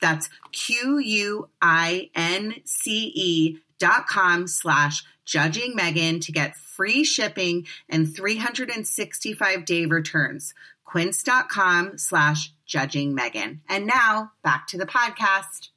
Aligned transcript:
That's 0.00 0.28
Q 0.52 0.98
U 0.98 1.48
I 1.60 2.10
N 2.14 2.54
C 2.64 3.12
E 3.14 3.58
dot 3.78 4.06
com 4.06 4.46
slash 4.46 5.04
judging 5.24 5.74
Megan 5.74 6.20
to 6.20 6.32
get 6.32 6.56
free 6.56 7.04
shipping 7.04 7.66
and 7.88 8.14
365 8.14 9.64
day 9.64 9.86
returns. 9.86 10.54
Quince.com 10.84 11.98
slash 11.98 12.52
judging 12.64 13.14
Megan. 13.14 13.60
And 13.68 13.86
now 13.86 14.32
back 14.42 14.68
to 14.68 14.78
the 14.78 14.86
podcast. 14.86 15.70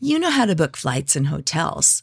You 0.00 0.18
know 0.18 0.30
how 0.30 0.46
to 0.46 0.56
book 0.56 0.76
flights 0.76 1.16
and 1.16 1.26
hotels. 1.26 2.02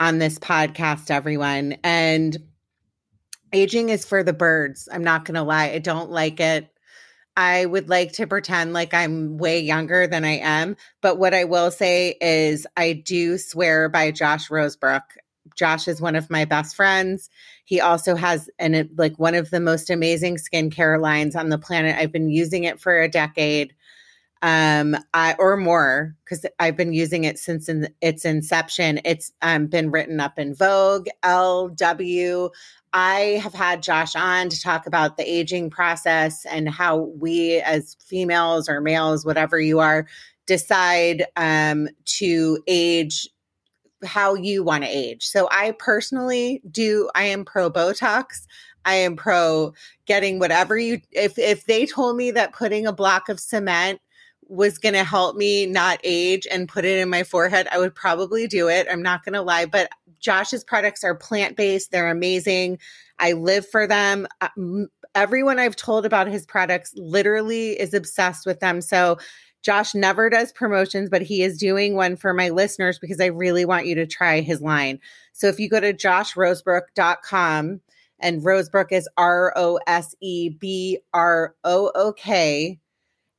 on 0.00 0.18
this 0.18 0.38
podcast, 0.38 1.10
everyone. 1.10 1.76
And 1.82 2.36
aging 3.52 3.88
is 3.88 4.04
for 4.04 4.22
the 4.22 4.32
birds. 4.32 4.88
I'm 4.92 5.04
not 5.04 5.24
going 5.24 5.36
to 5.36 5.42
lie. 5.42 5.70
I 5.70 5.78
don't 5.78 6.10
like 6.10 6.40
it. 6.40 6.68
I 7.36 7.66
would 7.66 7.88
like 7.88 8.12
to 8.12 8.26
pretend 8.26 8.72
like 8.72 8.94
I'm 8.94 9.36
way 9.36 9.60
younger 9.60 10.06
than 10.06 10.24
I 10.24 10.38
am. 10.38 10.76
But 11.02 11.18
what 11.18 11.34
I 11.34 11.44
will 11.44 11.70
say 11.70 12.16
is, 12.20 12.66
I 12.76 12.94
do 12.94 13.36
swear 13.36 13.90
by 13.90 14.10
Josh 14.10 14.48
Rosebrook. 14.48 15.02
Josh 15.54 15.86
is 15.86 16.00
one 16.00 16.16
of 16.16 16.30
my 16.30 16.46
best 16.46 16.74
friends. 16.74 17.28
He 17.64 17.80
also 17.80 18.14
has 18.16 18.48
an 18.58 18.88
like 18.96 19.18
one 19.18 19.34
of 19.34 19.50
the 19.50 19.60
most 19.60 19.90
amazing 19.90 20.36
skincare 20.36 21.00
lines 21.00 21.36
on 21.36 21.50
the 21.50 21.58
planet. 21.58 21.96
I've 21.96 22.12
been 22.12 22.30
using 22.30 22.64
it 22.64 22.80
for 22.80 23.00
a 23.00 23.08
decade 23.08 23.74
um 24.42 24.96
I, 25.14 25.34
or 25.38 25.56
more 25.56 26.14
because 26.24 26.44
i've 26.58 26.76
been 26.76 26.92
using 26.92 27.24
it 27.24 27.38
since 27.38 27.68
in, 27.68 27.88
its 28.00 28.24
inception. 28.24 29.00
It's 29.04 29.32
um, 29.42 29.66
been 29.66 29.90
written 29.90 30.20
up 30.20 30.38
in 30.38 30.54
vogue 30.54 31.06
lw 31.24 32.50
i 32.92 33.18
have 33.42 33.54
had 33.54 33.82
josh 33.82 34.14
on 34.14 34.48
to 34.48 34.60
talk 34.60 34.86
about 34.86 35.16
the 35.16 35.28
aging 35.28 35.70
process 35.70 36.44
and 36.46 36.68
how 36.68 37.10
we 37.18 37.56
as 37.60 37.96
females 38.04 38.68
or 38.68 38.80
males 38.80 39.24
whatever 39.24 39.58
you 39.58 39.78
are 39.80 40.06
decide 40.46 41.24
um, 41.36 41.88
to 42.04 42.58
age 42.66 43.28
how 44.04 44.34
you 44.34 44.62
want 44.62 44.84
to 44.84 44.90
age. 44.90 45.24
So 45.24 45.48
i 45.50 45.72
personally 45.78 46.62
do 46.70 47.10
i 47.14 47.24
am 47.24 47.44
pro 47.44 47.70
botox. 47.70 48.46
I 48.84 48.94
am 48.96 49.16
pro 49.16 49.74
getting 50.06 50.38
whatever 50.38 50.78
you 50.78 51.00
if 51.10 51.38
if 51.38 51.66
they 51.66 51.86
told 51.86 52.16
me 52.16 52.30
that 52.32 52.52
putting 52.52 52.86
a 52.86 52.92
block 52.92 53.28
of 53.28 53.40
cement 53.40 54.00
was 54.48 54.78
going 54.78 54.94
to 54.94 55.04
help 55.04 55.36
me 55.36 55.66
not 55.66 55.98
age 56.04 56.46
and 56.50 56.68
put 56.68 56.84
it 56.84 56.98
in 56.98 57.08
my 57.08 57.22
forehead, 57.22 57.68
I 57.70 57.78
would 57.78 57.94
probably 57.94 58.46
do 58.46 58.68
it. 58.68 58.86
I'm 58.90 59.02
not 59.02 59.24
going 59.24 59.34
to 59.34 59.42
lie, 59.42 59.66
but 59.66 59.90
Josh's 60.20 60.64
products 60.64 61.04
are 61.04 61.14
plant 61.14 61.56
based. 61.56 61.90
They're 61.90 62.10
amazing. 62.10 62.78
I 63.18 63.32
live 63.32 63.68
for 63.68 63.86
them. 63.86 64.26
Uh, 64.40 64.48
everyone 65.14 65.58
I've 65.58 65.76
told 65.76 66.06
about 66.06 66.28
his 66.28 66.46
products 66.46 66.92
literally 66.96 67.78
is 67.78 67.94
obsessed 67.94 68.46
with 68.46 68.60
them. 68.60 68.80
So, 68.80 69.18
Josh 69.62 69.96
never 69.96 70.30
does 70.30 70.52
promotions, 70.52 71.10
but 71.10 71.22
he 71.22 71.42
is 71.42 71.58
doing 71.58 71.96
one 71.96 72.14
for 72.14 72.32
my 72.32 72.50
listeners 72.50 73.00
because 73.00 73.20
I 73.20 73.26
really 73.26 73.64
want 73.64 73.86
you 73.86 73.96
to 73.96 74.06
try 74.06 74.40
his 74.40 74.60
line. 74.60 75.00
So, 75.32 75.48
if 75.48 75.58
you 75.58 75.68
go 75.68 75.80
to 75.80 75.92
joshrosebrook.com, 75.92 77.80
and 78.20 78.42
Rosebrook 78.42 78.92
is 78.92 79.08
R 79.16 79.52
O 79.56 79.78
S 79.86 80.14
E 80.20 80.48
B 80.48 80.98
R 81.12 81.54
O 81.64 81.92
O 81.94 82.12
K 82.12 82.78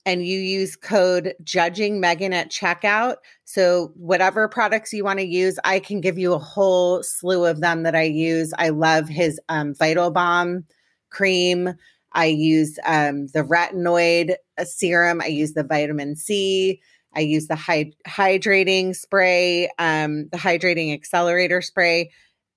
and 0.07 0.25
you 0.25 0.39
use 0.39 0.77
code 0.77 1.33
judging 1.43 1.99
Megan 1.99 2.31
at 2.31 2.49
checkout. 2.49 3.17
So 3.43 3.91
whatever 3.95 4.47
products 4.47 4.93
you 4.93 5.03
want 5.03 5.19
to 5.19 5.25
use, 5.25 5.59
I 5.65 5.79
can 5.79 5.99
give 5.99 6.17
you 6.17 6.33
a 6.33 6.39
whole 6.39 7.03
slew 7.03 7.43
of 7.43 7.59
them 7.59 7.83
that 7.83 7.93
I 7.93 8.03
use. 8.03 8.53
I 8.57 8.69
love 8.69 9.09
his 9.09 9.37
um, 9.49 9.75
Vital 9.75 10.09
Balm 10.09 10.63
cream. 11.09 11.73
I 12.13 12.27
use 12.27 12.79
um, 12.85 13.27
the 13.33 13.43
retinoid 13.43 14.35
uh, 14.57 14.63
serum. 14.63 15.19
I 15.19 15.27
use 15.27 15.55
the 15.55 15.65
vitamin 15.65 16.15
C. 16.15 16.81
I 17.13 17.19
use 17.19 17.47
the 17.47 17.57
hy- 17.57 17.91
hydrating 18.07 18.95
spray, 18.95 19.69
um, 19.77 20.29
the 20.29 20.37
hydrating 20.37 20.93
accelerator 20.93 21.61
spray. 21.61 22.11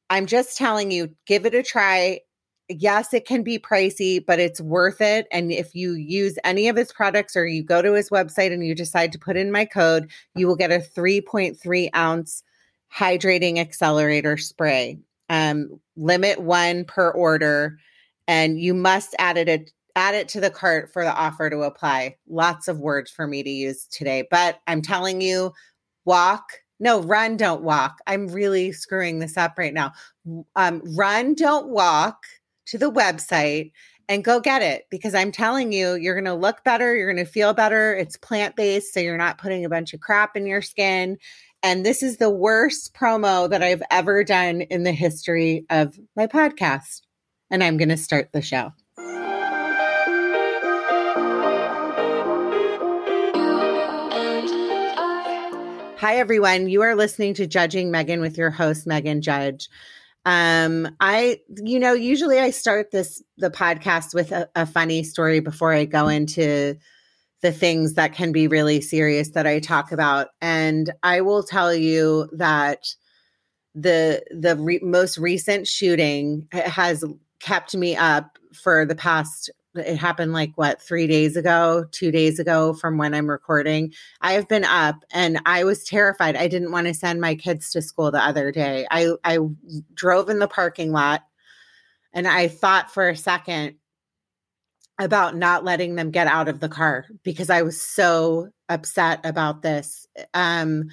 I'm 0.09 0.27
just 0.27 0.57
telling 0.57 0.93
you, 0.93 1.17
give 1.27 1.47
it 1.47 1.55
a 1.55 1.65
try 1.65 2.21
yes, 2.79 3.13
it 3.13 3.27
can 3.27 3.43
be 3.43 3.59
pricey, 3.59 4.25
but 4.25 4.39
it's 4.39 4.61
worth 4.61 5.01
it. 5.01 5.27
And 5.33 5.53
if 5.53 5.75
you 5.75 5.93
use 5.95 6.39
any 6.45 6.69
of 6.69 6.77
his 6.77 6.93
products 6.93 7.37
or 7.37 7.47
you 7.47 7.63
go 7.63 7.83
to 7.83 7.93
his 7.93 8.11
website 8.11 8.53
and 8.53 8.65
you 8.65 8.75
decide 8.75 9.13
to 9.13 9.19
put 9.19 9.37
in 9.37 9.53
my 9.53 9.65
code, 9.65 10.11
you 10.35 10.47
will 10.47 10.57
get 10.57 10.71
a 10.71 10.79
3.3 10.79 11.91
ounce 11.95 12.43
hydrating 12.95 13.59
accelerator 13.59 14.37
spray. 14.37 14.99
Um, 15.29 15.81
limit 15.97 16.41
one 16.41 16.85
per 16.85 17.11
order. 17.11 17.79
and 18.27 18.61
you 18.61 18.75
must 18.75 19.15
add 19.19 19.37
it 19.37 19.73
add 19.97 20.15
it 20.15 20.29
to 20.29 20.41
the 20.41 20.51
cart 20.51 20.93
for 20.93 21.05
the 21.05 21.13
offer 21.13 21.51
to 21.51 21.63
apply. 21.63 22.17
Lots 22.29 22.69
of 22.69 22.79
words 22.79 23.11
for 23.11 23.27
me 23.27 23.43
to 23.43 23.51
use 23.51 23.87
today, 23.87 24.27
but 24.31 24.61
I'm 24.67 24.83
telling 24.83 25.21
you, 25.21 25.53
walk. 26.05 26.53
No, 26.79 27.03
run, 27.03 27.37
don't 27.37 27.63
walk. 27.63 27.99
I'm 28.07 28.29
really 28.29 28.73
screwing 28.73 29.19
this 29.19 29.37
up 29.37 29.59
right 29.59 29.75
now. 29.75 29.93
Um, 30.57 30.81
run, 30.97 31.35
don't 31.35 31.69
walk 31.69 32.25
to 32.71 32.79
the 32.79 32.91
website 32.91 33.73
and 34.09 34.25
go 34.25 34.41
get 34.41 34.63
it 34.63 34.87
because 34.91 35.13
I'm 35.13 35.33
telling 35.33 35.73
you, 35.73 35.95
you're 35.95 36.15
going 36.15 36.25
to 36.25 36.35
look 36.35 36.63
better. 36.63 36.95
You're 36.95 37.13
going 37.13 37.25
to 37.25 37.31
feel 37.31 37.53
better. 37.53 37.95
It's 37.95 38.17
plant 38.17 38.55
based, 38.55 38.95
so 38.95 39.01
you're 39.01 39.17
not 39.17 39.39
putting 39.39 39.65
a 39.65 39.69
bunch 39.69 39.93
of 39.93 40.01
crap 40.01 40.37
in 40.37 40.47
your 40.47 40.63
skin. 40.63 41.19
And 41.65 41.85
this 41.85 42.03
is 42.03 42.17
the 42.17 42.31
worst 42.31 42.95
promo 42.95 43.51
that 43.51 43.63
I've 43.63 43.83
ever 43.91 44.23
done 44.23 44.63
in 44.63 44.85
the 44.85 44.93
history 44.93 45.67
of 45.69 45.99
my 46.17 46.29
podcast. 46.29 47.03
And 47.51 47.63
I'm 47.63 47.77
going 47.77 47.89
to 47.89 47.97
start 47.97 48.31
the 48.33 48.41
show. 48.41 48.73
Hi, 55.99 56.17
everyone. 56.17 56.69
You 56.69 56.83
are 56.83 56.95
listening 56.95 57.35
to 57.35 57.47
Judging 57.47 57.91
Megan 57.91 58.21
with 58.21 58.39
your 58.39 58.51
host, 58.51 58.87
Megan 58.87 59.23
Judge. 59.23 59.69
Um, 60.27 60.97
I, 61.01 61.41
you 61.57 61.79
know, 61.79 61.95
usually 61.95 62.39
I 62.39 62.51
start 62.51 62.91
this, 62.91 63.23
the 63.39 63.51
podcast 63.51 64.15
with 64.15 64.33
a, 64.33 64.49
a 64.55 64.67
funny 64.67 65.03
story 65.03 65.41
before 65.41 65.73
I 65.73 65.87
go 65.87 66.09
into 66.09 66.77
the 67.43 67.53
things 67.53 67.95
that 67.95 68.13
can 68.13 68.33
be 68.33 68.47
really 68.47 68.81
serious 68.81 69.31
that 69.31 69.47
I 69.47 69.61
talk 69.61 69.93
about. 69.93 70.29
And 70.41 70.93
I 71.03 71.23
will 71.23 71.43
tell 71.43 71.75
you 71.75 72.29
that 72.33 72.85
the 73.75 74.23
the 74.31 74.57
re- 74.57 74.81
most 74.83 75.17
recent 75.17 75.67
shooting 75.67 76.49
has 76.53 77.05
kept 77.39 77.75
me 77.75 77.97
up 77.97 78.39
for 78.53 78.85
the 78.85 78.97
past 78.97 79.51
it 79.75 79.97
happened 79.97 80.33
like 80.33 80.53
what 80.57 80.83
three 80.83 81.07
days 81.07 81.37
ago 81.37 81.85
two 81.93 82.11
days 82.11 82.39
ago 82.39 82.73
from 82.75 82.99
when 82.99 83.15
i'm 83.15 83.31
recording. 83.31 83.93
I 84.21 84.33
have 84.33 84.49
been 84.49 84.65
up 84.65 84.97
and 85.13 85.41
i 85.47 85.65
was 85.65 85.85
terrified. 85.85 86.37
I 86.37 86.49
didn't 86.49 86.73
want 86.73 86.87
to 86.87 86.95
send 86.95 87.21
my 87.21 87.35
kids 87.35 87.71
to 87.71 87.83
school 87.83 88.11
the 88.11 88.25
other 88.25 88.51
day. 88.51 88.87
I 88.91 89.13
i 89.25 89.39
drove 89.95 90.29
in 90.29 90.39
the 90.39 90.49
parking 90.49 90.93
lot 90.93 91.23
and 92.13 92.27
i 92.27 92.49
thought 92.49 92.91
for 92.93 93.09
a 93.09 93.17
second 93.17 93.77
about 94.99 95.37
not 95.37 95.65
letting 95.65 95.95
them 95.95 96.11
get 96.11 96.27
out 96.27 96.49
of 96.49 96.61
the 96.61 96.69
car 96.69 97.07
because 97.23 97.51
i 97.51 97.63
was 97.63 97.81
so 97.81 98.49
upset 98.69 99.21
about 99.25 99.63
this. 99.63 100.07
Um 100.35 100.91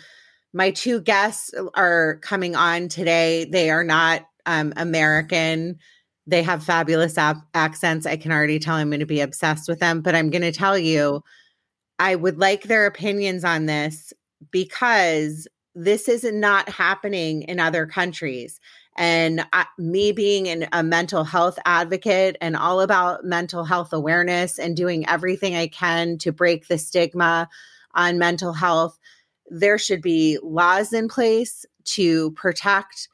my 0.54 0.72
two 0.72 1.02
guests 1.02 1.52
are 1.76 2.18
coming 2.22 2.56
on 2.56 2.88
today. 2.90 3.46
They 3.46 3.70
are 3.70 3.84
not 3.84 4.26
um 4.46 4.74
american 4.78 5.80
they 6.28 6.44
have 6.44 6.64
fabulous 6.64 7.18
ap- 7.18 7.48
accents. 7.54 8.06
I 8.06 8.18
can 8.18 8.32
already 8.32 8.60
tell 8.60 8.76
I'm 8.76 8.90
going 8.90 9.00
to 9.00 9.06
be 9.06 9.22
obsessed 9.22 9.70
with 9.70 9.80
them, 9.80 10.02
but 10.02 10.14
I'm 10.14 10.30
going 10.30 10.42
to 10.42 10.52
tell 10.52 10.78
you, 10.78 11.24
I 12.00 12.16
would 12.16 12.38
like 12.38 12.64
their 12.64 12.86
opinions 12.86 13.44
on 13.44 13.66
this 13.66 14.14
because 14.52 15.48
this 15.74 16.10
is 16.10 16.24
not 16.26 16.70
happening 16.70 17.44
in 17.44 17.60
other 17.60 17.86
countries. 17.86 18.60
And 18.98 19.46
I, 19.54 19.66
me 19.78 20.12
being 20.12 20.48
an, 20.48 20.68
a 20.74 20.84
mental 20.84 21.24
health 21.24 21.58
advocate 21.66 22.36
and 22.42 22.56
all 22.56 22.82
about 22.82 23.24
mental 23.24 23.64
health 23.64 23.94
awareness 23.94 24.60
and 24.60 24.76
doing 24.76 25.08
everything 25.08 25.56
I 25.56 25.68
can 25.68 26.18
to 26.20 26.32
break 26.32 26.68
the 26.68 26.78
stigma 26.78 27.48
on 27.94 28.18
mental 28.18 28.54
health, 28.54 29.00
there 29.50 29.78
should 29.78 30.02
be 30.02 30.40
laws 30.44 30.94
in 30.94 31.08
place 31.08 31.66
to 31.86 32.32
protect 32.32 33.08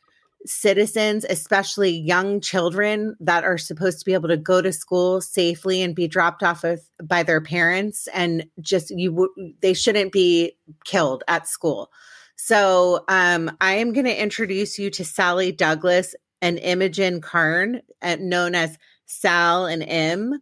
citizens, 0.45 1.25
especially 1.29 1.91
young 1.91 2.41
children 2.41 3.15
that 3.19 3.43
are 3.43 3.57
supposed 3.57 3.99
to 3.99 4.05
be 4.05 4.13
able 4.13 4.29
to 4.29 4.37
go 4.37 4.61
to 4.61 4.73
school 4.73 5.21
safely 5.21 5.81
and 5.81 5.95
be 5.95 6.07
dropped 6.07 6.43
off 6.43 6.63
of, 6.63 6.81
by 7.03 7.23
their 7.23 7.41
parents 7.41 8.07
and 8.13 8.45
just 8.59 8.89
you 8.91 9.29
they 9.61 9.73
shouldn't 9.73 10.11
be 10.11 10.53
killed 10.85 11.23
at 11.27 11.47
school. 11.47 11.89
So, 12.35 13.05
um, 13.07 13.55
I 13.61 13.75
am 13.75 13.93
going 13.93 14.05
to 14.05 14.21
introduce 14.21 14.77
you 14.77 14.89
to 14.91 15.05
Sally 15.05 15.51
Douglas 15.51 16.15
and 16.41 16.59
Imogen 16.59 17.21
Carn, 17.21 17.81
uh, 18.01 18.17
known 18.19 18.55
as 18.55 18.77
Sal 19.05 19.65
and 19.65 19.83
Im, 19.83 20.39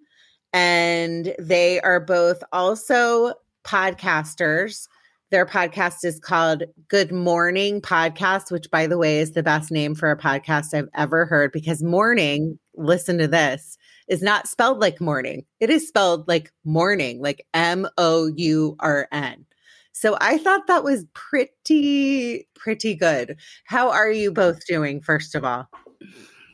and 0.54 1.36
they 1.38 1.80
are 1.82 2.00
both 2.00 2.44
also 2.52 3.34
podcasters. 3.64 4.88
Their 5.32 5.46
podcast 5.46 6.04
is 6.04 6.20
called 6.20 6.64
Good 6.90 7.14
Mourning 7.14 7.80
Podcast, 7.80 8.52
which, 8.52 8.70
by 8.70 8.86
the 8.86 8.98
way, 8.98 9.20
is 9.20 9.32
the 9.32 9.42
best 9.42 9.72
name 9.72 9.96
for 9.96 10.12
a 10.12 10.18
podcast 10.18 10.74
I've 10.74 10.90
ever 10.94 11.26
heard 11.26 11.54
because 11.54 11.82
morning, 11.82 12.60
listen 12.76 13.18
to 13.18 13.30
this, 13.30 13.78
is 14.10 14.22
not 14.22 14.50
spelled 14.50 14.80
like 14.80 15.00
morning. 15.00 15.46
It 15.62 15.70
is 15.70 15.88
spelled 15.88 16.28
like 16.28 16.52
mourning, 16.66 17.22
like 17.22 17.48
M 17.54 17.88
O 17.98 18.30
U 18.36 18.76
R 18.82 19.08
N. 19.14 19.46
So 19.94 20.18
I 20.20 20.38
thought 20.38 20.68
that 20.68 20.84
was 20.84 21.06
pretty, 21.14 22.46
pretty 22.54 22.94
good. 22.94 23.38
How 23.64 23.90
are 23.90 24.12
you 24.12 24.34
both 24.34 24.66
doing, 24.66 25.00
first 25.00 25.34
of 25.34 25.46
all? 25.46 25.70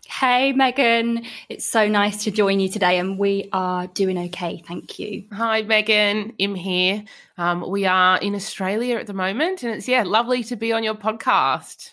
Hey, 0.09 0.53
Megan. 0.53 1.23
It's 1.49 1.65
so 1.65 1.87
nice 1.87 2.23
to 2.23 2.31
join 2.31 2.59
you 2.59 2.69
today, 2.69 2.97
and 2.97 3.19
we 3.19 3.49
are 3.51 3.87
doing 3.87 4.17
okay. 4.17 4.63
Thank 4.65 4.99
you. 4.99 5.25
Hi, 5.33 5.63
Megan. 5.63 6.33
Im 6.37 6.55
here. 6.55 7.03
Um, 7.37 7.69
we 7.69 7.85
are 7.85 8.17
in 8.19 8.33
Australia 8.33 8.97
at 8.97 9.07
the 9.07 9.13
moment, 9.13 9.63
and 9.63 9.73
it's, 9.73 9.87
yeah, 9.87 10.03
lovely 10.03 10.43
to 10.45 10.55
be 10.55 10.71
on 10.71 10.83
your 10.83 10.95
podcast. 10.95 11.91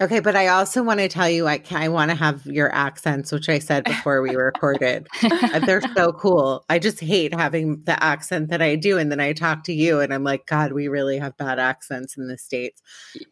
Okay, 0.00 0.20
but 0.20 0.36
I 0.36 0.46
also 0.46 0.82
want 0.82 1.00
to 1.00 1.08
tell 1.08 1.28
you, 1.28 1.46
I, 1.46 1.60
I 1.70 1.88
want 1.88 2.10
to 2.10 2.14
have 2.14 2.46
your 2.46 2.72
accents, 2.72 3.30
which 3.30 3.48
I 3.48 3.58
said 3.58 3.84
before 3.84 4.22
we 4.22 4.34
recorded. 4.34 5.06
They're 5.66 5.82
so 5.96 6.12
cool. 6.12 6.64
I 6.70 6.78
just 6.78 7.00
hate 7.00 7.34
having 7.34 7.82
the 7.82 8.02
accent 8.02 8.48
that 8.50 8.62
I 8.62 8.76
do. 8.76 8.96
And 8.96 9.10
then 9.10 9.20
I 9.20 9.32
talk 9.32 9.64
to 9.64 9.72
you, 9.72 10.00
and 10.00 10.14
I'm 10.14 10.24
like, 10.24 10.46
God, 10.46 10.72
we 10.72 10.88
really 10.88 11.18
have 11.18 11.36
bad 11.36 11.58
accents 11.58 12.16
in 12.16 12.26
the 12.28 12.38
States. 12.38 12.80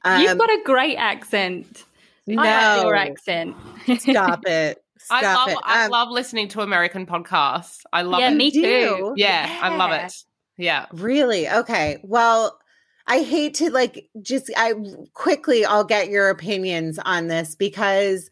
Um, 0.04 0.20
You've 0.22 0.38
got 0.38 0.50
a 0.50 0.60
great 0.64 0.96
accent. 0.96 1.84
No. 2.26 2.42
I 2.42 2.76
like 2.76 2.84
your 2.84 2.94
accent. 2.94 3.56
Stop 3.98 4.40
it. 4.46 4.82
Stop 4.98 5.22
I 5.22 5.34
love 5.34 5.48
it. 5.48 5.58
I 5.64 5.84
Um, 5.84 5.90
love 5.90 6.08
listening 6.10 6.48
to 6.48 6.60
American 6.62 7.06
podcasts. 7.06 7.80
I 7.92 8.02
love 8.02 8.20
yeah, 8.20 8.30
it. 8.30 8.34
me 8.36 8.50
do? 8.50 8.62
too. 8.62 9.12
yeah, 9.16 9.58
I 9.62 9.76
love 9.76 9.92
it. 9.92 10.12
Yeah. 10.56 10.86
Really? 10.92 11.48
Okay. 11.48 11.98
Well, 12.02 12.58
I 13.06 13.22
hate 13.22 13.54
to 13.54 13.70
like 13.70 14.08
just 14.20 14.50
I 14.56 14.72
quickly 15.14 15.64
I'll 15.64 15.84
get 15.84 16.08
your 16.08 16.28
opinions 16.30 16.98
on 16.98 17.28
this 17.28 17.54
because 17.54 18.30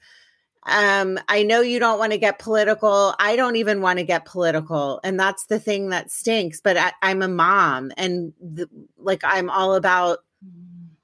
um 0.67 1.19
I 1.29 1.43
know 1.45 1.61
you 1.61 1.79
don't 1.79 1.99
want 2.01 2.11
to 2.13 2.19
get 2.19 2.39
political. 2.41 3.15
I 3.21 3.37
don't 3.37 3.55
even 3.57 3.83
want 3.83 3.99
to 4.01 4.05
get 4.05 4.25
political 4.25 4.99
and 5.05 5.21
that's 5.21 5.47
the 5.47 5.61
thing 5.61 5.91
that 5.91 6.11
stinks, 6.11 6.61
but 6.61 6.77
I, 6.77 6.93
I'm 7.03 7.23
a 7.23 7.29
mom 7.29 7.93
and 7.97 8.33
the, 8.41 8.67
like 8.99 9.21
I'm 9.23 9.49
all 9.51 9.75
about 9.77 10.19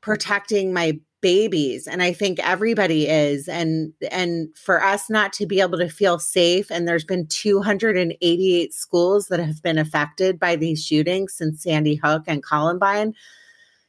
protecting 0.01 0.73
my 0.73 0.99
babies 1.21 1.87
and 1.87 2.03
I 2.03 2.13
think 2.13 2.39
everybody 2.39 3.07
is 3.07 3.49
and 3.49 3.93
and 4.11 4.49
for 4.57 4.83
us 4.83 5.11
not 5.11 5.33
to 5.35 5.47
be 5.47 5.61
able 5.61 5.79
to 5.79 5.89
feel 5.89 6.19
safe 6.19 6.71
and 6.71 6.87
there's 6.89 7.05
been 7.05 7.27
288 7.27 8.73
schools 8.73 9.29
that 9.29 9.41
have 9.41 9.63
been 9.63 9.79
affected 9.79 10.39
by 10.39 10.57
these 10.57 10.85
shootings 10.85 11.35
since 11.35 11.63
Sandy 11.63 11.97
Hook 11.97 12.25
and 12.27 12.43
Columbine 12.43 13.15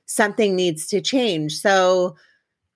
something 0.06 0.56
needs 0.56 0.88
to 0.88 1.00
change. 1.00 1.58
So 1.58 2.16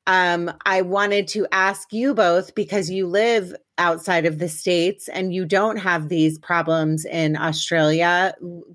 um 0.07 0.53
I 0.65 0.81
wanted 0.81 1.27
to 1.29 1.47
ask 1.51 1.91
you 1.91 2.13
both 2.13 2.55
because 2.55 2.89
you 2.89 3.07
live 3.07 3.53
outside 3.77 4.25
of 4.25 4.39
the 4.39 4.47
states 4.47 5.09
and 5.09 5.33
you 5.33 5.45
don't 5.45 5.77
have 5.77 6.07
these 6.07 6.39
problems 6.39 7.03
in 7.05 7.35
Australia 7.35 8.33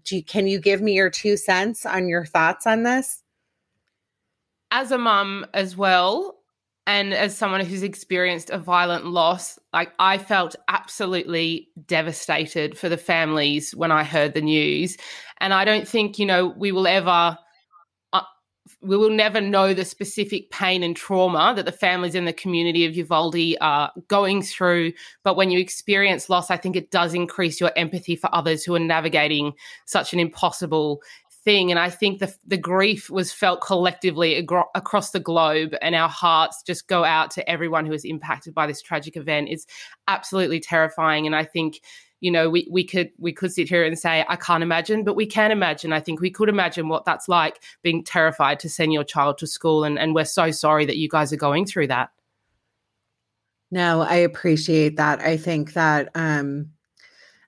you, 0.09 0.23
can 0.23 0.47
you 0.47 0.61
give 0.61 0.83
me 0.83 0.93
your 0.93 1.09
two 1.09 1.39
cents 1.39 1.87
on 1.87 2.07
your 2.07 2.27
thoughts 2.27 2.67
on 2.67 2.83
this 2.83 3.23
As 4.71 4.91
a 4.91 4.99
mum 4.99 5.47
as 5.53 5.77
well, 5.77 6.41
and 6.87 7.15
as 7.15 7.37
someone 7.37 7.65
who's 7.65 7.83
experienced 7.83 8.51
a 8.51 8.59
violent 8.59 9.07
loss, 9.07 9.59
like 9.73 9.93
I 9.99 10.19
felt 10.19 10.57
absolutely 10.69 11.69
devastated 11.87 12.77
for 12.77 12.89
the 12.89 12.97
families 12.97 13.75
when 13.77 13.93
I 13.93 14.03
heard 14.03 14.35
the 14.35 14.41
news. 14.41 14.97
And 15.39 15.55
I 15.55 15.65
don't 15.65 15.87
think, 15.87 16.19
you 16.19 16.27
know, 16.27 16.49
we 16.57 16.73
will 16.73 16.87
ever 16.87 17.39
uh, 18.13 18.23
we 18.83 18.97
will 18.97 19.11
never 19.11 19.41
know 19.41 19.73
the 19.73 19.85
specific 19.85 20.51
pain 20.51 20.83
and 20.83 20.97
trauma 20.97 21.53
that 21.55 21.65
the 21.65 21.73
families 21.73 22.15
in 22.15 22.25
the 22.25 22.33
community 22.33 22.85
of 22.85 22.97
Uvalde 22.97 23.57
are 23.61 23.93
going 24.09 24.43
through. 24.43 24.93
But 25.23 25.37
when 25.37 25.51
you 25.51 25.61
experience 25.61 26.29
loss, 26.29 26.51
I 26.51 26.57
think 26.57 26.75
it 26.77 26.91
does 26.91 27.15
increase 27.15 27.61
your 27.61 27.73
empathy 27.77 28.17
for 28.17 28.35
others 28.35 28.65
who 28.65 28.75
are 28.75 28.81
navigating 28.81 29.53
such 29.85 30.13
an 30.13 30.19
impossible 30.19 31.03
thing. 31.45 31.71
And 31.71 31.79
I 31.79 31.91
think 31.91 32.19
the 32.19 32.35
the 32.47 32.57
grief 32.57 33.11
was 33.11 33.33
felt 33.33 33.61
collectively 33.61 34.37
agro- 34.37 34.71
across 34.75 35.11
the 35.11 35.21
globe, 35.21 35.75
and 35.83 35.95
our 35.95 36.09
hearts 36.09 36.63
just 36.63 36.89
go 36.89 37.05
out 37.05 37.31
to 37.33 37.49
everyone 37.49 37.87
who 37.87 37.93
is 37.93 38.05
impacted 38.05 38.55
by 38.55 38.67
this 38.67 38.83
tragic 38.83 39.17
event. 39.17 39.49
It's 39.51 39.67
absolutely 40.09 40.61
terrifying, 40.61 41.27
and 41.27 41.35
I 41.35 41.45
think 41.45 41.81
you 42.21 42.31
know 42.31 42.51
we 42.51 42.69
we 42.71 42.85
could 42.85 43.11
we 43.19 43.33
could 43.33 43.53
sit 43.53 43.69
here 43.69 43.85
and 43.85 43.99
say 43.99 44.25
I 44.29 44.37
can't 44.37 44.63
imagine, 44.63 45.05
but 45.05 45.17
we 45.17 45.27
can 45.27 45.51
imagine. 45.51 45.93
I 45.93 46.01
think 46.01 46.21
we 46.21 46.31
could 46.31 46.49
imagine 46.49 46.89
what 46.89 47.05
that's 47.05 47.29
like 47.29 47.63
being 47.83 48.05
terrified 48.05 48.61
to 48.61 48.69
send 48.69 48.93
your 48.93 49.05
child 49.05 49.39
to 49.39 49.47
school, 49.47 49.85
and 49.85 49.99
and 49.99 50.15
we're 50.15 50.25
so 50.25 50.51
sorry 50.51 50.85
that 50.87 50.97
you 50.97 51.09
guys 51.09 51.33
are 51.33 51.37
going 51.37 51.67
through 51.67 51.89
that. 51.89 52.11
No, 53.71 54.01
I 54.01 54.17
appreciate 54.17 54.97
that. 54.97 55.21
I 55.21 55.37
think 55.37 55.75
that 55.75 56.11
um 56.15 56.71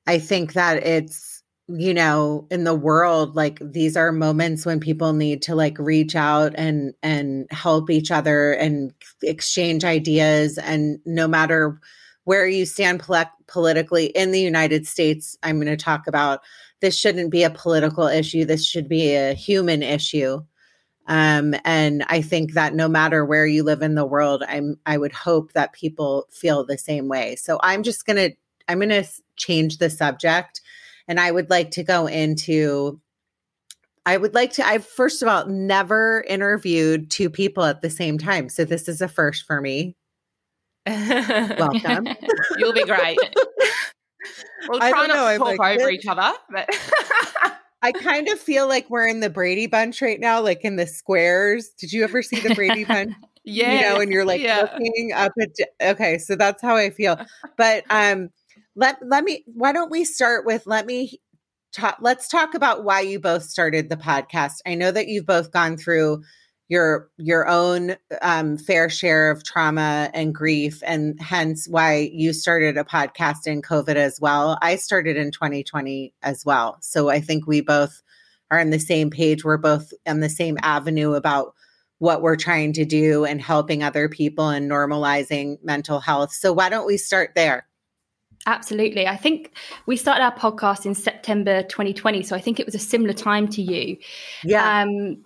I 0.06 0.18
think 0.18 0.54
that 0.54 0.84
it's 0.84 1.32
you 1.69 1.95
know 1.95 2.47
in 2.50 2.64
the 2.64 2.75
world 2.75 3.37
like 3.37 3.59
these 3.62 3.97
are 3.97 4.11
moments 4.12 4.66
when 4.66 4.81
people 4.81 5.12
need 5.12 5.40
to 5.40 5.54
like 5.54 5.78
reach 5.78 6.16
out 6.16 6.52
and 6.57 6.92
and 7.02 7.47
help 7.50 7.88
each 7.88 8.11
other 8.11 8.52
and 8.52 8.92
exchange 9.23 9.85
ideas 9.85 10.59
and 10.59 10.99
no 11.07 11.28
matter 11.28 11.81
where 12.25 12.47
you 12.47 12.66
stand 12.66 13.00
pol- 13.00 13.31
politically 13.47 14.07
in 14.07 14.33
the 14.33 14.40
United 14.40 14.87
States 14.87 15.37
I'm 15.42 15.57
going 15.57 15.66
to 15.66 15.76
talk 15.76 16.07
about 16.07 16.40
this 16.81 16.99
shouldn't 16.99 17.31
be 17.31 17.45
a 17.45 17.50
political 17.50 18.09
issue 18.09 18.45
this 18.45 18.66
should 18.66 18.88
be 18.88 19.14
a 19.14 19.33
human 19.33 19.83
issue 19.83 20.40
um, 21.07 21.54
and 21.64 22.04
I 22.09 22.23
think 22.23 22.52
that 22.52 22.75
no 22.75 22.88
matter 22.88 23.25
where 23.25 23.47
you 23.47 23.64
live 23.64 23.83
in 23.83 23.97
the 23.97 24.07
world, 24.07 24.45
I'm 24.49 24.76
I 24.87 24.99
would 24.99 25.12
hope 25.12 25.52
that 25.52 25.73
people 25.73 26.26
feel 26.31 26.64
the 26.64 26.78
same 26.78 27.09
way. 27.09 27.37
So 27.37 27.59
I'm 27.62 27.83
just 27.83 28.07
gonna 28.07 28.31
I'm 28.69 28.78
gonna 28.78 29.04
change 29.37 29.78
the 29.78 29.90
subject, 29.90 30.61
and 31.12 31.21
I 31.21 31.31
would 31.31 31.50
like 31.50 31.73
to 31.73 31.83
go 31.83 32.07
into. 32.07 32.99
I 34.07 34.16
would 34.16 34.33
like 34.33 34.54
to. 34.54 34.66
I've 34.66 34.87
first 34.87 35.21
of 35.21 35.28
all 35.28 35.47
never 35.47 36.25
interviewed 36.26 37.11
two 37.11 37.28
people 37.28 37.64
at 37.64 37.83
the 37.83 37.90
same 37.90 38.16
time, 38.16 38.49
so 38.49 38.64
this 38.64 38.88
is 38.88 39.02
a 39.02 39.09
first 39.09 39.45
for 39.45 39.61
me. 39.61 39.95
Welcome. 40.87 42.09
You'll 42.57 42.73
be 42.73 42.87
great. 42.87 43.19
We'll 44.69 44.81
try 44.81 44.90
not 44.90 45.09
know, 45.09 45.33
to 45.33 45.38
talk 45.38 45.59
like, 45.59 45.81
over 45.81 45.90
each 45.90 46.07
other, 46.07 46.33
but 46.50 46.71
I 47.83 47.92
kind 47.92 48.28
of 48.28 48.38
feel 48.38 48.66
like 48.66 48.88
we're 48.88 49.07
in 49.07 49.21
the 49.21 49.28
Brady 49.28 49.66
Bunch 49.66 50.00
right 50.00 50.19
now, 50.19 50.40
like 50.40 50.62
in 50.62 50.76
the 50.76 50.87
squares. 50.87 51.69
Did 51.78 51.92
you 51.92 52.04
ever 52.04 52.23
see 52.23 52.40
the 52.40 52.54
Brady 52.54 52.85
Bunch? 52.85 53.12
yeah, 53.45 53.75
you 53.75 53.83
know, 53.83 54.00
and 54.00 54.11
you're 54.11 54.25
like 54.25 54.40
yeah. 54.40 54.62
looking 54.62 55.12
up 55.12 55.33
at. 55.38 55.90
Okay, 55.90 56.16
so 56.16 56.37
that's 56.37 56.62
how 56.62 56.75
I 56.75 56.88
feel. 56.88 57.19
But 57.59 57.85
um, 57.90 58.31
let 58.76 58.99
let 59.07 59.25
me. 59.25 59.45
Why 59.47 59.73
don't 59.73 59.91
we 59.91 60.05
start 60.05 60.47
with 60.47 60.67
let 60.67 60.87
me 60.87 61.21
talk. 61.73 61.99
Let's 62.00 62.29
talk 62.29 62.55
about 62.55 62.85
why 62.85 63.00
you 63.00 63.21
both 63.21 63.45
started 63.45 63.88
the 63.88 63.97
podcast. 63.97 64.59
I 64.67 64.75
know 64.75 64.91
that 64.91 65.09
you've 65.09 65.26
both 65.26 65.50
gone 65.52 65.76
through 65.76 66.23
your 66.73 67.11
your 67.19 67.47
own 67.49 67.97
um, 68.23 68.57
fair 68.57 68.88
share 68.88 69.31
of 69.31 69.45
trauma 69.45 70.11
and 70.14 70.35
grief 70.35 70.83
and 70.87 71.21
hence 71.21 71.69
why 71.69 72.11
you 72.14 72.33
started 72.33 72.79
a 72.79 72.85
podcast 72.85 73.47
in 73.47 73.61
covid 73.61 73.97
as 73.97 74.19
well 74.23 74.59
i 74.62 74.76
started 74.76 75.19
in 75.19 75.31
2020 75.31 76.14
as 76.23 76.47
well 76.47 76.79
so 76.81 77.11
i 77.11 77.21
think 77.21 77.47
we 77.47 77.61
both 77.61 78.02
are 78.50 78.59
on 78.59 78.71
the 78.71 78.79
same 78.79 79.11
page 79.11 79.45
we're 79.45 79.59
both 79.59 79.93
on 80.07 80.21
the 80.21 80.31
same 80.31 80.57
avenue 80.62 81.12
about 81.12 81.52
what 81.99 82.23
we're 82.23 82.37
trying 82.37 82.73
to 82.73 82.87
do 82.87 83.26
and 83.26 83.43
helping 83.43 83.83
other 83.83 84.09
people 84.09 84.49
and 84.49 84.71
normalizing 84.71 85.59
mental 85.62 86.00
health 86.00 86.33
so 86.33 86.55
why 86.55 86.71
don't 86.71 86.87
we 86.87 86.97
start 86.97 87.33
there 87.35 87.67
Absolutely. 88.46 89.06
I 89.06 89.16
think 89.16 89.52
we 89.87 89.96
started 89.96 90.22
our 90.22 90.34
podcast 90.34 90.84
in 90.84 90.94
September 90.94 91.62
2020. 91.62 92.22
So 92.25 92.34
I 92.34 92.40
think 92.40 92.58
it 92.58 92.66
was 92.66 92.75
a 92.75 92.78
similar 92.78 93.12
time 93.12 93.49
to 93.49 93.62
you. 93.62 93.96
Yeah. 94.42 94.82
Um, 94.82 95.25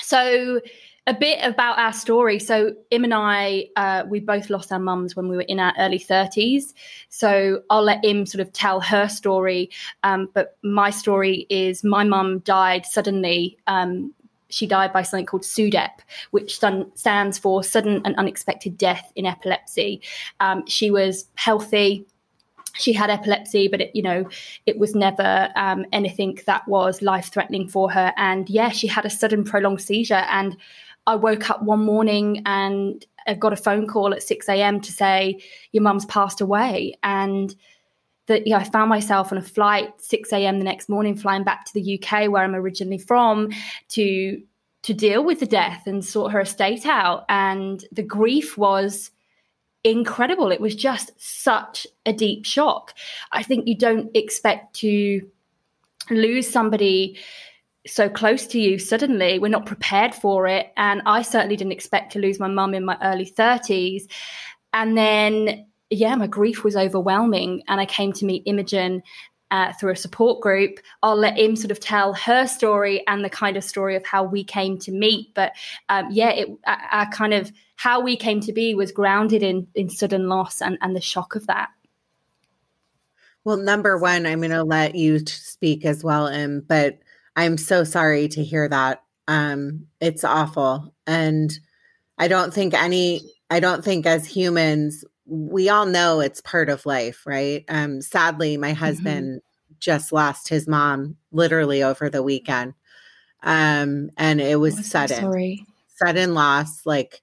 so 0.00 0.60
a 1.06 1.14
bit 1.14 1.38
about 1.42 1.78
our 1.78 1.92
story. 1.92 2.38
So 2.38 2.74
Im 2.90 3.04
and 3.04 3.14
I, 3.14 3.68
uh, 3.76 4.04
we 4.08 4.20
both 4.20 4.50
lost 4.50 4.72
our 4.72 4.78
mums 4.78 5.16
when 5.16 5.28
we 5.28 5.36
were 5.36 5.42
in 5.42 5.58
our 5.58 5.72
early 5.78 5.98
30s. 5.98 6.74
So 7.08 7.62
I'll 7.70 7.82
let 7.82 8.04
Im 8.04 8.26
sort 8.26 8.42
of 8.42 8.52
tell 8.52 8.80
her 8.80 9.08
story. 9.08 9.70
Um, 10.02 10.28
but 10.34 10.58
my 10.62 10.90
story 10.90 11.46
is 11.48 11.82
my 11.82 12.04
mum 12.04 12.40
died 12.40 12.84
suddenly. 12.84 13.56
Um, 13.66 14.12
she 14.50 14.66
died 14.66 14.92
by 14.92 15.02
something 15.02 15.26
called 15.26 15.44
SUDEP, 15.44 16.00
which 16.30 16.56
stands 16.56 17.38
for 17.38 17.62
sudden 17.62 18.02
and 18.04 18.16
unexpected 18.16 18.76
death 18.76 19.12
in 19.14 19.26
epilepsy. 19.26 20.02
Um, 20.40 20.66
she 20.66 20.90
was 20.90 21.26
healthy, 21.36 22.06
she 22.74 22.92
had 22.92 23.10
epilepsy, 23.10 23.68
but 23.68 23.80
it, 23.80 23.90
you 23.94 24.02
know, 24.02 24.28
it 24.66 24.78
was 24.78 24.94
never 24.94 25.48
um, 25.56 25.84
anything 25.92 26.38
that 26.46 26.66
was 26.68 27.02
life 27.02 27.32
threatening 27.32 27.68
for 27.68 27.90
her. 27.90 28.12
And 28.16 28.48
yeah, 28.48 28.70
she 28.70 28.86
had 28.86 29.04
a 29.04 29.10
sudden 29.10 29.44
prolonged 29.44 29.80
seizure. 29.80 30.26
And 30.30 30.56
I 31.06 31.14
woke 31.14 31.50
up 31.50 31.62
one 31.62 31.84
morning 31.84 32.42
and 32.46 33.04
I 33.26 33.34
got 33.34 33.52
a 33.52 33.56
phone 33.56 33.86
call 33.86 34.12
at 34.12 34.22
6 34.22 34.48
a.m. 34.48 34.80
to 34.80 34.92
say, 34.92 35.40
Your 35.72 35.82
mum's 35.82 36.06
passed 36.06 36.40
away. 36.40 36.94
And 37.02 37.54
that 38.26 38.46
you 38.46 38.52
know, 38.52 38.58
I 38.58 38.64
found 38.64 38.90
myself 38.90 39.32
on 39.32 39.38
a 39.38 39.42
flight 39.42 39.90
6 39.98 40.32
a.m. 40.32 40.58
the 40.58 40.64
next 40.64 40.88
morning, 40.88 41.16
flying 41.16 41.44
back 41.44 41.64
to 41.64 41.74
the 41.74 41.98
UK 41.98 42.30
where 42.30 42.44
I'm 42.44 42.54
originally 42.54 42.98
from 42.98 43.50
to 43.90 44.42
to 44.84 44.94
deal 44.94 45.24
with 45.24 45.40
the 45.40 45.46
death 45.46 45.86
and 45.86 46.04
sort 46.04 46.32
her 46.32 46.40
estate 46.40 46.86
out. 46.86 47.24
And 47.28 47.84
the 47.90 48.02
grief 48.02 48.56
was 48.56 49.10
incredible. 49.84 50.50
It 50.50 50.60
was 50.60 50.74
just 50.74 51.12
such 51.16 51.86
a 52.04 52.12
deep 52.12 52.44
shock. 52.44 52.94
I 53.32 53.42
think 53.42 53.66
you 53.66 53.76
don't 53.76 54.10
expect 54.14 54.74
to 54.76 55.22
lose 56.10 56.48
somebody 56.48 57.18
so 57.86 58.08
close 58.08 58.46
to 58.48 58.60
you 58.60 58.78
suddenly. 58.78 59.38
We're 59.38 59.48
not 59.48 59.66
prepared 59.66 60.14
for 60.14 60.46
it. 60.46 60.72
And 60.76 61.02
I 61.06 61.22
certainly 61.22 61.56
didn't 61.56 61.72
expect 61.72 62.12
to 62.12 62.18
lose 62.18 62.38
my 62.38 62.48
mum 62.48 62.74
in 62.74 62.84
my 62.84 62.98
early 63.02 63.26
30s. 63.26 64.02
And 64.72 64.96
then, 64.96 65.66
yeah, 65.90 66.14
my 66.16 66.26
grief 66.26 66.64
was 66.64 66.76
overwhelming. 66.76 67.62
And 67.68 67.80
I 67.80 67.86
came 67.86 68.12
to 68.14 68.26
meet 68.26 68.42
Imogen 68.46 69.02
uh, 69.50 69.72
through 69.74 69.92
a 69.92 69.96
support 69.96 70.40
group. 70.40 70.78
I'll 71.02 71.16
let 71.16 71.38
Im 71.38 71.56
sort 71.56 71.70
of 71.70 71.80
tell 71.80 72.14
her 72.14 72.46
story 72.46 73.06
and 73.06 73.24
the 73.24 73.30
kind 73.30 73.56
of 73.56 73.64
story 73.64 73.96
of 73.96 74.04
how 74.04 74.24
we 74.24 74.44
came 74.44 74.78
to 74.80 74.92
meet. 74.92 75.34
But 75.34 75.52
um, 75.88 76.08
yeah, 76.10 76.30
it, 76.30 76.48
our 76.66 77.10
kind 77.10 77.34
of 77.34 77.52
how 77.76 78.00
we 78.00 78.16
came 78.16 78.40
to 78.40 78.52
be 78.52 78.74
was 78.74 78.92
grounded 78.92 79.42
in 79.42 79.66
in 79.74 79.88
sudden 79.88 80.28
loss 80.28 80.60
and 80.60 80.78
and 80.80 80.94
the 80.94 81.00
shock 81.00 81.34
of 81.34 81.46
that. 81.46 81.70
Well, 83.44 83.56
number 83.56 83.96
one, 83.96 84.26
I'm 84.26 84.40
going 84.40 84.50
to 84.50 84.64
let 84.64 84.94
you 84.94 85.20
speak 85.20 85.84
as 85.86 86.04
well, 86.04 86.26
Im. 86.26 86.60
But 86.60 86.98
I'm 87.34 87.56
so 87.56 87.84
sorry 87.84 88.28
to 88.28 88.44
hear 88.44 88.68
that. 88.68 89.02
Um, 89.26 89.86
it's 90.00 90.24
awful, 90.24 90.92
and 91.06 91.56
I 92.18 92.28
don't 92.28 92.52
think 92.52 92.74
any. 92.74 93.22
I 93.50 93.60
don't 93.60 93.82
think 93.82 94.04
as 94.04 94.26
humans 94.26 95.04
we 95.28 95.68
all 95.68 95.86
know 95.86 96.20
it's 96.20 96.40
part 96.40 96.68
of 96.68 96.86
life, 96.86 97.26
right? 97.26 97.64
Um, 97.68 98.00
sadly, 98.00 98.56
my 98.56 98.70
mm-hmm. 98.70 98.76
husband 98.76 99.26
mm-hmm. 99.26 99.74
just 99.78 100.12
lost 100.12 100.48
his 100.48 100.66
mom 100.66 101.16
literally 101.30 101.82
over 101.82 102.08
the 102.08 102.22
weekend. 102.22 102.74
Um, 103.42 104.10
and 104.16 104.40
it 104.40 104.58
was 104.58 104.86
sudden, 104.86 105.20
sorry. 105.20 105.64
sudden 105.96 106.34
loss, 106.34 106.84
like 106.84 107.22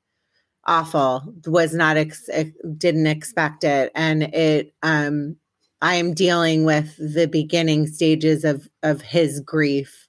awful. 0.66 1.24
Was 1.46 1.74
not 1.74 1.98
ex- 1.98 2.30
didn't 2.78 3.08
expect 3.08 3.64
it, 3.64 3.92
and 3.96 4.24
it. 4.24 4.74
Um, 4.82 5.38
I 5.82 5.96
am 5.96 6.14
dealing 6.14 6.64
with 6.64 6.96
the 6.98 7.28
beginning 7.28 7.88
stages 7.88 8.46
of 8.46 8.70
of 8.82 9.02
his 9.02 9.42
grief, 9.42 10.08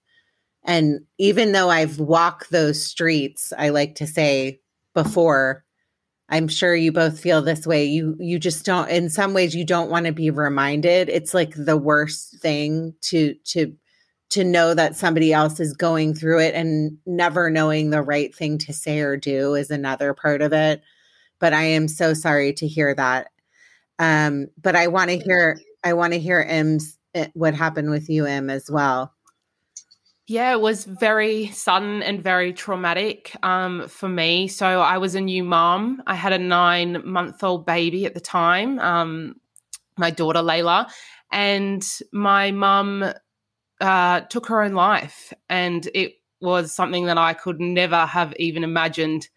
and 0.62 1.00
even 1.18 1.50
though 1.50 1.70
I've 1.70 1.98
walked 1.98 2.50
those 2.50 2.80
streets, 2.80 3.52
I 3.58 3.70
like 3.70 3.96
to 3.96 4.06
say 4.06 4.60
before 4.94 5.65
I'm 6.28 6.48
sure 6.48 6.74
you 6.74 6.90
both 6.92 7.20
feel 7.20 7.40
this 7.42 7.66
way. 7.66 7.84
You 7.84 8.16
you 8.18 8.38
just 8.38 8.64
don't 8.64 8.88
in 8.90 9.10
some 9.10 9.32
ways 9.34 9.54
you 9.54 9.64
don't 9.64 9.90
want 9.90 10.06
to 10.06 10.12
be 10.12 10.30
reminded. 10.30 11.08
It's 11.08 11.34
like 11.34 11.54
the 11.56 11.76
worst 11.76 12.38
thing 12.40 12.94
to 13.02 13.34
to 13.46 13.72
to 14.30 14.42
know 14.44 14.74
that 14.74 14.96
somebody 14.96 15.32
else 15.32 15.60
is 15.60 15.72
going 15.72 16.14
through 16.14 16.40
it 16.40 16.54
and 16.54 16.98
never 17.06 17.48
knowing 17.50 17.90
the 17.90 18.02
right 18.02 18.34
thing 18.34 18.58
to 18.58 18.72
say 18.72 19.00
or 19.00 19.16
do 19.16 19.54
is 19.54 19.70
another 19.70 20.14
part 20.14 20.42
of 20.42 20.52
it. 20.52 20.82
But 21.38 21.52
I 21.52 21.62
am 21.64 21.86
so 21.88 22.12
sorry 22.14 22.52
to 22.54 22.66
hear 22.68 22.94
that. 22.94 23.28
Um 23.98 24.48
but 24.62 24.76
I 24.76 24.88
want 24.88 25.10
to 25.10 25.18
hear 25.18 25.58
I 25.84 25.94
want 25.94 26.12
to 26.14 26.20
hear 26.20 26.42
Im's 26.42 26.98
eh, 27.14 27.28
what 27.34 27.54
happened 27.54 27.90
with 27.90 28.10
you 28.10 28.26
Im 28.26 28.50
as 28.50 28.70
well. 28.70 29.14
Yeah, 30.28 30.52
it 30.52 30.60
was 30.60 30.84
very 30.84 31.46
sudden 31.48 32.02
and 32.02 32.20
very 32.22 32.52
traumatic 32.52 33.36
um, 33.44 33.86
for 33.88 34.08
me. 34.08 34.48
So 34.48 34.66
I 34.80 34.98
was 34.98 35.14
a 35.14 35.20
new 35.20 35.44
mom. 35.44 36.02
I 36.06 36.16
had 36.16 36.32
a 36.32 36.38
nine 36.38 37.00
month 37.04 37.44
old 37.44 37.64
baby 37.64 38.06
at 38.06 38.14
the 38.14 38.20
time, 38.20 38.80
um, 38.80 39.36
my 39.98 40.10
daughter 40.10 40.40
Layla, 40.40 40.90
and 41.30 41.86
my 42.12 42.50
mum 42.50 43.12
uh, 43.80 44.20
took 44.22 44.46
her 44.48 44.62
own 44.62 44.74
life. 44.74 45.32
And 45.48 45.88
it 45.94 46.14
was 46.40 46.74
something 46.74 47.06
that 47.06 47.18
I 47.18 47.34
could 47.34 47.60
never 47.60 48.06
have 48.06 48.34
even 48.38 48.64
imagined 48.64 49.28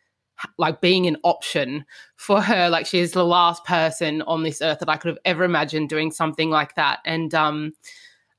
like 0.58 0.81
being 0.81 1.05
an 1.08 1.17
option 1.24 1.86
for 2.15 2.41
her 2.41 2.69
like 2.69 2.86
she 2.86 3.00
is 3.00 3.12
the 3.12 3.25
last 3.25 3.63
person 3.65 4.22
on 4.24 4.43
this 4.43 4.62
earth 4.62 4.79
that 4.79 4.89
i 4.89 4.96
could 4.96 5.10
have 5.10 5.19
ever 5.25 5.43
imagined 5.43 5.89
doing 5.89 6.12
something 6.12 6.50
like 6.50 6.75
that 6.75 7.00
and 7.05 7.34
um 7.36 7.74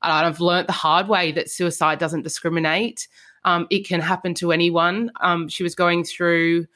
I've 0.03 0.41
learned 0.41 0.69
the 0.69 0.73
hard 0.73 1.09
way 1.09 1.33
that 1.33 1.51
suicide 1.51 1.99
doesn't 1.99 2.23
discriminate. 2.23 3.09
Um, 3.45 3.67
it 3.71 3.87
can 3.87 4.01
happen 4.01 4.35
to 4.35 4.53
anyone. 4.53 5.11
Um, 5.21 5.49
she 5.49 5.63
was 5.63 5.75
going 5.75 6.05
through, 6.05 6.67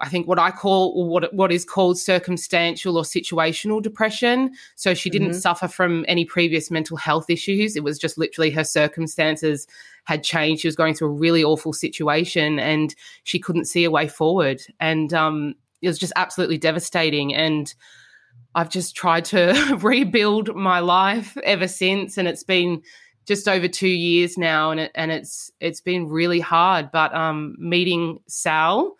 I 0.00 0.08
think, 0.08 0.26
what 0.26 0.38
I 0.38 0.50
call 0.50 1.08
what 1.08 1.32
what 1.34 1.52
is 1.52 1.64
called 1.64 1.98
circumstantial 1.98 2.96
or 2.96 3.04
situational 3.04 3.80
depression. 3.80 4.52
So 4.74 4.94
she 4.94 5.10
didn't 5.10 5.30
mm-hmm. 5.30 5.38
suffer 5.38 5.68
from 5.68 6.04
any 6.08 6.24
previous 6.24 6.70
mental 6.70 6.96
health 6.96 7.30
issues. 7.30 7.76
It 7.76 7.84
was 7.84 7.98
just 7.98 8.18
literally 8.18 8.50
her 8.50 8.64
circumstances 8.64 9.66
had 10.04 10.22
changed. 10.22 10.62
She 10.62 10.68
was 10.68 10.76
going 10.76 10.94
through 10.94 11.08
a 11.08 11.12
really 11.12 11.44
awful 11.44 11.72
situation, 11.72 12.58
and 12.58 12.94
she 13.24 13.38
couldn't 13.38 13.66
see 13.66 13.84
a 13.84 13.90
way 13.90 14.08
forward. 14.08 14.62
And 14.80 15.14
um, 15.14 15.54
it 15.80 15.88
was 15.88 15.98
just 15.98 16.12
absolutely 16.16 16.58
devastating. 16.58 17.34
And 17.34 17.74
I've 18.54 18.70
just 18.70 18.94
tried 18.94 19.24
to 19.26 19.76
rebuild 19.80 20.54
my 20.54 20.80
life 20.80 21.36
ever 21.44 21.68
since, 21.68 22.18
and 22.18 22.28
it's 22.28 22.44
been 22.44 22.82
just 23.26 23.48
over 23.48 23.68
two 23.68 23.88
years 23.88 24.36
now, 24.36 24.70
and 24.70 24.80
it, 24.80 24.92
and 24.94 25.10
it's 25.10 25.50
it's 25.60 25.80
been 25.80 26.08
really 26.08 26.40
hard. 26.40 26.90
But 26.92 27.14
um, 27.14 27.56
meeting 27.58 28.20
Sal 28.28 28.96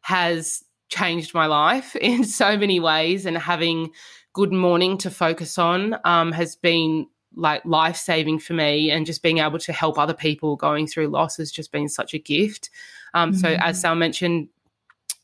has 0.00 0.64
changed 0.88 1.34
my 1.34 1.46
life 1.46 1.94
in 2.00 2.24
so 2.24 2.56
many 2.56 2.80
ways, 2.80 3.26
and 3.26 3.36
having 3.36 3.90
Good 4.32 4.52
Mourning 4.52 4.98
to 4.98 5.10
focus 5.10 5.58
on 5.58 5.96
um, 6.04 6.32
has 6.32 6.56
been 6.56 7.06
like 7.36 7.64
life 7.64 7.96
saving 7.96 8.40
for 8.40 8.54
me, 8.54 8.90
and 8.90 9.06
just 9.06 9.22
being 9.22 9.38
able 9.38 9.58
to 9.60 9.72
help 9.72 9.98
other 9.98 10.14
people 10.14 10.56
going 10.56 10.86
through 10.86 11.08
loss 11.08 11.36
has 11.36 11.52
just 11.52 11.70
been 11.70 11.88
such 11.88 12.14
a 12.14 12.18
gift. 12.18 12.70
Um, 13.14 13.32
mm-hmm. 13.32 13.40
So, 13.40 13.48
as 13.60 13.80
Sal 13.80 13.94
mentioned, 13.94 14.48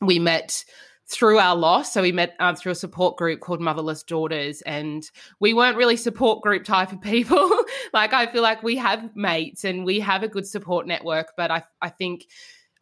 we 0.01 0.19
met 0.19 0.63
through 1.09 1.39
our 1.39 1.55
loss. 1.55 1.93
So 1.93 2.01
we 2.01 2.11
met 2.11 2.35
um, 2.39 2.55
through 2.55 2.73
a 2.73 2.75
support 2.75 3.17
group 3.17 3.39
called 3.39 3.61
Motherless 3.61 4.03
Daughters, 4.03 4.61
and 4.63 5.09
we 5.39 5.53
weren't 5.53 5.77
really 5.77 5.95
support 5.95 6.41
group 6.41 6.65
type 6.65 6.91
of 6.91 7.01
people. 7.01 7.49
like 7.93 8.13
I 8.13 8.27
feel 8.27 8.43
like 8.43 8.61
we 8.61 8.75
have 8.77 9.15
mates 9.15 9.63
and 9.63 9.85
we 9.85 9.99
have 10.01 10.23
a 10.23 10.27
good 10.27 10.45
support 10.45 10.85
network, 10.85 11.33
but 11.37 11.51
I 11.51 11.63
I 11.81 11.89
think. 11.89 12.25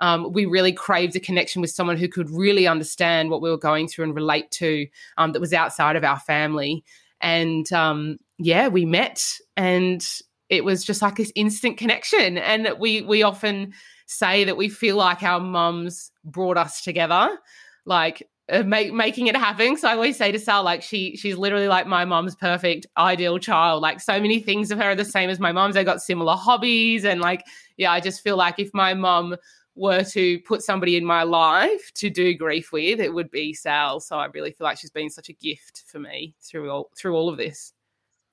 Um, 0.02 0.34
we 0.34 0.46
really 0.46 0.74
craved 0.74 1.16
a 1.16 1.22
connection 1.22 1.62
with 1.62 1.72
someone 1.72 1.96
who 1.96 2.10
could 2.10 2.30
really 2.30 2.68
understand 2.68 3.30
what 3.30 3.42
we 3.42 3.50
were 3.50 3.58
going 3.58 3.88
through 3.88 4.04
and 4.04 4.14
relate 4.14 4.52
to 4.52 4.88
um, 5.18 5.32
that 5.32 5.40
was 5.40 5.54
outside 5.54 5.96
of 5.96 6.04
our 6.04 6.20
family. 6.20 6.84
And 7.22 7.72
um, 7.72 8.18
yeah, 8.38 8.68
we 8.68 8.84
met 8.84 9.26
and 9.56 10.06
it 10.50 10.66
was 10.66 10.84
just 10.84 11.02
like 11.02 11.16
this 11.16 11.32
instant 11.36 11.78
connection. 11.78 12.38
And 12.38 12.78
we 12.78 13.04
we 13.04 13.24
often 13.24 13.74
say 14.06 14.44
that 14.44 14.58
we 14.58 14.68
feel 14.68 14.98
like 14.98 15.24
our 15.24 15.40
mums 15.40 16.12
brought 16.26 16.58
us 16.58 16.82
together 16.82 17.38
like 17.86 18.28
uh, 18.48 18.64
make, 18.64 18.94
making 18.94 19.26
it 19.28 19.36
happen. 19.36 19.76
So 19.76 19.88
I 19.88 19.94
always 19.94 20.18
say 20.18 20.32
to 20.32 20.38
Sal, 20.38 20.64
like 20.64 20.84
she 20.84 21.18
she's 21.18 21.36
literally 21.36 21.68
like 21.68 21.88
my 21.88 22.06
mom's 22.06 22.36
perfect 22.36 22.86
ideal 22.96 23.40
child. 23.40 23.82
Like 23.82 24.00
so 24.00 24.20
many 24.20 24.40
things 24.40 24.70
of 24.70 24.78
her 24.78 24.92
are 24.92 24.96
the 24.96 25.06
same 25.06 25.30
as 25.30 25.40
my 25.40 25.52
mom's. 25.52 25.76
They 25.76 25.84
got 25.84 26.02
similar 26.02 26.36
hobbies, 26.36 27.06
and 27.06 27.22
like 27.22 27.44
yeah, 27.78 27.92
I 27.92 28.00
just 28.00 28.22
feel 28.22 28.38
like 28.38 28.60
if 28.60 28.70
my 28.74 28.94
mom 28.94 29.36
were 29.76 30.04
to 30.04 30.40
put 30.42 30.62
somebody 30.62 30.96
in 30.96 31.04
my 31.04 31.24
life 31.24 31.92
to 31.96 32.10
do 32.10 32.34
grief 32.34 32.72
with, 32.72 33.00
it 33.00 33.14
would 33.14 33.32
be 33.32 33.54
Sal. 33.54 34.00
So 34.00 34.18
I 34.18 34.26
really 34.28 34.52
feel 34.52 34.66
like 34.66 34.78
she's 34.78 34.92
been 34.92 35.10
such 35.10 35.30
a 35.30 35.34
gift 35.34 35.84
for 35.88 36.00
me 36.00 36.36
through 36.42 36.70
all 36.70 36.92
through 36.96 37.16
all 37.16 37.30
of 37.30 37.38
this. 37.38 37.74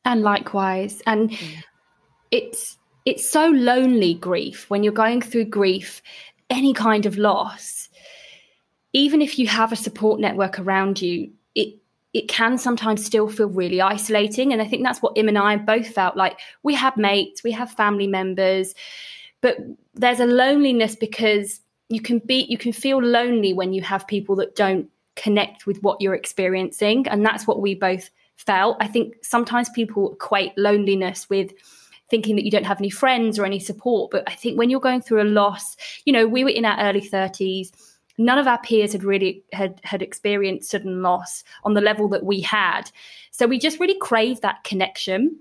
And 0.04 0.22
likewise, 0.22 1.00
and 1.06 1.30
mm. 1.30 1.64
it's 2.30 2.76
it's 3.06 3.28
so 3.28 3.46
lonely 3.48 4.12
grief 4.14 4.68
when 4.68 4.82
you're 4.82 4.92
going 4.92 5.22
through 5.22 5.46
grief, 5.46 6.02
any 6.50 6.74
kind 6.74 7.06
of 7.06 7.16
loss 7.16 7.81
even 8.92 9.22
if 9.22 9.38
you 9.38 9.46
have 9.46 9.72
a 9.72 9.76
support 9.76 10.20
network 10.20 10.58
around 10.58 11.00
you, 11.00 11.30
it 11.54 11.74
it 12.12 12.28
can 12.28 12.58
sometimes 12.58 13.04
still 13.04 13.28
feel 13.28 13.48
really 13.48 13.80
isolating. 13.80 14.52
And 14.52 14.60
I 14.60 14.66
think 14.66 14.84
that's 14.84 15.00
what 15.00 15.16
Im 15.16 15.28
and 15.28 15.38
I 15.38 15.56
both 15.56 15.88
felt 15.88 16.16
like. 16.16 16.38
We 16.62 16.74
have 16.74 16.96
mates, 16.96 17.42
we 17.42 17.52
have 17.52 17.70
family 17.70 18.06
members, 18.06 18.74
but 19.40 19.56
there's 19.94 20.20
a 20.20 20.26
loneliness 20.26 20.94
because 20.94 21.60
you 21.88 22.00
can 22.00 22.18
be 22.20 22.46
you 22.48 22.58
can 22.58 22.72
feel 22.72 23.02
lonely 23.02 23.52
when 23.52 23.72
you 23.72 23.82
have 23.82 24.06
people 24.06 24.36
that 24.36 24.56
don't 24.56 24.88
connect 25.16 25.66
with 25.66 25.82
what 25.82 26.00
you're 26.00 26.14
experiencing. 26.14 27.06
And 27.08 27.24
that's 27.24 27.46
what 27.46 27.60
we 27.60 27.74
both 27.74 28.10
felt. 28.36 28.76
I 28.80 28.88
think 28.88 29.14
sometimes 29.22 29.68
people 29.70 30.12
equate 30.12 30.56
loneliness 30.56 31.28
with 31.28 31.52
thinking 32.10 32.36
that 32.36 32.44
you 32.44 32.50
don't 32.50 32.66
have 32.66 32.80
any 32.80 32.90
friends 32.90 33.38
or 33.38 33.46
any 33.46 33.58
support. 33.58 34.10
But 34.10 34.24
I 34.26 34.34
think 34.34 34.58
when 34.58 34.68
you're 34.68 34.80
going 34.80 35.00
through 35.00 35.22
a 35.22 35.24
loss, 35.24 35.76
you 36.04 36.12
know, 36.12 36.26
we 36.26 36.44
were 36.44 36.50
in 36.50 36.64
our 36.64 36.78
early 36.80 37.00
30s 37.00 37.70
none 38.18 38.38
of 38.38 38.46
our 38.46 38.60
peers 38.60 38.92
had 38.92 39.04
really 39.04 39.44
had 39.52 39.80
had 39.84 40.02
experienced 40.02 40.70
sudden 40.70 41.02
loss 41.02 41.44
on 41.64 41.74
the 41.74 41.80
level 41.80 42.08
that 42.08 42.24
we 42.24 42.40
had. 42.40 42.90
So 43.30 43.46
we 43.46 43.58
just 43.58 43.80
really 43.80 43.98
craved 43.98 44.42
that 44.42 44.64
connection. 44.64 45.38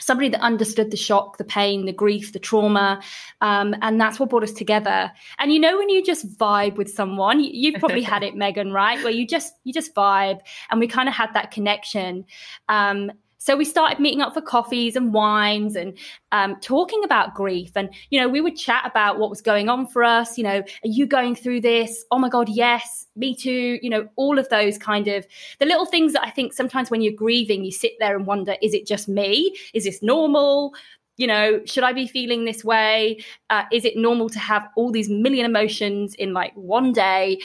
Somebody 0.00 0.28
that 0.30 0.40
understood 0.40 0.90
the 0.90 0.96
shock 0.96 1.38
the 1.38 1.44
pain 1.44 1.86
the 1.86 1.92
grief 1.92 2.32
the 2.32 2.40
trauma 2.40 3.00
um, 3.40 3.76
and 3.80 4.00
that's 4.00 4.18
what 4.18 4.28
brought 4.28 4.42
us 4.42 4.52
together. 4.52 5.10
And 5.38 5.52
you 5.52 5.60
know 5.60 5.78
when 5.78 5.88
you 5.88 6.04
just 6.04 6.36
vibe 6.36 6.76
with 6.76 6.90
someone 6.90 7.40
you, 7.40 7.72
have 7.72 7.80
probably 7.80 8.02
had 8.02 8.22
it 8.22 8.34
megan 8.44 8.72
right? 8.72 9.02
Where 9.04 9.12
you 9.12 9.26
just 9.26 9.54
you 9.62 9.72
just 9.72 9.94
vibe 9.94 10.40
and 10.70 10.80
we 10.80 10.88
kind 10.88 11.08
of 11.08 11.14
had 11.14 11.32
that 11.34 11.52
connection. 11.52 12.24
Um, 12.68 13.12
so 13.44 13.54
we 13.54 13.66
started 13.66 14.00
meeting 14.00 14.22
up 14.22 14.32
for 14.32 14.40
coffees 14.40 14.96
and 14.96 15.12
wines 15.12 15.76
and 15.76 15.98
um, 16.32 16.56
talking 16.62 17.04
about 17.04 17.34
grief. 17.34 17.72
And, 17.76 17.90
you 18.08 18.18
know, 18.18 18.26
we 18.26 18.40
would 18.40 18.56
chat 18.56 18.84
about 18.86 19.18
what 19.18 19.28
was 19.28 19.42
going 19.42 19.68
on 19.68 19.86
for 19.86 20.02
us. 20.02 20.38
You 20.38 20.44
know, 20.44 20.60
are 20.60 20.88
you 20.88 21.04
going 21.06 21.34
through 21.34 21.60
this? 21.60 22.06
Oh 22.10 22.18
my 22.18 22.30
God, 22.30 22.48
yes, 22.48 23.06
me 23.16 23.36
too. 23.36 23.78
You 23.82 23.90
know, 23.90 24.08
all 24.16 24.38
of 24.38 24.48
those 24.48 24.78
kind 24.78 25.08
of 25.08 25.26
the 25.58 25.66
little 25.66 25.84
things 25.84 26.14
that 26.14 26.24
I 26.24 26.30
think 26.30 26.54
sometimes 26.54 26.90
when 26.90 27.02
you're 27.02 27.12
grieving, 27.12 27.66
you 27.66 27.70
sit 27.70 27.92
there 28.00 28.16
and 28.16 28.26
wonder, 28.26 28.56
is 28.62 28.72
it 28.72 28.86
just 28.86 29.08
me? 29.08 29.54
Is 29.74 29.84
this 29.84 30.02
normal? 30.02 30.72
you 31.16 31.28
know 31.28 31.64
should 31.64 31.84
i 31.84 31.92
be 31.92 32.08
feeling 32.08 32.44
this 32.44 32.64
way 32.64 33.22
uh, 33.48 33.62
is 33.70 33.84
it 33.84 33.96
normal 33.96 34.28
to 34.28 34.40
have 34.40 34.66
all 34.74 34.90
these 34.90 35.08
million 35.08 35.46
emotions 35.46 36.12
in 36.16 36.32
like 36.32 36.52
one 36.56 36.92
day 36.92 37.38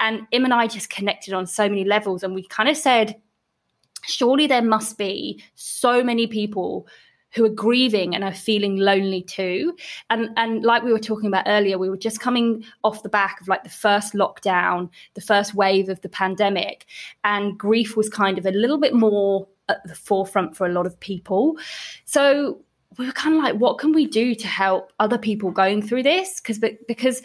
and 0.00 0.22
im 0.30 0.46
and 0.46 0.54
i 0.54 0.66
just 0.66 0.88
connected 0.88 1.34
on 1.34 1.46
so 1.46 1.68
many 1.68 1.84
levels 1.84 2.22
and 2.22 2.34
we 2.34 2.42
kind 2.48 2.70
of 2.70 2.74
said 2.74 3.20
surely 4.02 4.46
there 4.46 4.62
must 4.62 4.98
be 4.98 5.42
so 5.54 6.02
many 6.02 6.26
people 6.26 6.86
who 7.34 7.44
are 7.44 7.50
grieving 7.50 8.14
and 8.14 8.24
are 8.24 8.34
feeling 8.34 8.76
lonely 8.76 9.22
too. 9.22 9.74
And 10.10 10.30
and 10.36 10.62
like 10.62 10.82
we 10.82 10.92
were 10.92 10.98
talking 10.98 11.26
about 11.26 11.44
earlier 11.46 11.78
we 11.78 11.90
were 11.90 11.96
just 11.96 12.20
coming 12.20 12.64
off 12.84 13.02
the 13.02 13.08
back 13.08 13.40
of 13.40 13.48
like 13.48 13.64
the 13.64 13.70
first 13.70 14.12
lockdown 14.12 14.90
the 15.14 15.20
first 15.20 15.54
wave 15.54 15.88
of 15.88 16.00
the 16.02 16.08
pandemic 16.08 16.86
and 17.24 17.58
grief 17.58 17.96
was 17.96 18.08
kind 18.08 18.38
of 18.38 18.46
a 18.46 18.50
little 18.50 18.78
bit 18.78 18.94
more 18.94 19.48
at 19.68 19.82
the 19.86 19.94
forefront 19.94 20.56
for 20.56 20.66
a 20.66 20.72
lot 20.72 20.86
of 20.86 20.98
people. 21.00 21.56
So 22.04 22.60
we 22.98 23.06
were 23.06 23.12
kind 23.12 23.36
of 23.36 23.42
like 23.42 23.54
what 23.56 23.78
can 23.78 23.92
we 23.92 24.06
do 24.06 24.34
to 24.34 24.46
help 24.46 24.92
other 24.98 25.18
people 25.18 25.50
going 25.50 25.82
through 25.82 26.02
this? 26.02 26.40
Because 26.40 26.60
because 26.86 27.22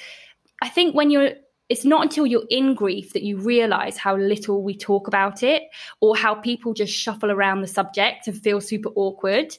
i 0.62 0.68
think 0.68 0.96
when 0.96 1.12
you're 1.12 1.34
it's 1.70 1.84
not 1.84 2.04
until 2.04 2.26
you're 2.26 2.46
in 2.50 2.74
grief 2.74 3.14
that 3.14 3.24
you 3.24 3.38
realize 3.38 3.98
how 3.98 4.16
little 4.16 4.64
we 4.64 4.76
talk 4.76 5.08
about 5.08 5.44
it 5.44 5.64
or 6.00 6.16
how 6.16 6.34
people 6.34 6.74
just 6.74 6.94
shuffle 6.94 7.30
around 7.30 7.62
the 7.62 7.68
subject 7.68 8.28
and 8.28 8.42
feel 8.42 8.62
super 8.62 8.90
awkward. 8.96 9.58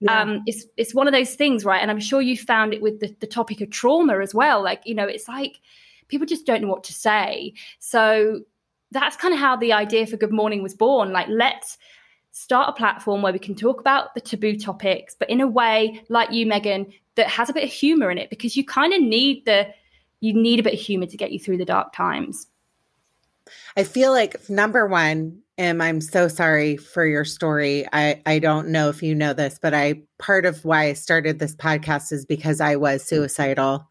Yeah. 0.00 0.20
Um, 0.20 0.42
it's 0.46 0.64
it's 0.76 0.94
one 0.94 1.06
of 1.06 1.12
those 1.12 1.34
things, 1.34 1.64
right? 1.64 1.82
And 1.82 1.90
I'm 1.90 2.00
sure 2.00 2.22
you 2.22 2.36
found 2.36 2.72
it 2.72 2.80
with 2.80 3.00
the, 3.00 3.14
the 3.20 3.26
topic 3.26 3.60
of 3.60 3.70
trauma 3.70 4.20
as 4.20 4.34
well. 4.34 4.62
Like, 4.62 4.82
you 4.84 4.94
know, 4.94 5.04
it's 5.04 5.28
like 5.28 5.60
people 6.08 6.26
just 6.26 6.46
don't 6.46 6.62
know 6.62 6.68
what 6.68 6.84
to 6.84 6.94
say. 6.94 7.54
So 7.78 8.40
that's 8.90 9.16
kind 9.16 9.34
of 9.34 9.40
how 9.40 9.56
the 9.56 9.72
idea 9.72 10.06
for 10.06 10.16
Good 10.16 10.32
Mourning 10.32 10.62
was 10.62 10.74
born. 10.74 11.12
Like, 11.12 11.28
let's 11.28 11.78
start 12.32 12.70
a 12.70 12.72
platform 12.72 13.22
where 13.22 13.32
we 13.32 13.38
can 13.38 13.54
talk 13.54 13.80
about 13.80 14.14
the 14.14 14.20
taboo 14.20 14.56
topics, 14.56 15.14
but 15.18 15.28
in 15.28 15.40
a 15.40 15.46
way, 15.46 16.02
like 16.08 16.32
you, 16.32 16.46
Megan, 16.46 16.92
that 17.16 17.28
has 17.28 17.50
a 17.50 17.52
bit 17.52 17.64
of 17.64 17.70
humor 17.70 18.10
in 18.10 18.18
it 18.18 18.30
because 18.30 18.56
you 18.56 18.64
kind 18.64 18.92
of 18.92 19.00
need 19.00 19.44
the 19.44 19.68
you 20.20 20.34
need 20.34 20.60
a 20.60 20.62
bit 20.62 20.74
of 20.74 20.80
humor 20.80 21.06
to 21.06 21.16
get 21.16 21.32
you 21.32 21.38
through 21.38 21.58
the 21.58 21.64
dark 21.64 21.92
times. 21.92 22.46
I 23.76 23.84
feel 23.84 24.12
like 24.12 24.48
number 24.48 24.86
one, 24.86 25.40
and 25.58 25.82
I'm 25.82 26.00
so 26.00 26.28
sorry 26.28 26.76
for 26.76 27.04
your 27.04 27.24
story. 27.24 27.86
I, 27.92 28.22
I 28.26 28.38
don't 28.38 28.68
know 28.68 28.88
if 28.88 29.02
you 29.02 29.14
know 29.14 29.32
this, 29.32 29.58
but 29.60 29.74
I 29.74 30.02
part 30.18 30.46
of 30.46 30.64
why 30.64 30.84
I 30.84 30.92
started 30.92 31.38
this 31.38 31.54
podcast 31.54 32.12
is 32.12 32.24
because 32.24 32.60
I 32.60 32.76
was 32.76 33.02
suicidal 33.02 33.88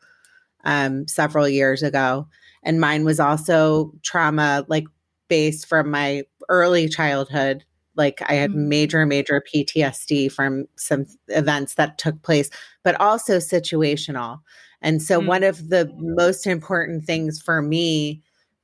um, 0.64 1.08
several 1.08 1.48
years 1.48 1.84
ago. 1.84 2.28
And 2.64 2.80
mine 2.80 3.06
was 3.06 3.20
also 3.20 3.94
trauma, 4.04 4.66
like 4.68 4.86
based 5.28 5.68
from 5.68 5.92
my 5.92 6.24
early 6.50 6.90
childhood. 6.90 7.64
Like 7.96 8.22
I 8.30 8.34
had 8.34 8.52
mm-hmm. 8.52 8.70
major, 8.70 9.06
major 9.06 9.44
PTSD 9.54 10.32
from 10.32 10.66
some 10.78 11.06
events 11.28 11.76
that 11.76 11.98
took 11.98 12.22
place, 12.22 12.50
but 12.84 13.00
also 13.00 13.38
situational. 13.38 14.40
And 14.82 15.02
so, 15.02 15.20
mm-hmm. 15.20 15.28
one 15.28 15.44
of 15.44 15.70
the 15.70 15.92
most 15.98 16.48
important 16.48 17.06
things 17.06 17.42
for 17.42 17.62
me 17.62 18.22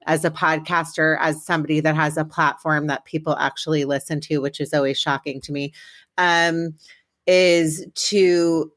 as 0.08 0.24
a 0.24 0.32
podcaster, 0.32 1.18
as 1.20 1.44
somebody 1.44 1.80
that 1.80 1.96
has 1.96 2.16
a 2.16 2.26
platform 2.26 2.88
that 2.88 3.06
people 3.06 3.36
actually 3.38 3.86
listen 3.86 4.22
to, 4.22 4.38
which 4.38 4.62
is 4.62 4.74
always 4.74 5.00
shocking 5.00 5.42
to 5.42 5.52
me, 5.52 5.74
um, 6.18 6.76
is 7.28 7.86
to 7.96 8.72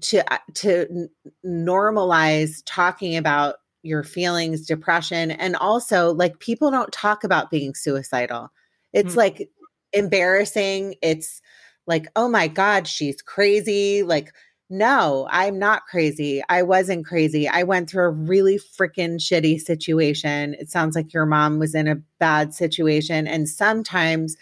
to 0.00 0.32
uh, 0.32 0.38
to 0.54 1.08
normalize 1.44 2.62
talking 2.64 3.16
about 3.16 3.56
your 3.82 4.02
feelings, 4.04 4.66
depression, 4.66 5.30
and 5.30 5.56
also 5.56 6.12
like 6.12 6.38
people 6.38 6.70
don't 6.70 6.92
talk 6.92 7.24
about 7.24 7.50
being 7.50 7.74
suicidal. 7.74 8.50
It's 8.92 9.10
mm-hmm. 9.10 9.18
like 9.18 9.50
embarrassing. 9.92 10.94
It's 11.02 11.40
like, 11.86 12.08
oh 12.16 12.28
my 12.28 12.48
God, 12.48 12.86
she's 12.86 13.22
crazy. 13.22 14.02
Like 14.02 14.32
no, 14.72 15.26
I'm 15.32 15.58
not 15.58 15.86
crazy. 15.86 16.42
I 16.48 16.62
wasn't 16.62 17.04
crazy. 17.04 17.48
I 17.48 17.64
went 17.64 17.90
through 17.90 18.04
a 18.04 18.10
really 18.10 18.56
freaking 18.56 19.18
shitty 19.18 19.60
situation. 19.60 20.54
It 20.54 20.70
sounds 20.70 20.94
like 20.94 21.12
your 21.12 21.26
mom 21.26 21.58
was 21.58 21.74
in 21.74 21.88
a 21.88 22.00
bad 22.20 22.54
situation. 22.54 23.26
And 23.26 23.48
sometimes 23.48 24.36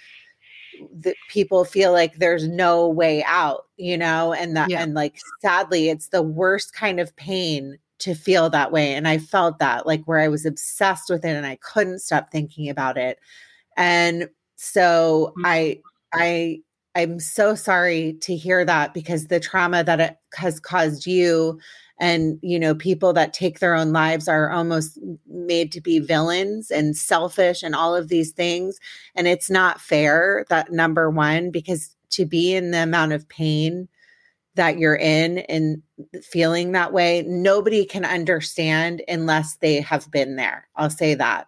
the 0.93 1.15
people 1.31 1.65
feel 1.65 1.93
like 1.93 2.17
there's 2.17 2.47
no 2.47 2.87
way 2.87 3.25
out, 3.25 3.65
you 3.79 3.97
know, 3.97 4.35
and 4.35 4.55
that, 4.55 4.69
yeah. 4.69 4.83
and 4.83 4.93
like 4.93 5.19
sadly, 5.41 5.89
it's 5.89 6.09
the 6.09 6.23
worst 6.23 6.75
kind 6.75 7.01
of 7.01 7.17
pain 7.17 7.79
to 8.01 8.15
feel 8.15 8.49
that 8.49 8.71
way 8.71 8.95
and 8.95 9.09
i 9.09 9.19
felt 9.19 9.59
that 9.59 9.85
like 9.85 10.05
where 10.05 10.21
i 10.21 10.29
was 10.29 10.47
obsessed 10.47 11.11
with 11.11 11.25
it 11.25 11.35
and 11.35 11.45
i 11.45 11.57
couldn't 11.57 11.99
stop 11.99 12.31
thinking 12.31 12.69
about 12.69 12.97
it 12.97 13.19
and 13.77 14.29
so 14.59 15.33
mm-hmm. 15.39 15.47
i 15.47 15.81
i 16.13 16.59
i'm 16.97 17.21
so 17.21 17.55
sorry 17.55 18.15
to 18.21 18.35
hear 18.37 18.65
that 18.65 18.93
because 18.93 19.29
the 19.29 19.41
trauma 19.41 19.85
that 19.85 20.01
it 20.01 20.17
has 20.35 20.59
caused 20.59 21.07
you 21.07 21.59
and 22.01 22.39
you 22.43 22.59
know 22.59 22.75
people 22.75 23.13
that 23.13 23.33
take 23.33 23.61
their 23.61 23.75
own 23.75 23.93
lives 23.93 24.27
are 24.29 24.51
almost 24.51 24.99
made 25.29 25.71
to 25.71 25.81
be 25.81 26.01
villains 26.01 26.71
and 26.73 26.97
selfish 26.97 27.63
and 27.63 27.75
all 27.75 27.95
of 27.95 28.09
these 28.09 28.33
things 28.33 28.79
and 29.15 29.29
it's 29.29 29.49
not 29.49 29.81
fair 29.81 30.45
that 30.51 30.73
number 30.73 31.09
one 31.09 31.51
because 31.51 31.95
to 32.11 32.27
be 32.27 32.55
in 32.55 32.73
the 32.73 32.83
amount 32.83 33.13
of 33.13 33.29
pain 33.29 33.89
that 34.57 34.77
you're 34.77 34.97
in 34.97 35.39
and 35.39 35.81
feeling 36.21 36.73
that 36.73 36.93
way 36.93 37.23
nobody 37.29 37.85
can 37.85 38.05
understand 38.05 39.03
unless 39.07 39.57
they 39.57 39.81
have 39.81 40.11
been 40.11 40.35
there 40.35 40.67
i'll 40.75 40.91
say 40.91 41.15
that 41.15 41.47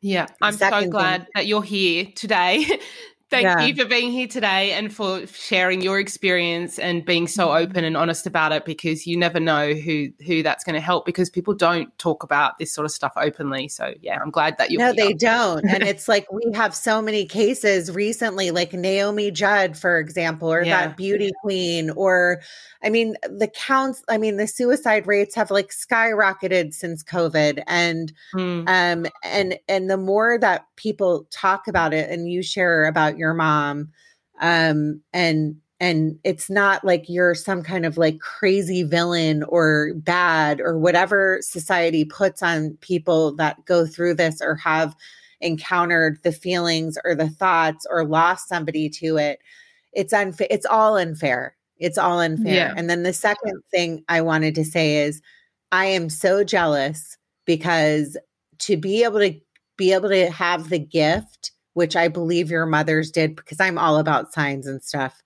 yeah 0.00 0.26
i'm 0.40 0.52
so 0.54 0.88
glad 0.88 1.26
that 1.34 1.46
you're 1.46 1.62
here 1.62 2.06
today 2.14 2.64
Thank 3.30 3.44
yeah. 3.44 3.60
you 3.60 3.76
for 3.76 3.84
being 3.84 4.10
here 4.10 4.26
today 4.26 4.72
and 4.72 4.92
for 4.92 5.24
sharing 5.28 5.82
your 5.82 6.00
experience 6.00 6.80
and 6.80 7.04
being 7.04 7.28
so 7.28 7.46
mm-hmm. 7.46 7.70
open 7.70 7.84
and 7.84 7.96
honest 7.96 8.26
about 8.26 8.50
it 8.50 8.64
because 8.64 9.06
you 9.06 9.16
never 9.16 9.38
know 9.38 9.72
who 9.72 10.08
who 10.26 10.42
that's 10.42 10.64
going 10.64 10.74
to 10.74 10.80
help 10.80 11.06
because 11.06 11.30
people 11.30 11.54
don't 11.54 11.96
talk 11.96 12.24
about 12.24 12.58
this 12.58 12.74
sort 12.74 12.86
of 12.86 12.90
stuff 12.90 13.12
openly. 13.16 13.68
So 13.68 13.94
yeah, 14.02 14.18
I'm 14.20 14.32
glad 14.32 14.58
that 14.58 14.72
you 14.72 14.78
No, 14.78 14.92
they 14.92 15.12
don't. 15.12 15.64
and 15.64 15.84
it's 15.84 16.08
like 16.08 16.26
we 16.32 16.42
have 16.54 16.74
so 16.74 17.00
many 17.00 17.24
cases 17.24 17.92
recently 17.92 18.50
like 18.50 18.72
Naomi 18.72 19.30
Judd 19.30 19.78
for 19.78 20.00
example 20.00 20.52
or 20.52 20.64
yeah. 20.64 20.88
that 20.88 20.96
beauty 20.96 21.30
queen 21.42 21.90
or 21.90 22.40
I 22.82 22.88
mean, 22.88 23.14
the 23.22 23.48
counts, 23.48 24.02
I 24.08 24.16
mean, 24.16 24.38
the 24.38 24.46
suicide 24.46 25.06
rates 25.06 25.34
have 25.34 25.50
like 25.50 25.68
skyrocketed 25.68 26.72
since 26.72 27.04
COVID. 27.04 27.62
And 27.66 28.12
mm. 28.34 28.68
um 28.68 29.06
and 29.22 29.58
and 29.68 29.90
the 29.90 29.98
more 29.98 30.38
that 30.38 30.64
people 30.76 31.26
talk 31.30 31.68
about 31.68 31.92
it 31.92 32.10
and 32.10 32.28
you 32.28 32.42
share 32.42 32.86
about 32.86 33.18
your 33.20 33.34
mom, 33.34 33.88
um, 34.40 35.00
and 35.12 35.56
and 35.78 36.18
it's 36.24 36.50
not 36.50 36.84
like 36.84 37.08
you're 37.08 37.34
some 37.34 37.62
kind 37.62 37.86
of 37.86 37.96
like 37.96 38.18
crazy 38.18 38.82
villain 38.82 39.44
or 39.44 39.92
bad 39.94 40.60
or 40.60 40.78
whatever 40.78 41.38
society 41.40 42.04
puts 42.04 42.42
on 42.42 42.76
people 42.80 43.34
that 43.36 43.64
go 43.64 43.86
through 43.86 44.14
this 44.14 44.42
or 44.42 44.56
have 44.56 44.94
encountered 45.40 46.18
the 46.22 46.32
feelings 46.32 46.98
or 47.04 47.14
the 47.14 47.30
thoughts 47.30 47.86
or 47.88 48.04
lost 48.04 48.46
somebody 48.46 48.90
to 48.90 49.16
it 49.16 49.38
it's 49.94 50.12
unfair 50.12 50.46
it's 50.50 50.66
all 50.66 50.98
unfair 50.98 51.56
it's 51.80 51.98
all 51.98 52.20
unfair. 52.20 52.54
Yeah. 52.54 52.74
And 52.76 52.88
then 52.88 53.02
the 53.02 53.12
second 53.12 53.60
thing 53.70 54.04
I 54.08 54.20
wanted 54.20 54.54
to 54.54 54.64
say 54.64 54.98
is 54.98 55.20
I 55.72 55.86
am 55.86 56.10
so 56.10 56.44
jealous 56.44 57.16
because 57.46 58.16
to 58.60 58.76
be 58.76 59.02
able 59.02 59.18
to 59.20 59.34
be 59.76 59.92
able 59.92 60.10
to 60.10 60.30
have 60.30 60.68
the 60.68 60.78
gift, 60.78 61.52
which 61.74 61.96
I 61.96 62.08
believe 62.08 62.50
your 62.50 62.66
mothers 62.66 63.10
did, 63.10 63.36
because 63.36 63.60
I'm 63.60 63.78
all 63.78 63.98
about 63.98 64.32
signs 64.32 64.66
and 64.66 64.82
stuff 64.82 65.22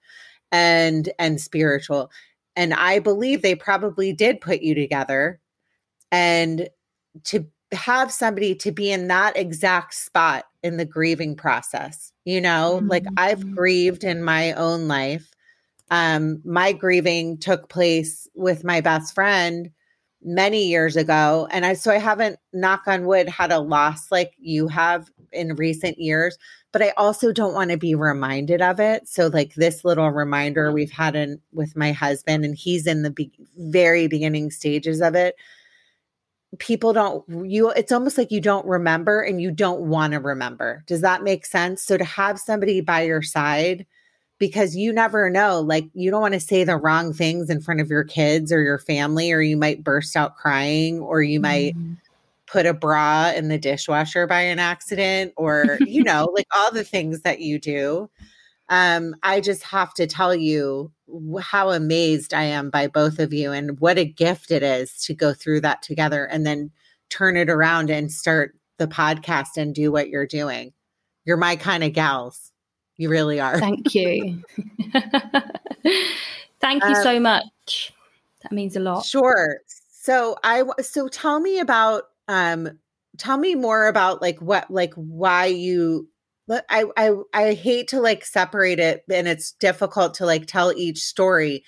and 0.52 1.10
and 1.18 1.40
spiritual. 1.40 2.10
And 2.56 2.74
I 2.74 2.98
believe 2.98 3.42
they 3.42 3.54
probably 3.54 4.12
did 4.12 4.40
put 4.40 4.60
you 4.60 4.74
together. 4.74 5.40
And 6.12 6.68
to 7.24 7.46
have 7.72 8.12
somebody 8.12 8.54
to 8.54 8.70
be 8.70 8.92
in 8.92 9.08
that 9.08 9.36
exact 9.36 9.94
spot 9.94 10.44
in 10.62 10.76
the 10.76 10.84
grieving 10.84 11.34
process, 11.34 12.12
you 12.24 12.40
know, 12.40 12.76
mm-hmm. 12.76 12.88
like 12.88 13.04
I've 13.16 13.40
mm-hmm. 13.40 13.54
grieved 13.54 14.04
in 14.04 14.22
my 14.22 14.52
own 14.52 14.86
life 14.86 15.34
um, 15.90 16.40
my 16.44 16.72
grieving 16.72 17.38
took 17.38 17.68
place 17.68 18.28
with 18.34 18.64
my 18.64 18.80
best 18.80 19.14
friend 19.14 19.70
many 20.22 20.66
years 20.66 20.96
ago. 20.96 21.46
And 21.50 21.66
I, 21.66 21.74
so 21.74 21.92
I 21.92 21.98
haven't, 21.98 22.38
knock 22.52 22.82
on 22.86 23.04
wood, 23.04 23.28
had 23.28 23.52
a 23.52 23.60
loss 23.60 24.10
like 24.10 24.32
you 24.38 24.68
have 24.68 25.10
in 25.34 25.56
recent 25.56 25.98
years, 25.98 26.38
but 26.72 26.82
I 26.82 26.90
also 26.96 27.32
don't 27.32 27.54
want 27.54 27.70
to 27.70 27.76
be 27.76 27.94
reminded 27.94 28.62
of 28.62 28.80
it. 28.80 29.08
So, 29.08 29.28
like 29.28 29.54
this 29.54 29.84
little 29.84 30.10
reminder 30.10 30.72
we've 30.72 30.90
had 30.90 31.16
in 31.16 31.40
with 31.52 31.76
my 31.76 31.92
husband, 31.92 32.44
and 32.44 32.54
he's 32.54 32.86
in 32.86 33.02
the 33.02 33.10
be- 33.10 33.32
very 33.56 34.06
beginning 34.08 34.50
stages 34.50 35.00
of 35.00 35.14
it. 35.14 35.36
People 36.58 36.92
don't, 36.92 37.24
you, 37.50 37.70
it's 37.70 37.92
almost 37.92 38.16
like 38.16 38.30
you 38.30 38.40
don't 38.40 38.66
remember 38.66 39.20
and 39.22 39.40
you 39.40 39.50
don't 39.50 39.82
want 39.82 40.12
to 40.12 40.20
remember. 40.20 40.84
Does 40.86 41.00
that 41.00 41.24
make 41.24 41.46
sense? 41.46 41.82
So, 41.82 41.96
to 41.96 42.04
have 42.04 42.38
somebody 42.38 42.80
by 42.80 43.02
your 43.02 43.22
side, 43.22 43.86
because 44.38 44.76
you 44.76 44.92
never 44.92 45.30
know. 45.30 45.60
Like, 45.60 45.88
you 45.94 46.10
don't 46.10 46.20
want 46.20 46.34
to 46.34 46.40
say 46.40 46.64
the 46.64 46.76
wrong 46.76 47.12
things 47.12 47.50
in 47.50 47.60
front 47.60 47.80
of 47.80 47.88
your 47.88 48.04
kids 48.04 48.52
or 48.52 48.62
your 48.62 48.78
family, 48.78 49.32
or 49.32 49.40
you 49.40 49.56
might 49.56 49.84
burst 49.84 50.16
out 50.16 50.36
crying, 50.36 51.00
or 51.00 51.22
you 51.22 51.40
might 51.40 51.76
mm. 51.76 51.96
Put 52.46 52.66
a 52.66 52.74
bra 52.74 53.32
in 53.34 53.48
the 53.48 53.58
dishwasher 53.58 54.26
by 54.26 54.40
an 54.40 54.58
accident, 54.58 55.32
or, 55.36 55.78
you 55.80 56.02
know, 56.04 56.30
like 56.34 56.46
all 56.54 56.72
the 56.72 56.84
things 56.84 57.22
that 57.22 57.40
you 57.40 57.58
do. 57.58 58.10
Um, 58.68 59.14
I 59.22 59.40
just 59.40 59.62
have 59.64 59.92
to 59.94 60.06
tell 60.06 60.34
you 60.34 60.90
how 61.40 61.70
amazed 61.70 62.32
I 62.32 62.44
am 62.44 62.70
by 62.70 62.86
both 62.86 63.18
of 63.18 63.32
you 63.32 63.52
and 63.52 63.78
what 63.78 63.98
a 63.98 64.06
gift 64.06 64.50
it 64.50 64.62
is 64.62 64.96
to 65.02 65.14
go 65.14 65.34
through 65.34 65.60
that 65.62 65.82
together 65.82 66.24
and 66.24 66.46
then 66.46 66.70
turn 67.10 67.36
it 67.36 67.50
around 67.50 67.90
and 67.90 68.10
start 68.10 68.56
the 68.78 68.88
podcast 68.88 69.56
and 69.56 69.74
do 69.74 69.92
what 69.92 70.08
you're 70.08 70.26
doing. 70.26 70.72
You're 71.24 71.36
my 71.36 71.56
kind 71.56 71.84
of 71.84 71.92
gals. 71.92 72.52
You 72.96 73.08
really 73.08 73.40
are. 73.40 73.58
Thank 73.58 73.94
you. 73.94 74.42
Thank 76.60 76.84
you 76.84 76.94
so 76.96 77.16
um, 77.16 77.22
much. 77.22 77.92
That 78.42 78.52
means 78.52 78.76
a 78.76 78.80
lot. 78.80 79.04
Sure. 79.04 79.60
So 79.90 80.36
I 80.44 80.62
so 80.80 81.08
tell 81.08 81.40
me 81.40 81.58
about 81.58 82.04
um 82.28 82.78
tell 83.18 83.38
me 83.38 83.54
more 83.54 83.86
about 83.86 84.20
like 84.20 84.40
what 84.40 84.70
like 84.70 84.94
why 84.94 85.46
you 85.46 86.08
I 86.50 86.84
I 86.96 87.12
I 87.32 87.54
hate 87.54 87.88
to 87.88 88.00
like 88.00 88.24
separate 88.24 88.78
it 88.78 89.02
and 89.10 89.26
it's 89.26 89.52
difficult 89.52 90.14
to 90.14 90.26
like 90.26 90.46
tell 90.46 90.72
each 90.76 90.98
story. 90.98 91.64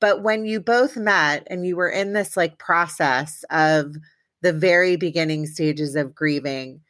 But 0.00 0.22
when 0.22 0.44
you 0.44 0.60
both 0.60 0.96
met 0.96 1.46
and 1.48 1.66
you 1.66 1.76
were 1.76 1.88
in 1.88 2.12
this 2.12 2.36
like 2.36 2.58
process 2.58 3.44
of 3.50 3.94
the 4.42 4.52
very 4.52 4.96
beginning 4.96 5.46
stages 5.46 5.94
of 5.94 6.14
grieving, 6.14 6.80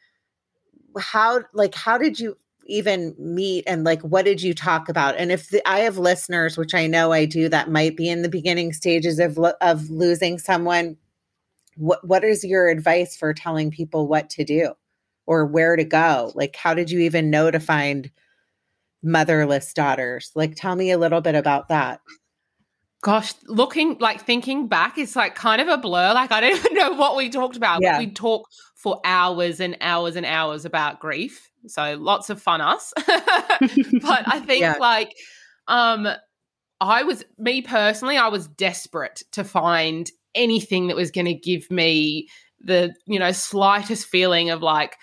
how 0.99 1.43
like 1.53 1.75
how 1.75 1.99
did 1.99 2.19
you 2.19 2.37
even 2.67 3.15
meet 3.19 3.65
and 3.67 3.85
like 3.85 4.01
what 4.03 4.25
did 4.25 4.43
you 4.43 4.55
talk 4.55 4.89
about 4.89 5.17
and 5.17 5.33
if 5.33 5.49
the, 5.49 5.67
i 5.69 5.81
have 5.81 5.99
listeners 5.99 6.57
which 6.57 6.73
i 6.73 6.87
know 6.87 7.11
i 7.11 7.25
do 7.25 7.49
that 7.49 7.69
might 7.69 7.97
be 7.97 8.09
in 8.09 8.23
the 8.23 8.29
beginning 8.29 8.73
stages 8.73 9.19
of 9.19 9.37
of 9.61 9.91
losing 9.91 10.39
someone 10.39 10.97
what 11.81 12.07
what 12.07 12.25
is 12.25 12.45
your 12.45 12.69
advice 12.69 13.17
for 13.17 13.33
telling 13.33 13.71
people 13.71 14.07
what 14.07 14.31
to 14.31 14.45
do 14.45 14.73
or 15.27 15.47
where 15.47 15.77
to 15.77 15.85
go 15.85 16.33
like 16.35 16.55
how 16.57 16.75
did 16.75 16.91
you 16.91 17.01
even 17.01 17.31
know 17.31 17.51
to 17.51 17.61
find 17.61 18.11
motherless 19.03 19.73
daughters 19.73 20.31
like 20.35 20.55
tell 20.55 20.77
me 20.77 20.91
a 20.91 20.99
little 20.99 21.21
bit 21.21 21.35
about 21.35 21.69
that 21.69 22.01
gosh 23.03 23.33
looking 23.47 23.97
like 23.99 24.21
thinking 24.21 24.69
back 24.69 24.99
it's 24.99 25.17
like 25.17 25.35
kind 25.35 25.61
of 25.61 25.69
a 25.69 25.79
blur 25.79 26.13
like 26.13 26.31
i 26.31 26.41
don't 26.41 26.57
even 26.57 26.75
know 26.75 26.93
what 26.93 27.17
we 27.17 27.29
talked 27.31 27.57
about 27.57 27.81
yeah. 27.81 27.99
we 27.99 28.11
talk 28.11 28.47
for 28.75 29.01
hours 29.05 29.61
and 29.61 29.77
hours 29.81 30.17
and 30.17 30.27
hours 30.27 30.65
about 30.65 31.01
grief 31.01 31.51
so 31.67 31.97
lots 31.97 32.31
of 32.31 32.41
fun 32.41 32.61
us. 32.61 32.93
but 33.07 33.13
I 33.17 34.41
think 34.47 34.63
yeah. 34.63 34.77
like 34.79 35.15
um 35.69 36.09
I 36.81 37.03
was 37.03 37.25
me 37.39 37.61
personally, 37.61 38.17
I 38.17 38.29
was 38.29 38.49
desperate 38.49 39.23
to 39.33 39.45
find 39.45 40.11
anything 40.35 40.89
that 40.89 40.97
was 40.97 41.11
going 41.11 41.27
to 41.27 41.35
give 41.35 41.71
me 41.71 42.29
the, 42.61 42.95
you 43.07 43.19
know, 43.19 43.33
slightest 43.33 44.07
feeling 44.07 44.51
of 44.51 44.63
like 44.63 44.97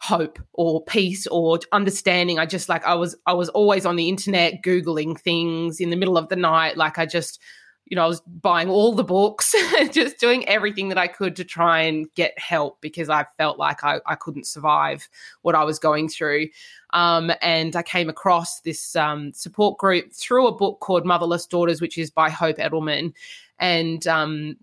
hope 0.00 0.38
or 0.52 0.84
peace 0.84 1.26
or 1.28 1.58
understanding. 1.72 2.38
I 2.38 2.46
just 2.46 2.68
like 2.68 2.84
I 2.84 2.94
was 2.94 3.16
I 3.26 3.32
was 3.32 3.48
always 3.50 3.86
on 3.86 3.96
the 3.96 4.08
internet 4.08 4.62
googling 4.62 5.18
things 5.18 5.80
in 5.80 5.90
the 5.90 5.96
middle 5.96 6.18
of 6.18 6.28
the 6.28 6.36
night 6.36 6.76
like 6.76 6.98
I 6.98 7.06
just 7.06 7.40
you 7.86 7.96
know, 7.96 8.04
I 8.04 8.08
was 8.08 8.22
buying 8.22 8.70
all 8.70 8.94
the 8.94 9.04
books, 9.04 9.54
just 9.90 10.18
doing 10.18 10.48
everything 10.48 10.88
that 10.88 10.96
I 10.96 11.08
could 11.08 11.36
to 11.36 11.44
try 11.44 11.82
and 11.82 12.06
get 12.14 12.38
help 12.38 12.80
because 12.80 13.10
I 13.10 13.26
felt 13.36 13.58
like 13.58 13.84
I, 13.84 14.00
I 14.06 14.14
couldn't 14.14 14.46
survive 14.46 15.08
what 15.42 15.54
I 15.54 15.64
was 15.64 15.78
going 15.78 16.08
through. 16.08 16.48
Um, 16.94 17.32
and 17.42 17.74
I 17.76 17.82
came 17.82 18.08
across 18.08 18.60
this 18.60 18.96
um, 18.96 19.34
support 19.34 19.78
group 19.78 20.12
through 20.12 20.46
a 20.46 20.56
book 20.56 20.80
called 20.80 21.04
Motherless 21.04 21.46
Daughters, 21.46 21.82
which 21.82 21.98
is 21.98 22.10
by 22.10 22.30
Hope 22.30 22.56
Edelman. 22.56 23.12
And 23.58 24.06
um, 24.06 24.56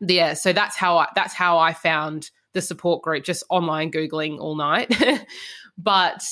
yeah, 0.00 0.34
so 0.34 0.52
that's 0.52 0.76
how 0.76 0.98
I 0.98 1.08
that's 1.14 1.34
how 1.34 1.58
I 1.58 1.72
found 1.72 2.30
the 2.54 2.62
support 2.62 3.02
group, 3.02 3.24
just 3.24 3.44
online 3.50 3.90
googling 3.90 4.38
all 4.38 4.56
night. 4.56 4.94
but 5.78 6.22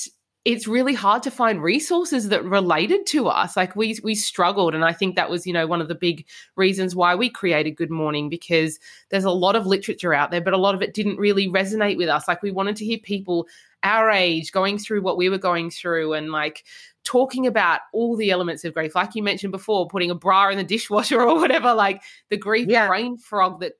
it's 0.47 0.65
really 0.65 0.93
hard 0.93 1.21
to 1.23 1.29
find 1.29 1.61
resources 1.61 2.29
that 2.29 2.41
related 2.45 3.05
to 3.05 3.27
us 3.27 3.57
like 3.57 3.75
we 3.75 3.99
we 4.01 4.15
struggled 4.15 4.73
and 4.73 4.85
i 4.85 4.93
think 4.93 5.17
that 5.17 5.29
was 5.29 5.45
you 5.45 5.51
know 5.51 5.67
one 5.67 5.81
of 5.81 5.89
the 5.89 5.95
big 5.95 6.25
reasons 6.55 6.95
why 6.95 7.13
we 7.13 7.29
created 7.29 7.71
good 7.71 7.91
mourning 7.91 8.29
because 8.29 8.79
there's 9.09 9.25
a 9.25 9.29
lot 9.29 9.57
of 9.57 9.65
literature 9.65 10.13
out 10.13 10.31
there 10.31 10.39
but 10.39 10.53
a 10.53 10.57
lot 10.57 10.73
of 10.73 10.81
it 10.81 10.93
didn't 10.93 11.17
really 11.17 11.49
resonate 11.49 11.97
with 11.97 12.07
us 12.07 12.29
like 12.29 12.41
we 12.41 12.49
wanted 12.49 12.77
to 12.77 12.85
hear 12.85 12.97
people 12.99 13.45
our 13.83 14.09
age 14.09 14.53
going 14.53 14.77
through 14.77 15.01
what 15.01 15.17
we 15.17 15.27
were 15.27 15.37
going 15.37 15.69
through 15.69 16.13
and 16.13 16.31
like 16.31 16.63
talking 17.07 17.47
about 17.47 17.79
all 17.93 18.17
the 18.17 18.31
elements 18.31 18.65
of 18.65 18.73
grief 18.73 18.93
like 18.93 19.15
you 19.15 19.23
mentioned 19.23 19.51
before 19.51 19.87
putting 19.87 20.11
a 20.11 20.15
bra 20.15 20.49
in 20.49 20.57
the 20.57 20.63
dishwasher 20.63 21.21
or 21.27 21.35
whatever 21.39 21.73
like 21.73 22.03
the 22.29 22.37
grief 22.37 22.67
yeah. 22.67 22.87
brain 22.87 23.17
frog 23.17 23.61
that 23.61 23.73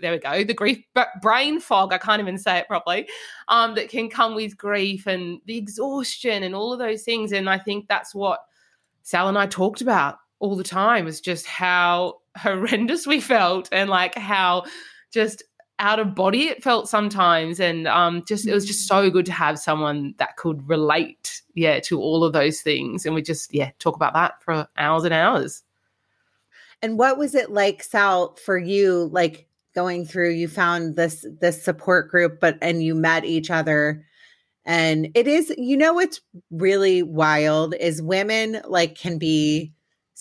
there 0.00 0.12
we 0.12 0.18
go, 0.18 0.44
the 0.44 0.54
grief 0.54 0.82
brain 1.20 1.60
fog. 1.60 1.92
I 1.92 1.98
can't 1.98 2.20
even 2.20 2.38
say 2.38 2.58
it 2.58 2.68
properly. 2.68 3.08
Um, 3.48 3.74
that 3.74 3.88
can 3.88 4.08
come 4.08 4.34
with 4.34 4.56
grief 4.56 5.06
and 5.06 5.40
the 5.46 5.58
exhaustion 5.58 6.42
and 6.42 6.54
all 6.54 6.72
of 6.72 6.78
those 6.78 7.02
things. 7.02 7.32
And 7.32 7.48
I 7.48 7.58
think 7.58 7.88
that's 7.88 8.14
what 8.14 8.40
Sal 9.02 9.28
and 9.28 9.38
I 9.38 9.46
talked 9.46 9.80
about 9.80 10.18
all 10.38 10.56
the 10.56 10.64
time 10.64 11.06
is 11.06 11.20
just 11.20 11.46
how 11.46 12.20
horrendous 12.36 13.06
we 13.06 13.20
felt 13.20 13.68
and 13.72 13.90
like 13.90 14.14
how 14.14 14.64
just 15.12 15.42
out 15.78 15.98
of 15.98 16.14
body 16.14 16.48
it 16.48 16.62
felt 16.62 16.88
sometimes 16.88 17.58
and 17.58 17.88
um 17.88 18.22
just 18.28 18.46
it 18.46 18.52
was 18.52 18.66
just 18.66 18.86
so 18.86 19.10
good 19.10 19.24
to 19.24 19.32
have 19.32 19.58
someone 19.58 20.14
that 20.18 20.36
could 20.36 20.68
relate 20.68 21.39
yeah 21.54 21.80
to 21.80 22.00
all 22.00 22.24
of 22.24 22.32
those 22.32 22.60
things. 22.60 23.06
And 23.06 23.14
we 23.14 23.22
just 23.22 23.52
yeah 23.54 23.70
talk 23.78 23.96
about 23.96 24.14
that 24.14 24.42
for 24.42 24.68
hours 24.76 25.04
and 25.04 25.14
hours. 25.14 25.62
And 26.82 26.98
what 26.98 27.18
was 27.18 27.34
it 27.34 27.50
like 27.50 27.82
sal 27.82 28.36
for 28.36 28.58
you 28.58 29.10
like 29.12 29.46
going 29.74 30.04
through 30.04 30.30
you 30.30 30.48
found 30.48 30.96
this 30.96 31.26
this 31.40 31.62
support 31.62 32.10
group 32.10 32.40
but 32.40 32.58
and 32.62 32.82
you 32.82 32.94
met 32.94 33.24
each 33.24 33.50
other. 33.50 34.04
And 34.64 35.08
it 35.14 35.26
is 35.26 35.52
you 35.56 35.76
know 35.76 35.94
what's 35.94 36.20
really 36.50 37.02
wild 37.02 37.74
is 37.74 38.02
women 38.02 38.60
like 38.66 38.96
can 38.96 39.18
be 39.18 39.72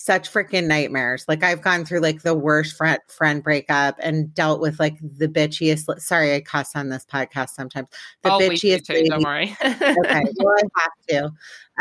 such 0.01 0.31
freaking 0.31 0.65
nightmares. 0.65 1.25
Like 1.27 1.43
I've 1.43 1.61
gone 1.61 1.83
through 1.83 1.99
like 1.99 2.21
the 2.21 2.33
worst 2.33 2.77
friend 2.77 2.99
friend 3.09 3.43
breakup 3.43 3.97
and 3.99 4.33
dealt 4.33 4.61
with 4.61 4.79
like 4.79 4.97
the 5.01 5.27
bitchiest. 5.27 5.99
Sorry, 5.99 6.33
I 6.33 6.39
cuss 6.39 6.73
on 6.73 6.87
this 6.87 7.05
podcast 7.05 7.49
sometimes. 7.49 7.89
The 8.23 8.31
oh, 8.31 8.39
bitchiest. 8.39 8.85
Too, 8.85 9.05
don't 9.09 9.23
worry. 9.23 9.57
okay, 9.61 10.23
well 10.37 10.55
I 10.55 10.63
have 10.77 10.91
to. 11.09 11.31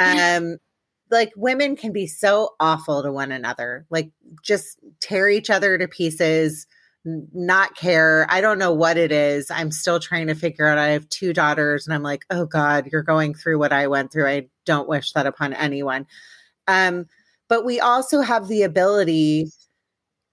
Um, 0.01 0.57
like 1.13 1.31
women 1.37 1.77
can 1.77 1.93
be 1.93 2.09
so 2.09 2.57
awful 2.59 3.05
to 3.05 3.13
one 3.13 3.31
another. 3.31 3.87
Like 3.89 4.11
just 4.43 4.81
tear 4.99 5.29
each 5.29 5.49
other 5.49 5.79
to 5.79 5.87
pieces. 5.87 6.67
Not 7.05 7.77
care. 7.77 8.27
I 8.29 8.41
don't 8.41 8.59
know 8.59 8.73
what 8.73 8.97
it 8.97 9.13
is. 9.13 9.49
I'm 9.49 9.71
still 9.71 10.01
trying 10.01 10.27
to 10.27 10.35
figure 10.35 10.67
out. 10.67 10.77
I 10.77 10.89
have 10.89 11.09
two 11.09 11.33
daughters, 11.33 11.87
and 11.87 11.95
I'm 11.95 12.03
like, 12.03 12.25
oh 12.31 12.47
God, 12.47 12.89
you're 12.91 13.05
going 13.05 13.35
through 13.35 13.61
what 13.61 13.73
I 13.73 13.87
went 13.87 14.13
through. 14.13 14.27
I 14.27 14.49
don't 14.67 14.89
wish 14.89 15.13
that 15.13 15.25
upon 15.25 15.53
anyone. 15.53 16.09
Um, 16.67 17.07
but 17.49 17.65
we 17.65 17.81
also 17.81 18.21
have 18.21 18.49
the 18.49 18.63
ability 18.63 19.51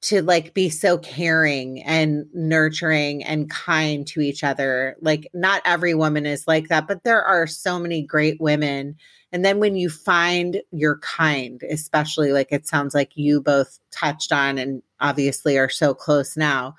to 0.06 0.22
like 0.22 0.54
be 0.54 0.70
so 0.70 1.00
caring 1.00 1.82
and 1.82 2.26
nurturing 2.34 3.24
and 3.24 3.50
kind 3.50 4.06
to 4.06 4.22
each 4.22 4.44
other. 4.44 4.96
Like 5.02 5.28
not 5.34 5.64
every 5.66 5.96
woman 5.96 6.28
is 6.28 6.48
like 6.48 6.68
that, 6.68 6.88
but 6.88 7.04
there 7.04 7.24
are 7.24 7.48
so 7.48 7.80
many 7.80 8.04
great 8.04 8.40
women. 8.40 8.98
And 9.32 9.44
then 9.44 9.60
when 9.60 9.76
you 9.76 9.90
find 9.90 10.62
your 10.72 11.00
kind, 11.00 11.62
especially 11.72 12.32
like 12.34 12.52
it 12.52 12.68
sounds 12.68 12.94
like 12.94 13.18
you 13.18 13.42
both 13.42 13.80
touched 13.92 14.32
on 14.32 14.60
and 14.60 14.84
obviously 15.00 15.58
are 15.58 15.70
so 15.70 15.96
close 15.96 16.38
now, 16.38 16.76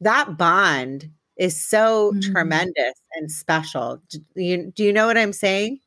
that 0.00 0.36
bond 0.36 1.10
is 1.36 1.64
so 1.64 2.10
mm-hmm. 2.10 2.32
tremendous 2.32 2.94
and 3.14 3.30
special. 3.30 4.02
Do 4.10 4.18
you, 4.34 4.72
do 4.74 4.82
you 4.82 4.92
know 4.92 5.06
what 5.06 5.16
I'm 5.16 5.32
saying? 5.32 5.78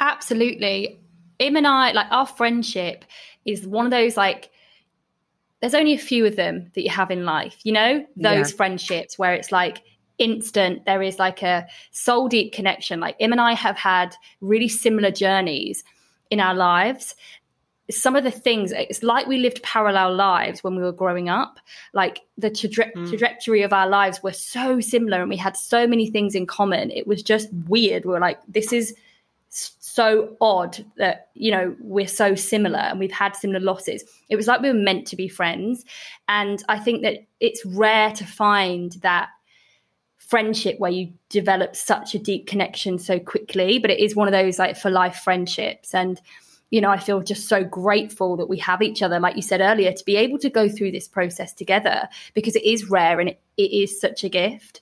Absolutely. 0.00 0.99
Im 1.40 1.56
and 1.56 1.66
I, 1.66 1.92
like 1.92 2.06
our 2.10 2.26
friendship 2.26 3.04
is 3.44 3.66
one 3.66 3.86
of 3.86 3.90
those 3.90 4.16
like 4.16 4.50
there's 5.60 5.74
only 5.74 5.92
a 5.92 5.98
few 5.98 6.24
of 6.24 6.36
them 6.36 6.70
that 6.74 6.82
you 6.82 6.90
have 6.90 7.10
in 7.10 7.24
life, 7.24 7.58
you 7.64 7.72
know, 7.72 8.06
those 8.16 8.50
yeah. 8.50 8.56
friendships 8.56 9.18
where 9.18 9.34
it's 9.34 9.52
like 9.52 9.82
instant, 10.18 10.84
there 10.86 11.02
is 11.02 11.18
like 11.18 11.42
a 11.42 11.66
soul 11.90 12.28
deep 12.28 12.52
connection. 12.52 13.00
Like 13.00 13.16
Im 13.18 13.32
and 13.32 13.40
I 13.40 13.54
have 13.54 13.76
had 13.76 14.14
really 14.40 14.68
similar 14.68 15.10
journeys 15.10 15.84
in 16.30 16.40
our 16.40 16.54
lives. 16.54 17.14
Some 17.90 18.16
of 18.16 18.24
the 18.24 18.30
things, 18.30 18.72
it's 18.72 19.02
like 19.02 19.26
we 19.26 19.38
lived 19.38 19.62
parallel 19.62 20.14
lives 20.14 20.62
when 20.64 20.76
we 20.76 20.82
were 20.82 20.92
growing 20.92 21.28
up. 21.28 21.58
Like 21.92 22.20
the 22.38 22.50
traje- 22.50 22.94
mm. 22.94 23.08
trajectory 23.08 23.62
of 23.62 23.72
our 23.72 23.88
lives 23.88 24.22
were 24.22 24.32
so 24.32 24.80
similar 24.80 25.20
and 25.20 25.28
we 25.28 25.36
had 25.36 25.56
so 25.56 25.86
many 25.86 26.10
things 26.10 26.34
in 26.34 26.46
common. 26.46 26.90
It 26.90 27.06
was 27.06 27.22
just 27.22 27.52
weird. 27.66 28.04
We 28.04 28.12
were 28.12 28.20
like, 28.20 28.38
this 28.48 28.72
is 28.72 28.94
so 29.92 30.36
odd 30.40 30.84
that 30.96 31.28
you 31.34 31.50
know 31.50 31.74
we're 31.80 32.06
so 32.06 32.34
similar 32.34 32.78
and 32.78 32.98
we've 32.98 33.10
had 33.12 33.34
similar 33.34 33.60
losses. 33.60 34.04
It 34.28 34.36
was 34.36 34.46
like 34.46 34.60
we 34.60 34.68
were 34.68 34.74
meant 34.74 35.06
to 35.08 35.16
be 35.16 35.28
friends. 35.28 35.84
And 36.28 36.62
i 36.68 36.78
think 36.78 37.02
that 37.02 37.26
it's 37.40 37.64
rare 37.66 38.12
to 38.12 38.24
find 38.24 38.92
that 39.02 39.28
friendship 40.18 40.78
where 40.78 40.92
you 40.92 41.12
develop 41.28 41.74
such 41.74 42.14
a 42.14 42.18
deep 42.18 42.46
connection 42.46 42.98
so 42.98 43.18
quickly 43.18 43.80
but 43.80 43.90
it 43.90 43.98
is 43.98 44.14
one 44.14 44.28
of 44.28 44.32
those 44.32 44.58
like 44.58 44.76
for 44.76 44.90
life 44.90 45.16
friendships. 45.16 45.94
And 45.94 46.20
you 46.70 46.80
know 46.80 46.90
i 46.90 46.98
feel 46.98 47.20
just 47.20 47.48
so 47.48 47.64
grateful 47.64 48.36
that 48.36 48.48
we 48.48 48.58
have 48.58 48.80
each 48.80 49.02
other 49.02 49.18
like 49.18 49.34
you 49.34 49.42
said 49.42 49.60
earlier 49.60 49.92
to 49.92 50.04
be 50.04 50.14
able 50.14 50.38
to 50.38 50.48
go 50.48 50.68
through 50.68 50.92
this 50.92 51.08
process 51.08 51.52
together 51.52 52.08
because 52.32 52.54
it 52.54 52.64
is 52.64 52.88
rare 52.88 53.18
and 53.18 53.30
it, 53.30 53.40
it 53.56 53.72
is 53.72 54.00
such 54.00 54.22
a 54.22 54.28
gift 54.28 54.80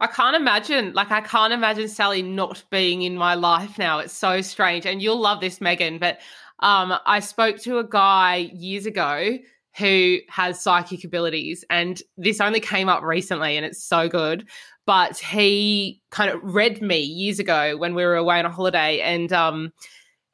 I 0.00 0.06
can't 0.08 0.34
imagine, 0.34 0.92
like, 0.92 1.10
I 1.10 1.20
can't 1.20 1.52
imagine 1.52 1.88
Sally 1.88 2.22
not 2.22 2.64
being 2.70 3.02
in 3.02 3.16
my 3.16 3.34
life 3.34 3.78
now. 3.78 4.00
It's 4.00 4.12
so 4.12 4.40
strange. 4.40 4.86
And 4.86 5.00
you'll 5.00 5.20
love 5.20 5.40
this, 5.40 5.60
Megan. 5.60 5.98
But 5.98 6.18
um, 6.60 6.94
I 7.06 7.20
spoke 7.20 7.58
to 7.60 7.78
a 7.78 7.88
guy 7.88 8.50
years 8.54 8.86
ago 8.86 9.38
who 9.76 10.18
has 10.28 10.60
psychic 10.60 11.04
abilities. 11.04 11.64
And 11.70 12.02
this 12.16 12.40
only 12.40 12.60
came 12.60 12.88
up 12.88 13.02
recently 13.02 13.56
and 13.56 13.64
it's 13.64 13.82
so 13.82 14.08
good. 14.08 14.48
But 14.86 15.18
he 15.18 16.02
kind 16.10 16.30
of 16.30 16.40
read 16.42 16.82
me 16.82 16.98
years 16.98 17.38
ago 17.38 17.76
when 17.76 17.94
we 17.94 18.04
were 18.04 18.16
away 18.16 18.38
on 18.38 18.46
a 18.46 18.50
holiday. 18.50 19.00
And, 19.00 19.32
um, 19.32 19.72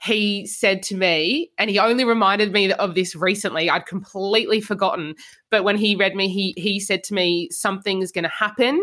he 0.02 0.46
said 0.46 0.82
to 0.84 0.96
me, 0.96 1.50
and 1.58 1.68
he 1.68 1.78
only 1.78 2.04
reminded 2.04 2.52
me 2.52 2.72
of 2.72 2.94
this 2.94 3.14
recently. 3.14 3.68
I'd 3.68 3.84
completely 3.84 4.62
forgotten, 4.62 5.14
but 5.50 5.62
when 5.62 5.76
he 5.76 5.94
read 5.94 6.16
me, 6.16 6.30
he 6.30 6.54
he 6.56 6.80
said 6.80 7.04
to 7.04 7.14
me, 7.14 7.50
"Something's 7.50 8.10
going 8.10 8.24
to 8.24 8.30
happen 8.30 8.80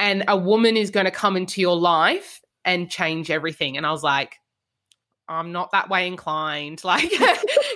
and 0.00 0.24
a 0.28 0.36
woman 0.36 0.78
is 0.78 0.90
going 0.90 1.04
to 1.04 1.12
come 1.12 1.36
into 1.36 1.60
your 1.60 1.76
life 1.76 2.40
and 2.64 2.90
change 2.90 3.30
everything. 3.30 3.76
And 3.76 3.86
I 3.86 3.92
was 3.92 4.02
like, 4.02 4.36
I'm 5.28 5.52
not 5.52 5.70
that 5.70 5.88
way 5.88 6.08
inclined. 6.08 6.80
Like, 6.90 7.12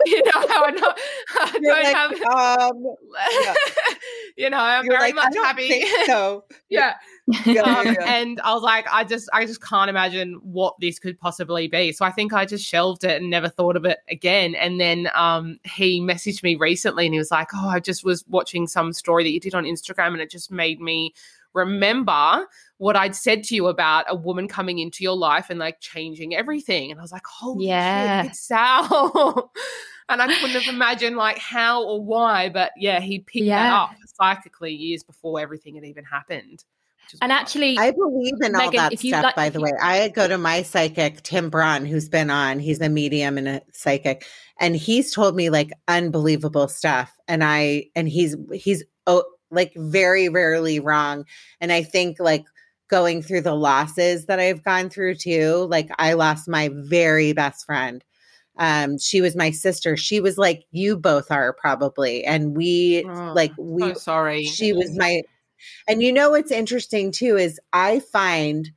you 0.07 0.23
know, 0.25 0.33
I'm 0.35 0.75
not, 0.75 0.99
I 1.41 1.59
don't 1.63 1.85
like, 1.85 1.95
have, 1.95 2.13
um, 2.23 2.97
yeah. 3.43 3.55
you 4.37 4.51
know, 4.51 4.59
I'm 4.59 4.85
You're 4.85 4.99
very 4.99 5.13
like, 5.13 5.15
much 5.15 5.35
happy. 5.37 5.85
So. 6.07 6.45
yeah. 6.69 6.95
Um, 7.29 7.97
and 8.05 8.41
I 8.41 8.55
was 8.55 8.63
like, 8.63 8.87
I 8.91 9.05
just, 9.05 9.29
I 9.33 9.47
just 9.47 9.63
can't 9.63 9.89
imagine 9.89 10.41
what 10.43 10.75
this 10.81 10.99
could 10.99 11.19
possibly 11.21 11.69
be. 11.69 11.93
So 11.93 12.05
I 12.05 12.11
think 12.11 12.33
I 12.33 12.45
just 12.45 12.65
shelved 12.67 13.05
it 13.05 13.21
and 13.21 13.31
never 13.31 13.49
thought 13.49 13.77
of 13.77 13.85
it 13.85 13.99
again. 14.09 14.55
And 14.55 14.81
then 14.81 15.09
um, 15.15 15.59
he 15.65 16.01
messaged 16.01 16.43
me 16.43 16.57
recently 16.57 17.05
and 17.07 17.15
he 17.15 17.19
was 17.19 17.31
like, 17.31 17.49
Oh, 17.55 17.69
I 17.69 17.81
just 17.81 18.05
was 18.05 18.25
watching 18.29 18.67
some 18.67 18.93
story 18.93 19.25
that 19.25 19.31
you 19.31 19.41
did 19.41 19.55
on 19.55 19.65
Instagram 19.65 20.09
and 20.09 20.21
it 20.21 20.31
just 20.31 20.51
made 20.51 20.81
me 20.81 21.15
remember 21.55 22.47
what 22.79 22.97
I'd 22.97 23.15
said 23.15 23.45
to 23.45 23.55
you 23.55 23.69
about 23.69 24.05
a 24.09 24.15
woman 24.15 24.49
coming 24.49 24.79
into 24.79 25.03
your 25.03 25.17
life 25.17 25.51
and 25.51 25.59
like 25.59 25.81
changing 25.81 26.35
everything. 26.35 26.91
And 26.91 27.01
I 27.01 27.03
was 27.03 27.13
like, 27.13 27.27
holy 27.27 27.67
yeah. 27.69 28.23
shit, 28.23 28.33
it's 28.33 28.47
Sal. 28.47 29.53
and 30.09 30.21
I 30.21 30.27
couldn't 30.27 30.61
have 30.61 30.75
imagined 30.75 31.17
like 31.17 31.39
how 31.39 31.85
or 31.85 32.05
why, 32.05 32.49
but 32.49 32.73
yeah, 32.77 33.01
he 33.01 33.21
picked 33.21 33.47
yeah. 33.47 33.63
that 33.63 33.73
up 33.73 33.91
psychically 34.21 34.75
years 34.75 35.03
before 35.03 35.41
everything 35.41 35.77
had 35.77 35.85
even 35.85 36.05
happened. 36.05 36.65
And 37.21 37.33
actually, 37.33 37.77
I 37.79 37.91
believe 37.91 38.35
in 38.41 38.53
Megan, 38.53 38.63
all 38.63 38.71
that 38.71 38.99
stuff. 38.99 39.23
Like, 39.23 39.37
by 39.37 39.49
the 39.51 39.61
way, 39.61 39.73
I 39.81 40.09
go 40.09 40.27
to 40.27 40.39
my 40.39 40.63
psychic 40.63 41.23
Tim 41.23 41.51
Braun, 41.51 41.85
who's 41.85 42.09
been 42.09 42.31
on. 42.31 42.59
He's 42.59 42.81
a 42.81 42.89
medium 42.89 43.39
and 43.39 43.47
a 43.47 43.63
psychic, 43.73 44.27
and 44.59 44.75
he's 44.75 45.13
told 45.13 45.37
me 45.37 45.51
like 45.51 45.71
unbelievable 45.87 46.67
stuff. 46.67 47.15
And 47.29 47.45
I 47.45 47.87
and 47.95 48.09
he's 48.09 48.37
he's 48.53 48.85
oh, 49.07 49.25
like 49.55 49.73
very 49.77 50.29
rarely 50.29 50.81
wrong. 50.81 51.25
And 51.61 51.73
I 51.73 51.83
think 51.83 52.19
like 52.21 52.45
going 52.89 53.23
through 53.23 53.41
the 53.41 53.55
losses 53.55 54.27
that 54.27 54.39
I've 54.39 54.63
gone 54.63 54.91
through 54.91 55.17
too, 55.17 55.67
like 55.71 55.89
I 55.99 56.15
lost 56.15 56.49
my 56.49 56.71
very 56.73 57.33
best 57.33 57.67
friend. 57.67 58.05
Um, 58.57 58.99
she 58.99 59.21
was 59.21 59.35
my 59.35 59.51
sister. 59.51 59.97
She 59.97 60.21
was 60.21 60.39
like 60.39 60.65
you 60.71 60.97
both 60.97 61.31
are 61.31 61.53
probably. 61.53 62.25
And 62.25 62.57
we 62.57 63.05
oh, 63.09 63.33
like 63.35 63.53
we 63.59 63.83
so 63.83 63.95
sorry. 63.95 64.45
She 64.45 64.73
was 64.73 64.97
my 64.97 65.23
and 65.89 66.03
you 66.03 66.13
know 66.13 66.31
what's 66.31 66.51
interesting 66.51 67.11
too 67.11 67.37
is 67.37 67.59
I 67.73 68.01
find 68.01 68.71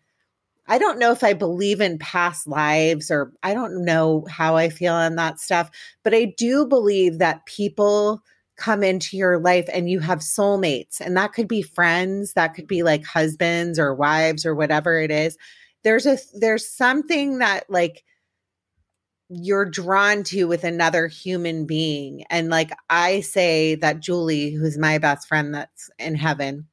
I 0.68 0.80
don't 0.80 1.00
know 1.00 1.12
if 1.12 1.24
I 1.24 1.34
believe 1.34 1.80
in 1.80 1.98
past 1.98 2.48
lives 2.48 3.10
or 3.10 3.32
I 3.42 3.54
don't 3.54 3.86
know 3.86 4.26
how 4.30 4.58
I 4.58 4.70
feel 4.70 4.94
on 4.94 5.16
that 5.16 5.40
stuff, 5.40 5.70
but 6.04 6.14
I 6.14 6.34
do 6.38 6.66
believe 6.66 7.20
that 7.20 7.46
people 7.46 8.22
come 8.58 8.84
into 8.84 9.16
your 9.16 9.40
life 9.40 9.70
and 9.72 9.90
you 9.90 10.00
have 10.00 10.20
soulmates 10.20 11.00
and 11.00 11.16
that 11.16 11.34
could 11.34 11.48
be 11.48 11.62
friends 11.62 12.34
that 12.34 12.54
could 12.56 12.68
be 12.68 12.84
like 12.84 13.06
husbands 13.06 13.80
or 13.80 13.94
wives 13.94 14.46
or 14.46 14.56
whatever 14.56 15.00
it 15.00 15.12
is. 15.12 15.38
There's 15.84 16.06
a 16.06 16.18
there's 16.34 16.68
something 16.68 17.38
that 17.38 17.70
like 17.70 18.04
you're 19.30 19.66
drawn 19.66 20.24
to 20.24 20.46
with 20.46 20.64
another 20.64 21.08
human 21.08 21.66
being 21.66 22.24
and 22.30 22.50
like 22.50 22.72
i 22.90 23.20
say 23.20 23.76
that 23.76 24.00
julie 24.00 24.52
who's 24.52 24.78
my 24.78 24.98
best 24.98 25.28
friend 25.28 25.54
that's 25.54 25.90
in 26.00 26.16
heaven 26.16 26.66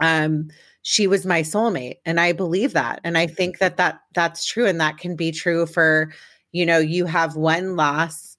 um 0.00 0.48
she 0.82 1.06
was 1.06 1.24
my 1.24 1.40
soulmate 1.40 1.96
and 2.04 2.20
i 2.20 2.32
believe 2.32 2.74
that 2.74 3.00
and 3.02 3.16
i 3.16 3.26
think 3.26 3.58
that 3.58 3.78
that 3.78 4.00
that's 4.14 4.44
true 4.44 4.66
and 4.66 4.78
that 4.78 4.98
can 4.98 5.16
be 5.16 5.32
true 5.32 5.64
for 5.64 6.12
you 6.52 6.66
know 6.66 6.78
you 6.78 7.06
have 7.06 7.34
one 7.34 7.76
loss 7.76 8.36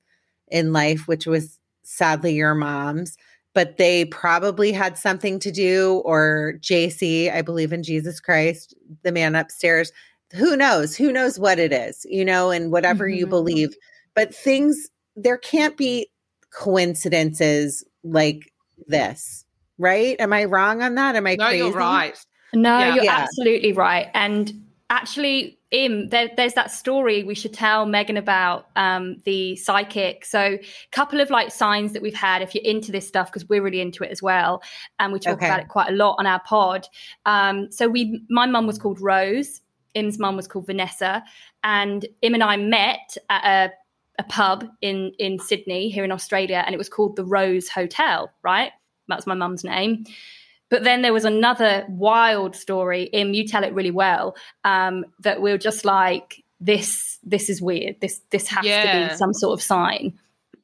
in 0.49 0.71
life 0.71 1.07
which 1.07 1.25
was 1.25 1.56
sadly 1.87 2.33
your 2.33 2.53
mom's 2.53 3.17
but 3.57 3.77
they 3.77 4.05
probably 4.05 4.71
had 4.71 4.99
something 4.99 5.39
to 5.39 5.49
do, 5.49 6.03
or 6.05 6.59
JC, 6.59 7.33
I 7.33 7.41
believe 7.41 7.73
in 7.73 7.81
Jesus 7.81 8.19
Christ, 8.19 8.75
the 9.01 9.11
man 9.11 9.33
upstairs. 9.33 9.91
Who 10.33 10.55
knows? 10.55 10.95
Who 10.95 11.11
knows 11.11 11.39
what 11.39 11.57
it 11.57 11.73
is, 11.73 12.05
you 12.07 12.23
know, 12.23 12.51
and 12.51 12.71
whatever 12.71 13.05
mm-hmm. 13.07 13.17
you 13.17 13.25
believe. 13.25 13.75
But 14.13 14.31
things, 14.31 14.89
there 15.15 15.39
can't 15.39 15.75
be 15.75 16.07
coincidences 16.53 17.83
like 18.03 18.53
this, 18.85 19.43
right? 19.79 20.15
Am 20.19 20.33
I 20.33 20.43
wrong 20.43 20.83
on 20.83 20.93
that? 20.93 21.15
Am 21.15 21.25
I 21.25 21.33
no, 21.33 21.45
crazy? 21.45 21.57
you're 21.57 21.71
right. 21.71 22.15
No, 22.53 22.77
yeah. 22.77 22.93
you're 22.93 23.05
yeah. 23.05 23.17
absolutely 23.21 23.73
right. 23.73 24.11
And 24.13 24.53
actually, 24.91 25.56
Im, 25.71 26.07
there, 26.09 26.29
there's 26.37 26.53
that 26.53 26.71
story 26.71 27.23
we 27.23 27.35
should 27.35 27.53
tell 27.53 27.85
Megan 27.85 28.15
about 28.15 28.67
um, 28.77 29.17
the 29.25 29.57
psychic. 29.57 30.23
So, 30.23 30.39
a 30.39 30.61
couple 30.91 31.19
of 31.19 31.29
like 31.29 31.51
signs 31.51 31.91
that 31.91 32.01
we've 32.01 32.13
had 32.13 32.41
if 32.41 32.55
you're 32.55 32.63
into 32.63 32.91
this 32.91 33.05
stuff 33.05 33.27
because 33.27 33.49
we're 33.49 33.61
really 33.61 33.81
into 33.81 34.03
it 34.03 34.11
as 34.11 34.21
well, 34.23 34.61
and 34.99 35.11
we 35.11 35.19
talk 35.19 35.37
okay. 35.37 35.47
about 35.47 35.59
it 35.59 35.67
quite 35.67 35.89
a 35.89 35.93
lot 35.93 36.15
on 36.19 36.25
our 36.25 36.39
pod. 36.39 36.87
Um, 37.25 37.69
so, 37.69 37.89
we, 37.89 38.23
my 38.29 38.45
mum 38.45 38.65
was 38.65 38.77
called 38.77 39.01
Rose. 39.01 39.61
Im's 39.93 40.19
mum 40.19 40.37
was 40.37 40.47
called 40.47 40.67
Vanessa, 40.67 41.21
and 41.63 42.05
Im 42.21 42.33
and 42.33 42.43
I 42.43 42.55
met 42.55 43.17
at 43.29 43.43
a, 43.43 43.73
a 44.19 44.23
pub 44.23 44.65
in 44.81 45.11
in 45.19 45.37
Sydney 45.37 45.89
here 45.89 46.05
in 46.05 46.13
Australia, 46.13 46.63
and 46.65 46.73
it 46.73 46.77
was 46.77 46.87
called 46.87 47.17
the 47.17 47.25
Rose 47.25 47.67
Hotel. 47.67 48.31
Right, 48.41 48.71
that's 49.09 49.27
my 49.27 49.33
mum's 49.33 49.65
name. 49.65 50.05
But 50.69 50.83
then 50.83 51.01
there 51.01 51.13
was 51.13 51.25
another 51.25 51.85
wild 51.89 52.55
story. 52.55 53.03
Im, 53.03 53.33
you 53.33 53.47
tell 53.47 53.63
it 53.63 53.73
really 53.73 53.91
well. 53.91 54.35
Um, 54.63 55.05
that 55.19 55.41
we 55.41 55.51
are 55.51 55.57
just 55.57 55.85
like, 55.85 56.43
this, 56.59 57.19
this 57.23 57.49
is 57.49 57.61
weird. 57.61 58.01
This, 58.01 58.21
this 58.31 58.47
has 58.47 58.65
yeah. 58.65 59.07
to 59.07 59.13
be 59.13 59.17
some 59.17 59.33
sort 59.33 59.57
of 59.57 59.63
sign. 59.63 60.17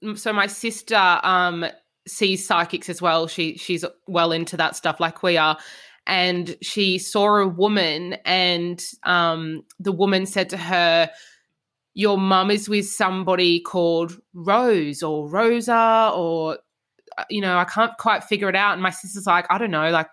Mm, 0.04 0.18
so 0.18 0.34
my 0.34 0.48
sister 0.48 1.20
um, 1.24 1.66
sees 2.08 2.46
psychics 2.46 2.90
as 2.90 3.02
well. 3.02 3.28
She 3.28 3.58
she's 3.58 3.86
well 4.08 4.32
into 4.32 4.58
that 4.58 4.76
stuff, 4.76 5.00
like 5.00 5.24
we 5.24 5.38
are. 5.38 5.58
And 6.06 6.58
she 6.62 6.98
saw 6.98 7.38
a 7.38 7.48
woman, 7.48 8.18
and 8.26 8.84
um, 9.04 9.64
the 9.80 9.94
woman 9.94 10.26
said 10.26 10.50
to 10.50 10.58
her, 10.58 11.10
"Your 11.94 12.18
mum 12.18 12.52
is 12.52 12.68
with 12.68 12.90
somebody 12.90 13.62
called 13.62 14.20
Rose 14.34 15.02
or 15.02 15.30
Rosa 15.30 16.12
or 16.14 16.58
you 17.30 17.42
know, 17.42 17.58
I 17.58 17.66
can't 17.66 17.98
quite 17.98 18.24
figure 18.24 18.50
it 18.50 18.56
out. 18.56 18.74
And 18.74 18.82
my 18.82 18.90
sister's 18.90 19.26
like, 19.26 19.46
I 19.50 19.58
don't 19.58 19.72
know, 19.72 19.90
like 19.90 20.08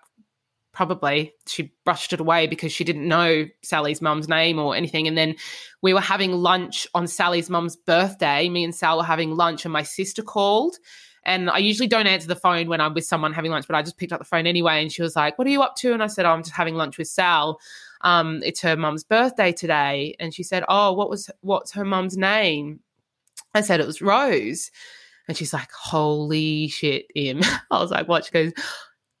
probably 0.73 1.33
she 1.47 1.71
brushed 1.83 2.13
it 2.13 2.19
away 2.19 2.47
because 2.47 2.71
she 2.71 2.83
didn't 2.83 3.07
know 3.07 3.45
Sally's 3.61 4.01
mum's 4.01 4.29
name 4.29 4.57
or 4.59 4.75
anything. 4.75 5.07
And 5.07 5.17
then 5.17 5.35
we 5.81 5.93
were 5.93 6.01
having 6.01 6.31
lunch 6.33 6.87
on 6.93 7.07
Sally's 7.07 7.49
mum's 7.49 7.75
birthday. 7.75 8.47
Me 8.49 8.63
and 8.63 8.73
Sal 8.73 8.97
were 8.97 9.03
having 9.03 9.35
lunch, 9.35 9.65
and 9.65 9.73
my 9.73 9.83
sister 9.83 10.21
called. 10.21 10.77
And 11.23 11.49
I 11.49 11.59
usually 11.59 11.87
don't 11.87 12.07
answer 12.07 12.27
the 12.27 12.35
phone 12.35 12.67
when 12.67 12.81
I'm 12.81 12.93
with 12.93 13.05
someone 13.05 13.33
having 13.33 13.51
lunch, 13.51 13.67
but 13.67 13.75
I 13.75 13.83
just 13.83 13.97
picked 13.97 14.11
up 14.11 14.19
the 14.19 14.25
phone 14.25 14.47
anyway. 14.47 14.81
And 14.81 14.91
she 14.91 15.03
was 15.03 15.15
like, 15.15 15.37
What 15.37 15.47
are 15.47 15.51
you 15.51 15.61
up 15.61 15.75
to? 15.77 15.93
And 15.93 16.01
I 16.01 16.07
said, 16.07 16.25
oh, 16.25 16.31
I'm 16.31 16.43
just 16.43 16.55
having 16.55 16.75
lunch 16.75 16.97
with 16.97 17.07
Sal. 17.07 17.59
Um, 18.01 18.41
it's 18.43 18.61
her 18.61 18.75
mum's 18.75 19.03
birthday 19.03 19.51
today. 19.51 20.15
And 20.19 20.33
she 20.33 20.43
said, 20.43 20.63
Oh, 20.67 20.93
what 20.93 21.09
was 21.09 21.29
what's 21.41 21.71
her 21.73 21.85
mum's 21.85 22.17
name? 22.17 22.79
I 23.53 23.61
said 23.61 23.79
it 23.79 23.87
was 23.87 24.01
Rose. 24.01 24.71
And 25.31 25.37
she's 25.37 25.53
like, 25.53 25.71
holy 25.71 26.67
shit, 26.67 27.05
Im. 27.15 27.39
I 27.71 27.79
was 27.79 27.89
like, 27.89 28.09
what? 28.09 28.25
She 28.25 28.31
goes, 28.31 28.51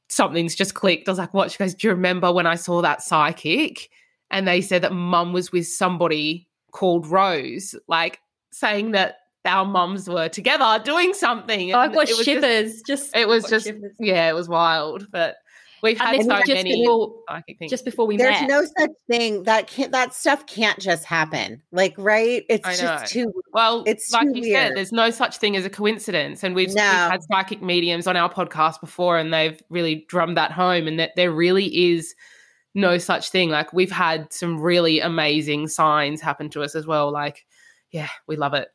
something's 0.09 0.55
just 0.55 0.73
clicked. 0.73 1.07
I 1.07 1.11
was 1.11 1.19
like, 1.19 1.33
what? 1.33 1.51
She 1.51 1.57
goes, 1.57 1.73
do 1.73 1.87
you 1.87 1.93
remember 1.93 2.33
when 2.33 2.45
I 2.45 2.55
saw 2.55 2.81
that 2.81 3.01
psychic? 3.01 3.89
And 4.29 4.45
they 4.45 4.59
said 4.59 4.81
that 4.81 4.91
mum 4.91 5.31
was 5.31 5.53
with 5.53 5.67
somebody 5.67 6.49
called 6.73 7.07
Rose, 7.07 7.75
like 7.87 8.19
saying 8.51 8.91
that 8.91 9.19
our 9.45 9.63
mums 9.63 10.09
were 10.09 10.27
together 10.27 10.81
doing 10.83 11.13
something. 11.13 11.73
Oh, 11.73 11.79
I 11.79 11.87
got 11.87 12.09
shivers. 12.09 12.81
Just, 12.81 12.87
just 12.87 13.15
it 13.15 13.29
was 13.29 13.45
just 13.45 13.67
shivers. 13.67 13.95
yeah, 13.97 14.27
it 14.27 14.33
was 14.33 14.49
wild. 14.49 15.07
But 15.13 15.35
We've 15.81 15.99
had 15.99 16.21
so 16.21 16.27
many 16.47 16.81
before, 16.81 17.23
Just 17.67 17.85
before 17.85 18.05
we 18.05 18.17
met. 18.17 18.23
There's 18.23 18.41
met. 18.41 18.49
no 18.49 18.61
such 18.79 18.91
thing 19.09 19.43
that 19.43 19.67
can't 19.67 19.91
that 19.91 20.13
stuff 20.13 20.45
can't 20.45 20.79
just 20.79 21.05
happen. 21.05 21.61
Like, 21.71 21.95
right? 21.97 22.43
It's 22.49 22.79
just 22.79 23.11
too 23.11 23.33
well. 23.51 23.83
It's 23.87 24.11
like 24.11 24.27
you 24.33 24.41
weird. 24.41 24.67
said. 24.67 24.75
There's 24.75 24.91
no 24.91 25.09
such 25.09 25.37
thing 25.37 25.55
as 25.55 25.65
a 25.65 25.69
coincidence, 25.69 26.43
and 26.43 26.53
we've, 26.53 26.73
no. 26.73 26.81
we've, 26.83 27.11
had 27.11 27.23
psychic 27.23 27.61
mediums 27.61 28.05
on 28.05 28.15
our 28.15 28.31
podcast 28.31 28.79
before, 28.79 29.17
and 29.17 29.33
they've 29.33 29.59
really 29.69 30.05
drummed 30.07 30.37
that 30.37 30.51
home, 30.51 30.87
and 30.87 30.99
that 30.99 31.11
there 31.15 31.31
really 31.31 31.93
is 31.93 32.13
no 32.75 32.97
such 32.97 33.29
thing. 33.29 33.49
Like 33.49 33.73
we've 33.73 33.91
had 33.91 34.31
some 34.31 34.59
really 34.59 34.99
amazing 34.99 35.67
signs 35.67 36.21
happen 36.21 36.49
to 36.51 36.61
us 36.61 36.75
as 36.75 36.85
well. 36.85 37.11
Like, 37.11 37.45
yeah, 37.91 38.09
we 38.27 38.35
love 38.35 38.53
it. 38.53 38.67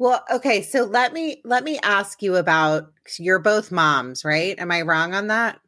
Well, 0.00 0.24
okay, 0.32 0.62
so 0.62 0.84
let 0.84 1.12
me 1.12 1.42
let 1.44 1.62
me 1.62 1.78
ask 1.82 2.22
you 2.22 2.36
about 2.36 2.90
you're 3.18 3.38
both 3.38 3.70
moms, 3.70 4.24
right? 4.24 4.58
Am 4.58 4.70
I 4.70 4.80
wrong 4.80 5.12
on 5.14 5.26
that? 5.26 5.60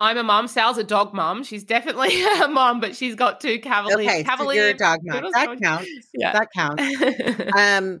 I'm 0.00 0.16
a 0.16 0.22
mom. 0.22 0.48
Sal's 0.48 0.78
a 0.78 0.84
dog 0.84 1.12
mom. 1.12 1.44
She's 1.44 1.62
definitely 1.62 2.24
a 2.42 2.48
mom, 2.48 2.80
but 2.80 2.96
she's 2.96 3.14
got 3.14 3.42
two 3.42 3.58
cavalier. 3.58 4.08
Okay, 4.08 4.24
cavalier 4.24 4.62
so 4.62 4.64
you're 4.64 4.74
a 4.74 4.78
dog 4.78 5.00
mom. 5.02 5.30
That 5.34 5.60
counts. 5.62 5.88
Yeah. 6.14 6.32
That 6.32 6.48
counts. 6.50 7.52
um, 7.58 8.00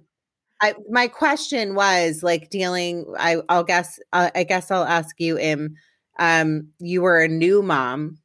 I, 0.62 0.74
my 0.88 1.06
question 1.06 1.74
was 1.74 2.22
like 2.22 2.48
dealing. 2.48 3.04
I, 3.18 3.36
I'll 3.50 3.62
guess. 3.62 4.00
Uh, 4.14 4.30
I 4.34 4.44
guess 4.44 4.70
I'll 4.70 4.84
ask 4.84 5.20
you, 5.20 5.38
Im. 5.38 5.74
Um, 6.18 6.68
you 6.78 7.02
were 7.02 7.20
a 7.20 7.28
new 7.28 7.60
mom, 7.60 8.16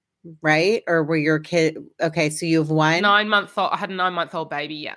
right? 0.41 0.81
Or 0.87 1.03
were 1.03 1.17
your 1.17 1.39
kid? 1.39 1.77
Okay, 1.99 2.29
so 2.29 2.45
you 2.45 2.59
have 2.59 2.69
one 2.69 3.01
nine 3.01 3.27
month 3.27 3.57
old. 3.57 3.71
I 3.73 3.75
had 3.75 3.89
a 3.89 3.95
nine 3.95 4.13
month 4.13 4.33
old 4.33 4.49
baby. 4.49 4.75
Yeah. 4.75 4.95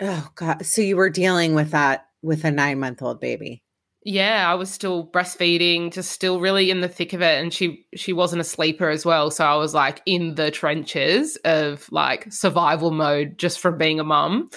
Oh 0.00 0.28
God! 0.34 0.64
So 0.64 0.82
you 0.82 0.96
were 0.96 1.10
dealing 1.10 1.54
with 1.54 1.72
that 1.72 2.06
with 2.22 2.44
a 2.44 2.50
nine 2.50 2.80
month 2.80 3.02
old 3.02 3.20
baby. 3.20 3.62
Yeah, 4.02 4.50
I 4.50 4.54
was 4.54 4.70
still 4.70 5.06
breastfeeding, 5.06 5.92
just 5.92 6.10
still 6.10 6.40
really 6.40 6.70
in 6.70 6.80
the 6.80 6.88
thick 6.88 7.12
of 7.12 7.20
it, 7.20 7.40
and 7.42 7.52
she 7.52 7.84
she 7.94 8.12
wasn't 8.14 8.40
a 8.40 8.44
sleeper 8.44 8.88
as 8.88 9.04
well, 9.04 9.30
so 9.30 9.44
I 9.44 9.56
was 9.56 9.74
like 9.74 10.00
in 10.06 10.36
the 10.36 10.50
trenches 10.50 11.36
of 11.44 11.86
like 11.92 12.32
survival 12.32 12.92
mode 12.92 13.36
just 13.36 13.60
from 13.60 13.76
being 13.76 14.00
a 14.00 14.04
mum, 14.04 14.48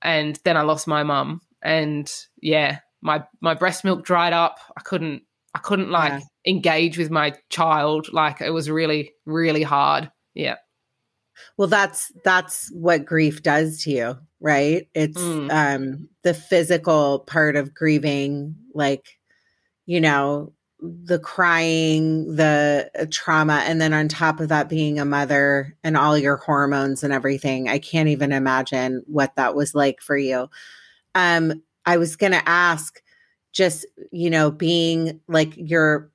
and 0.00 0.38
then 0.44 0.56
I 0.56 0.62
lost 0.62 0.86
my 0.86 1.02
mum, 1.02 1.40
and 1.60 2.12
yeah, 2.40 2.78
my 3.02 3.24
my 3.40 3.54
breast 3.54 3.84
milk 3.84 4.04
dried 4.04 4.32
up. 4.32 4.58
I 4.76 4.80
couldn't 4.82 5.22
I 5.54 5.58
couldn't 5.58 5.90
like 5.90 6.12
yeah. 6.12 6.52
engage 6.52 6.96
with 6.96 7.10
my 7.10 7.34
child. 7.50 8.12
Like 8.12 8.40
it 8.40 8.50
was 8.50 8.70
really 8.70 9.12
really 9.26 9.62
hard. 9.64 10.10
Yeah. 10.34 10.56
Well, 11.56 11.68
that's 11.68 12.12
that's 12.24 12.70
what 12.72 13.04
grief 13.04 13.42
does 13.42 13.82
to 13.82 13.90
you, 13.90 14.16
right? 14.44 14.86
It's 14.94 15.20
mm. 15.20 15.50
um 15.50 16.08
the 16.22 16.34
physical 16.34 17.20
part 17.20 17.56
of 17.56 17.74
grieving 17.74 18.54
like 18.74 19.18
you 19.86 20.00
know, 20.00 20.52
the 20.80 21.18
crying, 21.18 22.36
the 22.36 22.90
uh, 22.98 23.06
trauma 23.10 23.62
and 23.66 23.80
then 23.80 23.92
on 23.92 24.08
top 24.08 24.40
of 24.40 24.48
that 24.50 24.68
being 24.68 24.98
a 24.98 25.04
mother 25.04 25.76
and 25.82 25.96
all 25.96 26.16
your 26.16 26.36
hormones 26.36 27.02
and 27.02 27.12
everything. 27.12 27.68
I 27.68 27.78
can't 27.78 28.08
even 28.08 28.32
imagine 28.32 29.02
what 29.06 29.34
that 29.36 29.54
was 29.54 29.74
like 29.74 30.00
for 30.02 30.16
you. 30.16 30.48
Um 31.14 31.62
I 31.86 31.96
was 31.96 32.16
going 32.16 32.32
to 32.32 32.48
ask 32.48 33.02
just, 33.52 33.84
you 34.10 34.30
know, 34.30 34.50
being 34.50 35.20
like 35.26 35.54
your 35.56 36.10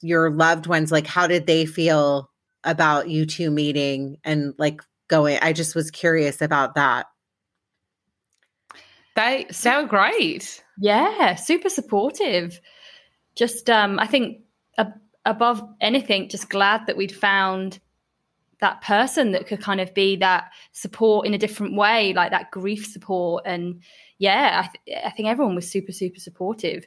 your 0.00 0.30
loved 0.30 0.66
ones 0.66 0.92
like 0.92 1.06
how 1.06 1.26
did 1.26 1.46
they 1.46 1.66
feel 1.66 2.30
about 2.64 3.08
you 3.08 3.26
two 3.26 3.50
meeting 3.50 4.18
and 4.24 4.54
like 4.58 4.80
going. 5.08 5.38
I 5.42 5.52
just 5.52 5.74
was 5.74 5.90
curious 5.90 6.40
about 6.42 6.74
that. 6.74 7.06
They 9.18 9.46
sound 9.50 9.88
great. 9.88 10.62
Yeah, 10.78 11.34
super 11.34 11.68
supportive. 11.68 12.60
Just, 13.34 13.68
um, 13.68 13.98
I 13.98 14.06
think 14.06 14.42
above 15.24 15.60
anything, 15.80 16.28
just 16.28 16.48
glad 16.48 16.86
that 16.86 16.96
we'd 16.96 17.14
found 17.14 17.80
that 18.60 18.80
person 18.80 19.32
that 19.32 19.48
could 19.48 19.60
kind 19.60 19.80
of 19.80 19.92
be 19.92 20.14
that 20.16 20.50
support 20.70 21.26
in 21.26 21.34
a 21.34 21.38
different 21.38 21.76
way, 21.76 22.12
like 22.12 22.30
that 22.30 22.52
grief 22.52 22.86
support. 22.86 23.42
And 23.44 23.82
yeah, 24.18 24.64
I, 24.64 24.70
th- 24.92 25.04
I 25.04 25.10
think 25.10 25.28
everyone 25.28 25.56
was 25.56 25.68
super, 25.68 25.92
super 25.92 26.20
supportive. 26.20 26.86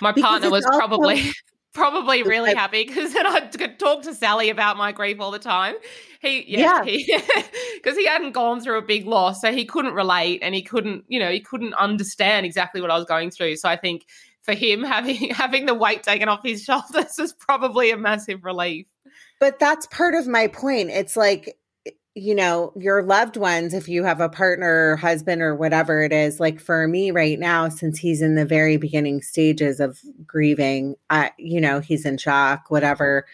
My 0.00 0.12
because 0.12 0.28
partner 0.28 0.50
was 0.50 0.64
probably 0.64 1.32
probably 1.74 2.22
really 2.22 2.54
happy 2.54 2.84
because 2.84 3.12
then 3.12 3.26
I 3.26 3.40
could 3.40 3.78
talk 3.78 4.02
to 4.04 4.14
Sally 4.14 4.48
about 4.48 4.76
my 4.78 4.92
grief 4.92 5.20
all 5.20 5.30
the 5.30 5.38
time. 5.38 5.74
He, 6.20 6.44
yeah, 6.48 6.82
because 6.82 7.06
yeah. 7.06 7.20
he, 7.84 7.94
he, 7.96 8.06
hadn't 8.06 8.32
gone 8.32 8.60
through 8.60 8.78
a 8.78 8.82
big 8.82 9.06
loss, 9.06 9.42
so 9.42 9.52
he 9.52 9.66
couldn't 9.66 9.92
relate 9.92 10.38
and 10.42 10.54
he 10.54 10.62
couldn't, 10.62 11.04
you 11.08 11.18
know, 11.18 11.30
he 11.30 11.40
couldn't 11.40 11.74
understand 11.74 12.46
exactly 12.46 12.80
what 12.80 12.90
I 12.90 12.96
was 12.96 13.04
going 13.04 13.30
through. 13.30 13.56
So 13.56 13.68
I 13.68 13.76
think 13.76 14.06
for 14.40 14.54
him, 14.54 14.82
having 14.84 15.30
having 15.30 15.66
the 15.66 15.74
weight 15.74 16.02
taken 16.02 16.28
off 16.28 16.40
his 16.42 16.62
shoulders 16.64 17.18
is 17.18 17.34
probably 17.34 17.90
a 17.90 17.96
massive 17.96 18.44
relief. 18.44 18.86
But 19.40 19.58
that's 19.58 19.86
part 19.88 20.14
of 20.14 20.26
my 20.26 20.46
point. 20.46 20.90
It's 20.90 21.16
like 21.16 21.58
you 22.14 22.34
know, 22.34 22.72
your 22.76 23.02
loved 23.02 23.36
ones, 23.36 23.74
if 23.74 23.88
you 23.88 24.04
have 24.04 24.20
a 24.20 24.28
partner, 24.28 24.96
husband, 24.96 25.42
or 25.42 25.56
whatever 25.56 26.02
it 26.02 26.12
is, 26.12 26.38
like 26.38 26.60
for 26.60 26.86
me 26.86 27.10
right 27.10 27.38
now, 27.38 27.68
since 27.68 27.98
he's 27.98 28.22
in 28.22 28.36
the 28.36 28.46
very 28.46 28.76
beginning 28.76 29.20
stages 29.20 29.80
of 29.80 29.98
grieving, 30.24 30.94
I, 31.10 31.32
you 31.38 31.60
know, 31.60 31.80
he's 31.80 32.06
in 32.06 32.18
shock, 32.18 32.70
whatever. 32.70 33.26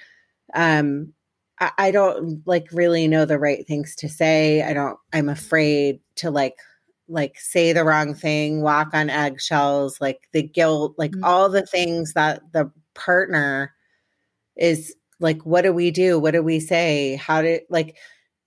Um, 0.55 1.13
I, 1.61 1.73
I 1.77 1.91
don't 1.91 2.43
like 2.47 2.69
really 2.73 3.07
know 3.07 3.27
the 3.27 3.39
right 3.39 3.67
things 3.67 3.95
to 3.97 4.09
say. 4.09 4.63
I 4.63 4.73
don't, 4.73 4.99
I'm 5.13 5.29
afraid 5.29 6.01
to 6.17 6.31
like 6.31 6.57
like 7.11 7.39
say 7.39 7.73
the 7.73 7.85
wrong 7.85 8.15
thing, 8.15 8.63
walk 8.63 8.95
on 8.95 9.11
eggshells, 9.11 10.01
like 10.01 10.29
the 10.33 10.43
guilt, 10.43 10.95
like 10.97 11.11
mm-hmm. 11.11 11.25
all 11.25 11.49
the 11.49 11.67
things 11.67 12.15
that 12.15 12.41
the 12.53 12.71
partner 12.95 13.75
is 14.57 14.95
like, 15.19 15.45
what 15.45 15.63
do 15.63 15.73
we 15.73 15.91
do? 15.91 16.19
What 16.19 16.31
do 16.31 16.43
we 16.43 16.61
say? 16.61 17.17
How 17.17 17.43
do, 17.43 17.61
like, 17.69 17.97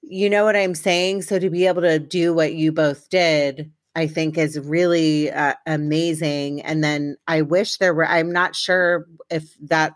you 0.04 0.30
know 0.30 0.44
what 0.44 0.56
I'm 0.56 0.76
saying? 0.76 1.24
So 1.24 1.40
to 1.40 1.50
be 1.50 1.68
able 1.68 1.82
to 1.82 1.98
do 1.98 2.34
what 2.34 2.54
you 2.54 2.72
both 2.72 3.10
did, 3.10 3.72
I 3.96 4.08
think 4.08 4.38
is 4.38 4.60
really 4.60 5.32
uh, 5.32 5.54
amazing. 5.66 6.62
And 6.62 6.84
then 6.84 7.18
I 7.28 7.42
wish 7.42 7.78
there 7.78 7.94
were, 7.94 8.08
I'm 8.08 8.32
not 8.32 8.56
sure 8.56 9.08
if 9.30 9.56
that 9.70 9.94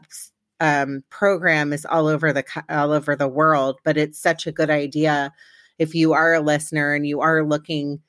um, 0.60 1.04
program 1.10 1.74
is 1.74 1.86
all 1.86 2.08
over 2.08 2.32
the, 2.32 2.44
all 2.70 2.92
over 2.92 3.16
the 3.16 3.28
world, 3.28 3.80
but 3.84 3.98
it's 3.98 4.20
such 4.20 4.48
a 4.48 4.52
good 4.52 4.70
idea. 4.70 5.34
If 5.78 5.94
you 5.94 6.14
are 6.14 6.34
a 6.34 6.42
listener 6.42 6.94
and 6.94 7.06
you 7.06 7.22
are 7.22 7.44
looking 7.44 8.00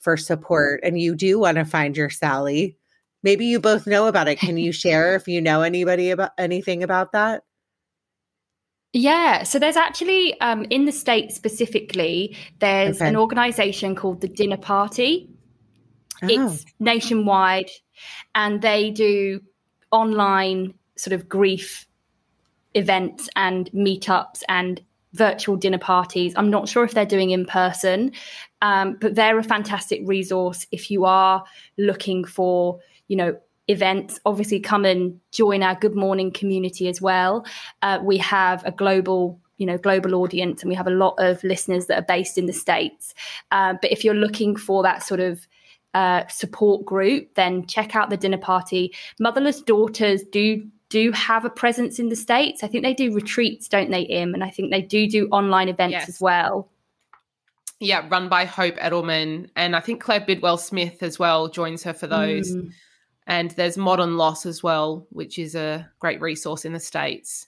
for 0.00 0.16
support 0.16 0.80
and 0.84 0.98
you 0.98 1.14
do 1.14 1.40
want 1.40 1.56
to 1.56 1.64
find 1.64 1.96
your 1.96 2.10
Sally, 2.10 2.76
maybe 3.22 3.46
you 3.46 3.58
both 3.58 3.86
know 3.86 4.06
about 4.06 4.28
it. 4.28 4.38
Can 4.38 4.58
you 4.58 4.72
share 4.72 5.16
if 5.16 5.28
you 5.28 5.40
know 5.40 5.62
anybody 5.62 6.10
about 6.10 6.30
anything 6.38 6.82
about 6.82 7.12
that? 7.12 7.42
Yeah, 8.92 9.42
so 9.42 9.58
there's 9.58 9.76
actually 9.76 10.38
um, 10.40 10.64
in 10.70 10.86
the 10.86 10.92
state 10.92 11.32
specifically, 11.32 12.36
there's 12.58 12.96
okay. 12.96 13.08
an 13.08 13.16
organization 13.16 13.94
called 13.94 14.20
the 14.20 14.28
Dinner 14.28 14.56
Party. 14.56 15.28
Oh. 16.22 16.26
It's 16.28 16.64
nationwide, 16.80 17.70
and 18.34 18.62
they 18.62 18.90
do 18.90 19.40
online 19.90 20.74
sort 20.96 21.12
of 21.12 21.28
grief 21.28 21.86
events 22.74 23.28
and 23.36 23.70
meetups 23.72 24.42
and 24.48 24.80
virtual 25.12 25.56
dinner 25.56 25.78
parties. 25.78 26.34
I'm 26.36 26.50
not 26.50 26.68
sure 26.68 26.84
if 26.84 26.92
they're 26.92 27.06
doing 27.06 27.30
in 27.30 27.46
person, 27.46 28.12
um, 28.62 28.96
but 29.00 29.14
they're 29.14 29.38
a 29.38 29.44
fantastic 29.44 30.00
resource 30.04 30.66
if 30.70 30.90
you 30.90 31.04
are 31.04 31.44
looking 31.76 32.24
for, 32.24 32.80
you 33.08 33.16
know, 33.16 33.38
events. 33.68 34.20
Obviously, 34.26 34.60
come 34.60 34.84
and 34.84 35.20
join 35.30 35.62
our 35.62 35.74
Good 35.74 35.94
Mourning 35.94 36.32
community 36.32 36.88
as 36.88 37.00
well. 37.00 37.46
Uh, 37.82 37.98
we 38.02 38.18
have 38.18 38.64
a 38.64 38.72
global 38.72 39.40
you 39.58 39.66
know 39.66 39.76
global 39.76 40.14
audience 40.14 40.62
and 40.62 40.68
we 40.68 40.76
have 40.76 40.86
a 40.86 40.90
lot 40.90 41.16
of 41.18 41.42
listeners 41.42 41.86
that 41.86 41.98
are 41.98 42.06
based 42.06 42.38
in 42.38 42.46
the 42.46 42.52
states 42.52 43.12
uh, 43.50 43.74
but 43.82 43.90
if 43.90 44.04
you're 44.04 44.14
looking 44.14 44.54
for 44.54 44.84
that 44.84 45.02
sort 45.02 45.18
of 45.18 45.48
uh, 45.94 46.24
support 46.28 46.84
group 46.84 47.34
then 47.34 47.66
check 47.66 47.96
out 47.96 48.08
the 48.08 48.16
dinner 48.16 48.38
party 48.38 48.94
motherless 49.18 49.60
daughters 49.60 50.22
do 50.30 50.62
do 50.88 51.12
have 51.12 51.44
a 51.44 51.50
presence 51.50 51.98
in 51.98 52.08
the 52.08 52.16
states. 52.16 52.62
I 52.62 52.68
think 52.68 52.84
they 52.84 52.94
do 52.94 53.12
retreats, 53.12 53.68
don't 53.68 53.90
they, 53.90 54.02
Im? 54.02 54.34
And 54.34 54.42
I 54.42 54.50
think 54.50 54.70
they 54.70 54.82
do 54.82 55.08
do 55.08 55.28
online 55.28 55.68
events 55.68 55.92
yes. 55.92 56.08
as 56.08 56.20
well. 56.20 56.68
Yeah, 57.80 58.06
run 58.08 58.28
by 58.28 58.44
Hope 58.44 58.76
Edelman, 58.76 59.50
and 59.54 59.76
I 59.76 59.80
think 59.80 60.02
Claire 60.02 60.22
Bidwell 60.22 60.58
Smith 60.58 61.00
as 61.02 61.16
well 61.16 61.46
joins 61.46 61.84
her 61.84 61.92
for 61.92 62.08
those. 62.08 62.52
Mm. 62.52 62.72
And 63.28 63.50
there's 63.52 63.76
Modern 63.76 64.16
Loss 64.16 64.46
as 64.46 64.62
well, 64.62 65.06
which 65.10 65.38
is 65.38 65.54
a 65.54 65.88
great 65.98 66.20
resource 66.20 66.64
in 66.64 66.72
the 66.72 66.80
states. 66.80 67.47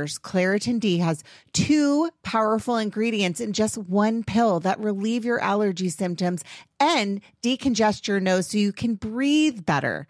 Claritin 0.00 0.80
D 0.80 0.98
has 0.98 1.22
two 1.52 2.10
powerful 2.22 2.76
ingredients 2.76 3.40
in 3.40 3.52
just 3.52 3.76
one 3.76 4.24
pill 4.24 4.60
that 4.60 4.80
relieve 4.80 5.24
your 5.24 5.40
allergy 5.40 5.88
symptoms 5.88 6.42
and 6.80 7.20
decongest 7.42 8.08
your 8.08 8.20
nose 8.20 8.48
so 8.48 8.58
you 8.58 8.72
can 8.72 8.94
breathe 8.94 9.64
better. 9.64 10.06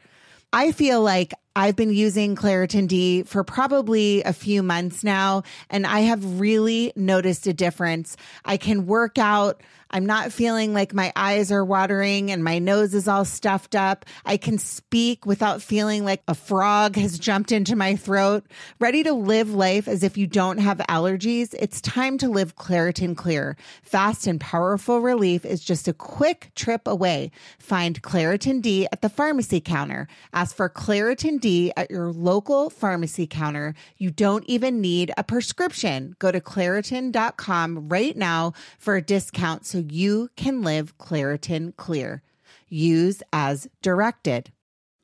I 0.53 0.73
feel 0.73 1.01
like 1.01 1.33
I've 1.57 1.77
been 1.77 1.93
using 1.93 2.37
Claritin 2.37 2.87
D 2.87 3.23
for 3.23 3.43
probably 3.43 4.23
a 4.23 4.33
few 4.33 4.63
months 4.63 5.03
now, 5.03 5.43
and 5.71 5.87
I 5.87 6.01
have 6.01 6.41
really 6.41 6.93
noticed 6.95 7.47
a 7.47 7.53
difference. 7.55 8.17
I 8.45 8.59
can 8.59 8.87
work 8.87 9.19
out. 9.19 9.63
I'm 9.93 10.07
not 10.07 10.33
feeling 10.33 10.73
like 10.73 10.95
my 10.95 11.13
eyes 11.15 11.53
are 11.53 11.65
watering 11.65 12.31
and 12.31 12.43
my 12.43 12.59
nose 12.59 12.95
is 12.95 13.07
all 13.07 13.27
stuffed 13.27 13.75
up. 13.75 14.07
I 14.25 14.39
can 14.39 14.57
speak 14.57 15.27
without 15.27 15.61
feeling 15.61 16.05
like 16.05 16.23
a 16.27 16.35
frog 16.35 16.97
has 16.97 17.19
jumped 17.19 17.53
into 17.53 17.77
my 17.77 17.97
throat. 17.97 18.45
Ready 18.81 19.03
to 19.03 19.13
live 19.13 19.53
life 19.53 19.89
as 19.89 20.03
if 20.03 20.17
you 20.17 20.27
don't 20.27 20.59
have 20.59 20.79
allergies? 20.89 21.55
It's 21.59 21.83
time 21.83 22.17
to 22.19 22.31
live 22.31 22.57
Claritin 22.57 23.15
Clear. 23.15 23.57
Fast 23.83 24.27
and 24.27 24.41
powerful 24.41 25.01
relief 25.01 25.45
is 25.45 25.63
just 25.63 25.87
a 25.87 25.93
quick 25.93 26.53
trip 26.55 26.87
away. 26.87 27.31
Find 27.59 28.01
Claritin 28.01 28.63
D 28.63 28.87
at 28.93 29.03
the 29.03 29.11
pharmacy 29.11 29.61
counter. 29.61 30.09
Ask 30.33 30.57
for 30.57 30.71
Claritin 30.71 31.39
D 31.39 31.71
at 31.77 31.91
your 31.91 32.11
local 32.13 32.71
pharmacy 32.71 33.27
counter. 33.27 33.75
You 33.99 34.11
don't 34.11 34.45
even 34.47 34.81
need 34.81 35.13
a 35.19 35.25
prescription. 35.25 36.17
Go 36.19 36.33
to 36.33 36.41
Claritin.com 36.41 37.91
right 37.91 38.17
now 38.17 38.55
for 38.79 38.97
a 38.97 39.03
discount 39.03 39.67
so 39.67 39.82
you 39.91 40.31
can 40.37 40.63
live 40.63 40.97
Claritin 40.99 41.77
Clear. 41.77 42.23
Use 42.69 43.23
as 43.33 43.69
directed. 43.83 44.53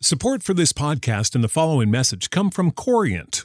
Support 0.01 0.43
for 0.43 0.55
this 0.55 0.73
podcast 0.73 1.35
and 1.35 1.43
the 1.43 1.49
following 1.49 1.91
message 1.91 2.31
come 2.31 2.51
from 2.51 2.71
Corient 2.71 3.45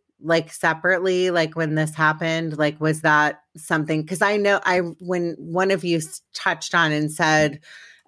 Like 0.23 0.51
separately 0.51 1.31
like 1.31 1.55
when 1.55 1.75
this 1.75 1.95
happened 1.95 2.57
like 2.57 2.79
was 2.79 3.01
that 3.01 3.41
something 3.57 4.01
because 4.01 4.21
i 4.21 4.37
know 4.37 4.59
i 4.63 4.79
when 4.99 5.35
one 5.39 5.71
of 5.71 5.83
you 5.83 5.99
touched 6.33 6.75
on 6.75 6.91
and 6.91 7.11
said 7.11 7.59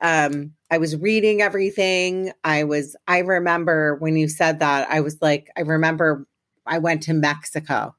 um 0.02 0.52
i 0.70 0.78
was 0.78 0.96
reading 0.98 1.42
everything. 1.42 2.32
I 2.44 2.64
was 2.64 2.96
i 3.08 3.20
remember 3.20 3.96
when 3.96 4.16
you 4.16 4.28
said 4.28 4.60
that 4.60 4.90
i 4.90 5.00
was 5.02 5.18
like 5.22 5.50
i 5.58 5.62
remember 5.62 6.28
i 6.66 6.78
went 6.78 7.04
to 7.04 7.14
mexico 7.14 7.96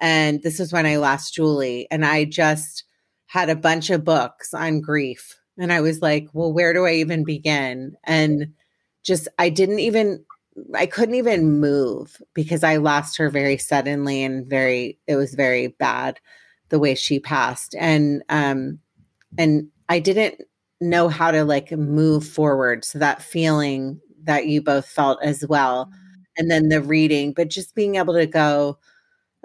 and 0.00 0.42
this 0.42 0.58
was 0.58 0.72
when 0.72 0.86
i 0.86 0.96
lost 0.96 1.34
julie 1.34 1.86
and 1.90 2.04
i 2.04 2.24
just 2.24 2.84
had 3.26 3.50
a 3.50 3.56
bunch 3.56 3.90
of 3.90 4.04
books 4.04 4.52
on 4.52 4.80
grief 4.80 5.38
and 5.56 5.72
i 5.72 5.80
was 5.80 6.02
like 6.02 6.28
well 6.32 6.52
where 6.52 6.72
do 6.72 6.86
i 6.86 6.92
even 6.92 7.24
begin? 7.24 7.96
And 8.04 8.54
just 9.02 9.28
i 9.38 9.48
didn't 9.48 9.78
even 9.78 10.24
I 10.74 10.86
couldn't 10.86 11.14
even 11.14 11.60
move 11.60 12.20
because 12.34 12.64
I 12.64 12.76
lost 12.76 13.16
her 13.18 13.30
very 13.30 13.58
suddenly 13.58 14.22
and 14.22 14.46
very 14.48 14.98
it 15.06 15.16
was 15.16 15.34
very 15.34 15.68
bad 15.68 16.20
the 16.70 16.78
way 16.78 16.94
she 16.94 17.20
passed. 17.20 17.74
And 17.78 18.22
um 18.28 18.80
and 19.38 19.68
I 19.88 20.00
didn't 20.00 20.42
know 20.80 21.08
how 21.08 21.30
to 21.30 21.44
like 21.44 21.72
move 21.72 22.26
forward. 22.26 22.84
So 22.84 22.98
that 22.98 23.22
feeling 23.22 24.00
that 24.24 24.46
you 24.46 24.62
both 24.62 24.86
felt 24.86 25.18
as 25.22 25.46
well. 25.46 25.90
And 26.36 26.50
then 26.50 26.68
the 26.68 26.82
reading 26.82 27.32
but 27.32 27.48
just 27.50 27.74
being 27.74 27.96
able 27.96 28.14
to 28.14 28.26
go 28.26 28.78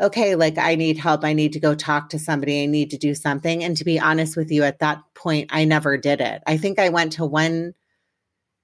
okay 0.02 0.36
like 0.36 0.58
I 0.58 0.76
need 0.76 0.98
help. 0.98 1.24
I 1.26 1.34
need 1.34 1.54
to 1.54 1.60
go 1.60 1.76
talk 1.76 2.10
to 2.10 2.20
somebody. 2.20 2.64
I 2.64 2.68
need 2.68 2.92
to 2.92 2.98
do 2.98 3.16
something. 3.16 3.64
And 3.64 3.78
to 3.78 3.86
be 3.86 4.00
honest 4.00 4.38
with 4.38 4.52
you 4.52 4.64
at 4.64 4.80
that 4.80 5.00
point 5.16 5.50
I 5.54 5.66
never 5.66 5.98
did 5.98 6.22
it. 6.22 6.44
I 6.48 6.58
think 6.58 6.80
I 6.80 6.90
went 6.90 7.14
to 7.14 7.26
one 7.26 7.74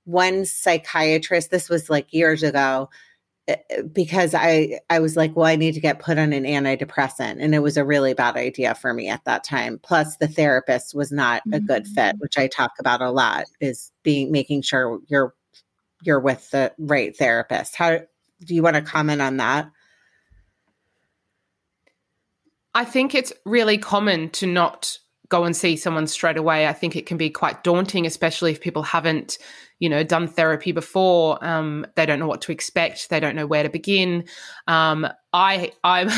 one 0.09 0.45
psychiatrist, 0.45 1.51
this 1.51 1.69
was 1.69 1.89
like 1.89 2.11
years 2.13 2.41
ago, 2.43 2.89
eh, 3.47 3.55
eh, 3.69 3.81
because 3.83 4.33
I 4.33 4.79
I 4.89 4.99
was 4.99 5.15
like, 5.15 5.35
well, 5.35 5.45
I 5.45 5.55
need 5.55 5.73
to 5.75 5.79
get 5.79 5.99
put 5.99 6.17
on 6.17 6.33
an 6.33 6.43
antidepressant, 6.43 7.37
and 7.39 7.53
it 7.53 7.59
was 7.59 7.77
a 7.77 7.85
really 7.85 8.13
bad 8.13 8.35
idea 8.35 8.75
for 8.75 8.93
me 8.93 9.07
at 9.09 9.23
that 9.25 9.43
time. 9.43 9.79
Plus, 9.83 10.17
the 10.17 10.27
therapist 10.27 10.95
was 10.95 11.11
not 11.11 11.41
a 11.53 11.59
good 11.59 11.87
fit, 11.87 12.15
Mm. 12.15 12.19
which 12.19 12.37
I 12.37 12.47
talk 12.47 12.71
about 12.79 13.01
a 13.01 13.11
lot. 13.11 13.45
Is 13.61 13.91
being 14.03 14.31
making 14.31 14.63
sure 14.63 14.99
you're 15.07 15.33
you're 16.01 16.19
with 16.19 16.49
the 16.51 16.73
right 16.79 17.15
therapist. 17.15 17.75
How 17.75 17.99
do 18.45 18.55
you 18.55 18.63
want 18.63 18.77
to 18.77 18.81
comment 18.81 19.21
on 19.21 19.37
that? 19.37 19.69
I 22.73 22.85
think 22.85 23.13
it's 23.15 23.33
really 23.45 23.77
common 23.77 24.29
to 24.31 24.47
not 24.47 24.97
go 25.29 25.43
and 25.43 25.55
see 25.55 25.75
someone 25.75 26.07
straight 26.07 26.37
away. 26.37 26.67
I 26.67 26.73
think 26.73 26.95
it 26.95 27.05
can 27.05 27.17
be 27.17 27.29
quite 27.29 27.63
daunting, 27.63 28.05
especially 28.05 28.51
if 28.51 28.59
people 28.59 28.83
haven't, 28.83 29.37
you 29.77 29.87
know, 29.87 30.03
done 30.03 30.27
therapy 30.27 30.71
before. 30.71 31.43
Um, 31.45 31.85
they 31.95 32.05
don't 32.05 32.19
know 32.19 32.27
what 32.27 32.41
to 32.41 32.51
expect. 32.51 33.09
They 33.09 33.19
don't 33.19 33.35
know 33.35 33.47
where 33.47 33.63
to 33.63 33.69
begin. 33.69 34.25
Um, 34.67 35.07
I 35.31 35.71
I'm 35.83 36.09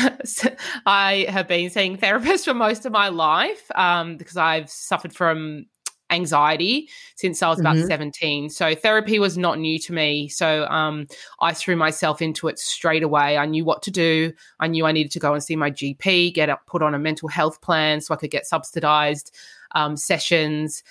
I 0.86 1.26
have 1.28 1.46
been 1.46 1.70
seeing 1.70 1.98
therapists 1.98 2.44
for 2.44 2.54
most 2.54 2.86
of 2.86 2.92
my 2.92 3.08
life 3.08 3.70
um, 3.74 4.16
because 4.16 4.36
I've 4.36 4.70
suffered 4.70 5.14
from 5.14 5.66
anxiety 6.12 6.88
since 7.16 7.42
I 7.42 7.48
was 7.48 7.58
about 7.58 7.76
Mhm. 7.76 7.86
17. 7.86 8.50
So 8.50 8.74
therapy 8.74 9.18
was 9.18 9.36
not 9.38 9.58
new 9.58 9.78
to 9.80 9.92
me. 9.92 10.28
So 10.28 10.66
um, 10.66 11.06
I 11.40 11.52
threw 11.54 11.74
myself 11.76 12.22
into 12.22 12.48
it 12.48 12.58
straight 12.58 13.02
away. 13.02 13.38
I 13.38 13.46
knew 13.46 13.64
what 13.64 13.82
to 13.82 13.90
do. 13.90 14.32
I 14.60 14.66
knew 14.68 14.86
I 14.86 14.92
needed 14.92 15.12
to 15.12 15.18
go 15.18 15.32
and 15.34 15.42
see 15.42 15.56
my 15.56 15.70
GP, 15.70 16.30
get 16.34 16.48
up, 16.50 16.66
put 16.66 16.82
on 16.82 16.94
a 16.94 16.98
mental 16.98 17.28
health 17.28 17.60
plan 17.60 18.00
so 18.00 18.14
I 18.14 18.16
could 18.18 18.30
get 18.30 18.46
subsidized 18.46 19.34
um, 19.74 19.96
sessions. 19.96 20.82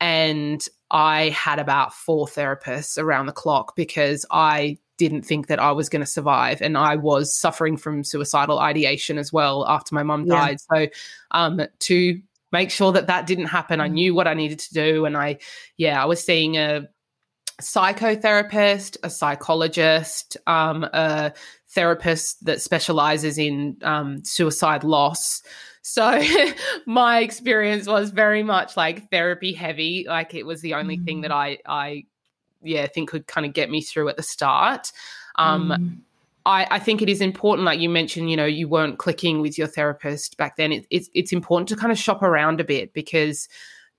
And 0.00 0.66
I 0.90 1.28
had 1.28 1.58
about 1.58 1.92
four 1.94 2.26
therapists 2.26 2.96
around 3.00 3.26
the 3.26 3.32
clock 3.32 3.76
because 3.76 4.24
I 4.30 4.78
didn't 4.96 5.22
think 5.22 5.46
that 5.46 5.58
I 5.58 5.72
was 5.72 5.88
going 5.88 6.00
to 6.00 6.06
survive. 6.06 6.60
And 6.60 6.76
I 6.76 6.96
was 6.96 7.34
suffering 7.34 7.76
from 7.76 8.04
suicidal 8.04 8.58
ideation 8.58 9.18
as 9.18 9.32
well 9.32 9.66
after 9.68 9.94
my 9.94 10.02
mum 10.02 10.24
Yeah. 10.26 10.34
died. 10.34 10.60
So 10.60 10.86
um, 11.30 11.60
to 11.80 12.20
make 12.52 12.70
sure 12.70 12.92
that 12.92 13.06
that 13.06 13.26
didn't 13.26 13.46
happen, 13.46 13.80
I 13.80 13.88
knew 13.88 14.14
what 14.14 14.26
I 14.26 14.34
needed 14.34 14.58
to 14.60 14.74
do. 14.74 15.04
And 15.04 15.16
I, 15.16 15.38
yeah, 15.76 16.02
I 16.02 16.06
was 16.06 16.22
seeing 16.22 16.56
a 16.56 16.88
psychotherapist, 17.60 18.96
a 19.02 19.10
psychologist, 19.10 20.36
um, 20.46 20.84
a 20.84 21.32
therapist 21.68 22.44
that 22.44 22.60
specializes 22.60 23.38
in 23.38 23.76
um, 23.82 24.24
suicide 24.24 24.84
loss. 24.84 25.42
So 25.82 26.22
my 26.86 27.20
experience 27.20 27.86
was 27.86 28.10
very 28.10 28.42
much 28.42 28.76
like 28.76 29.10
therapy 29.10 29.52
heavy. 29.52 30.06
Like 30.08 30.34
it 30.34 30.44
was 30.44 30.60
the 30.60 30.74
only 30.74 30.98
thing 30.98 31.20
that 31.22 31.32
I, 31.32 31.58
I, 31.66 32.04
yeah, 32.62 32.86
think 32.86 33.10
could 33.10 33.26
kind 33.26 33.46
of 33.46 33.52
get 33.52 33.70
me 33.70 33.80
through 33.80 34.08
at 34.08 34.16
the 34.16 34.22
start. 34.22 34.92
Um, 35.36 35.70
Mm. 35.70 36.00
I, 36.50 36.66
I 36.70 36.78
think 36.78 37.00
it 37.02 37.08
is 37.08 37.20
important, 37.20 37.64
like 37.64 37.80
you 37.80 37.88
mentioned, 37.88 38.30
you 38.30 38.36
know, 38.36 38.44
you 38.46 38.68
weren't 38.68 38.98
clicking 38.98 39.40
with 39.40 39.56
your 39.56 39.66
therapist 39.68 40.36
back 40.36 40.56
then. 40.56 40.72
It, 40.72 40.86
it's 40.90 41.08
it's 41.14 41.32
important 41.32 41.68
to 41.70 41.76
kind 41.76 41.92
of 41.92 41.98
shop 41.98 42.22
around 42.22 42.60
a 42.60 42.64
bit 42.64 42.92
because 42.92 43.48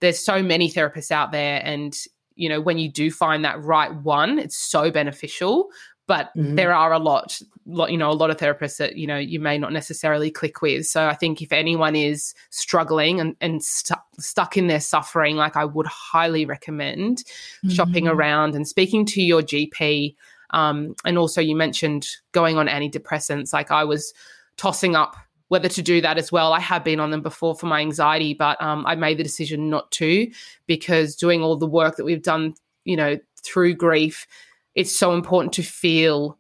there's 0.02 0.24
so 0.24 0.44
many 0.44 0.70
therapists 0.70 1.12
out 1.12 1.32
there, 1.32 1.62
and 1.64 1.98
you 2.36 2.50
know, 2.50 2.62
when 2.62 2.78
you 2.78 2.90
do 2.92 3.12
find 3.12 3.44
that 3.46 3.62
right 3.64 3.94
one, 4.04 4.40
it's 4.40 4.58
so 4.58 4.92
beneficial. 4.92 5.70
But 6.08 6.32
Mhm. 6.36 6.56
there 6.58 6.74
are 6.74 6.92
a 6.92 7.00
lot, 7.00 7.40
lot, 7.66 7.90
you 7.92 7.98
know, 7.98 8.10
a 8.12 8.20
lot 8.22 8.32
of 8.32 8.38
therapists 8.38 8.78
that 8.78 8.98
you 8.98 9.08
know 9.08 9.18
you 9.18 9.40
may 9.40 9.58
not 9.58 9.72
necessarily 9.72 10.30
click 10.30 10.62
with. 10.62 10.86
So 10.88 11.08
I 11.08 11.14
think 11.14 11.42
if 11.42 11.54
anyone 11.54 11.96
is 11.96 12.34
struggling 12.50 13.20
and 13.22 13.36
and 13.40 13.64
stuck 13.64 14.04
stuck 14.20 14.58
in 14.58 14.68
their 14.68 14.82
suffering, 14.82 15.36
like 15.38 15.56
I 15.56 15.64
would 15.64 15.88
highly 15.88 16.46
recommend 16.46 17.24
shopping 17.70 18.06
Mhm. 18.06 18.14
around 18.14 18.56
and 18.56 18.68
speaking 18.68 19.06
to 19.06 19.22
your 19.22 19.42
GP. 19.42 20.16
Um, 20.52 20.96
and 21.06 21.18
also, 21.18 21.42
you 21.42 21.56
mentioned 21.56 22.08
going 22.32 22.58
on 22.58 22.68
antidepressants. 22.68 23.54
Like 23.54 23.72
I 23.72 23.84
was 23.84 24.14
tossing 24.58 24.96
up 24.96 25.16
whether 25.48 25.68
to 25.68 25.82
do 25.82 26.00
that 26.00 26.18
as 26.18 26.32
well. 26.32 26.54
I 26.54 26.62
have 26.62 26.84
been 26.84 27.02
on 27.02 27.12
them 27.12 27.22
before 27.22 27.56
for 27.56 27.66
my 27.66 27.82
anxiety, 27.82 28.34
but 28.34 28.62
um, 28.62 28.86
I 28.86 28.96
made 28.96 29.18
the 29.18 29.24
decision 29.24 29.70
not 29.70 29.92
to 29.92 30.32
because 30.66 31.16
doing 31.18 31.42
all 31.44 31.58
the 31.58 31.68
work 31.68 31.98
that 31.98 32.06
we've 32.06 32.22
done, 32.24 32.54
you 32.86 32.96
know, 32.96 33.18
through 33.44 33.76
grief, 33.76 34.28
it's 34.76 34.98
so 34.98 35.14
important 35.14 35.52
to 35.54 35.64
feel 35.64 36.38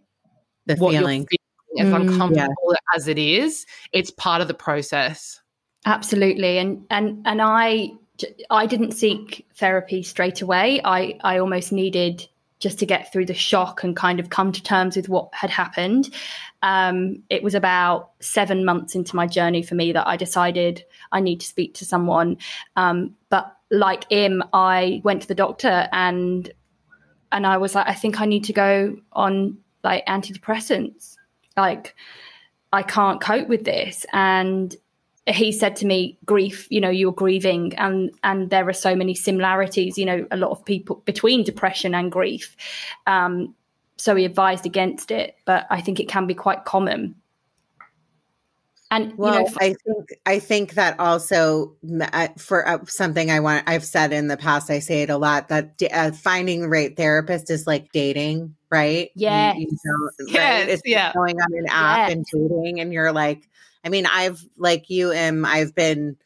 The 0.67 0.75
what 0.77 0.91
feeling. 0.91 1.27
you're 1.29 1.37
feeling, 1.77 1.87
as 1.87 1.87
Mm, 1.87 2.01
uncomfortable 2.01 2.75
as 2.95 3.07
it 3.07 3.17
is. 3.17 3.65
It's 3.91 4.11
part 4.11 4.41
of 4.41 4.47
the 4.47 4.53
process. 4.53 5.41
Absolutely, 5.85 6.57
and 6.57 6.85
and 6.89 7.21
and 7.25 7.41
I 7.41 7.91
I 8.49 8.65
didn't 8.65 8.91
seek 8.91 9.47
therapy 9.55 10.03
straight 10.03 10.41
away. 10.41 10.79
I 10.83 11.17
I 11.21 11.39
almost 11.39 11.71
needed 11.71 12.27
just 12.61 12.79
to 12.79 12.85
get 12.85 13.11
through 13.11 13.25
the 13.25 13.33
shock 13.33 13.83
and 13.83 13.95
kind 13.95 14.19
of 14.19 14.29
come 14.29 14.51
to 14.51 14.63
terms 14.63 14.95
with 14.95 15.09
what 15.09 15.33
had 15.33 15.49
happened. 15.49 16.13
Um, 16.61 17.23
it 17.29 17.43
was 17.43 17.55
about 17.55 18.11
seven 18.19 18.63
months 18.63 18.95
into 18.95 19.15
my 19.15 19.27
journey 19.27 19.63
for 19.63 19.75
me 19.75 19.91
that 19.91 20.07
I 20.07 20.15
decided 20.15 20.85
I 21.11 21.19
need 21.19 21.41
to 21.41 21.47
speak 21.47 21.73
to 21.75 21.85
someone. 21.85 22.37
Um, 22.75 23.15
but 23.29 23.57
like 23.71 24.09
him, 24.09 24.43
I 24.53 25.01
went 25.03 25.23
to 25.23 25.27
the 25.27 25.35
doctor 25.35 25.89
and 25.91 26.51
and 27.33 27.47
I 27.47 27.57
was 27.57 27.75
like, 27.75 27.87
I 27.87 27.93
think 27.93 28.19
I 28.19 28.25
need 28.25 28.43
to 28.45 28.53
go 28.53 28.97
on 29.13 29.57
like 29.83 30.05
antidepressants. 30.05 31.15
Like 31.57 31.95
I 32.73 32.83
can't 32.83 33.21
cope 33.21 33.47
with 33.47 33.63
this. 33.63 34.05
And 34.13 34.75
he 35.31 35.51
said 35.51 35.75
to 35.77 35.85
me, 35.85 36.17
grief, 36.25 36.67
you 36.69 36.81
know, 36.81 36.89
you're 36.89 37.11
grieving 37.11 37.73
and 37.77 38.11
and 38.23 38.49
there 38.49 38.67
are 38.67 38.73
so 38.73 38.95
many 38.95 39.13
similarities, 39.13 39.97
you 39.97 40.05
know, 40.05 40.25
a 40.31 40.37
lot 40.37 40.51
of 40.51 40.63
people 40.65 40.97
between 41.05 41.43
depression 41.43 41.93
and 41.95 42.11
grief. 42.11 42.55
Um, 43.07 43.55
so 43.97 44.15
he 44.15 44.25
advised 44.25 44.65
against 44.65 45.11
it, 45.11 45.35
but 45.45 45.67
I 45.69 45.81
think 45.81 45.99
it 45.99 46.07
can 46.09 46.25
be 46.27 46.33
quite 46.33 46.65
common. 46.65 47.15
And 48.93 49.17
Well, 49.17 49.33
you 49.35 49.39
know, 49.41 49.47
I 49.61 49.73
think 49.85 50.09
I 50.25 50.39
think 50.39 50.73
that 50.73 50.99
also 50.99 51.75
uh, 52.11 52.27
for 52.37 52.67
uh, 52.67 52.83
something 52.85 53.31
I 53.31 53.39
want 53.39 53.63
I've 53.67 53.85
said 53.85 54.11
in 54.11 54.27
the 54.27 54.35
past 54.35 54.69
I 54.69 54.79
say 54.79 55.01
it 55.03 55.09
a 55.09 55.17
lot 55.17 55.47
that 55.47 55.77
d- 55.77 55.87
uh, 55.87 56.11
finding 56.11 56.61
the 56.61 56.67
right 56.67 56.95
therapist 56.97 57.49
is 57.49 57.65
like 57.67 57.89
dating, 57.93 58.53
right? 58.69 59.09
You- 59.15 59.27
Yes. 59.27 59.55
you 59.59 59.67
don't- 59.67 60.35
right? 60.35 60.67
It's 60.67 60.81
yeah. 60.83 61.13
going 61.13 61.39
on 61.39 61.53
an 61.53 61.67
app 61.69 62.09
Yes. 62.09 62.11
and 62.17 62.25
dating, 62.25 62.81
and 62.81 62.91
you're 62.91 63.13
like, 63.13 63.47
I 63.83 63.89
mean, 63.89 64.05
I've 64.05 64.43
like 64.57 64.89
you, 64.89 65.11
am 65.11 65.45
I've 65.45 65.73
been 65.75 66.17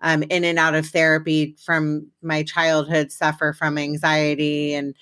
um, 0.00 0.22
in 0.24 0.44
and 0.44 0.58
out 0.58 0.74
of 0.74 0.86
therapy 0.86 1.56
from 1.64 2.08
my 2.22 2.42
childhood, 2.42 3.12
suffer 3.12 3.52
from 3.52 3.78
anxiety 3.78 4.74
and 4.74 4.94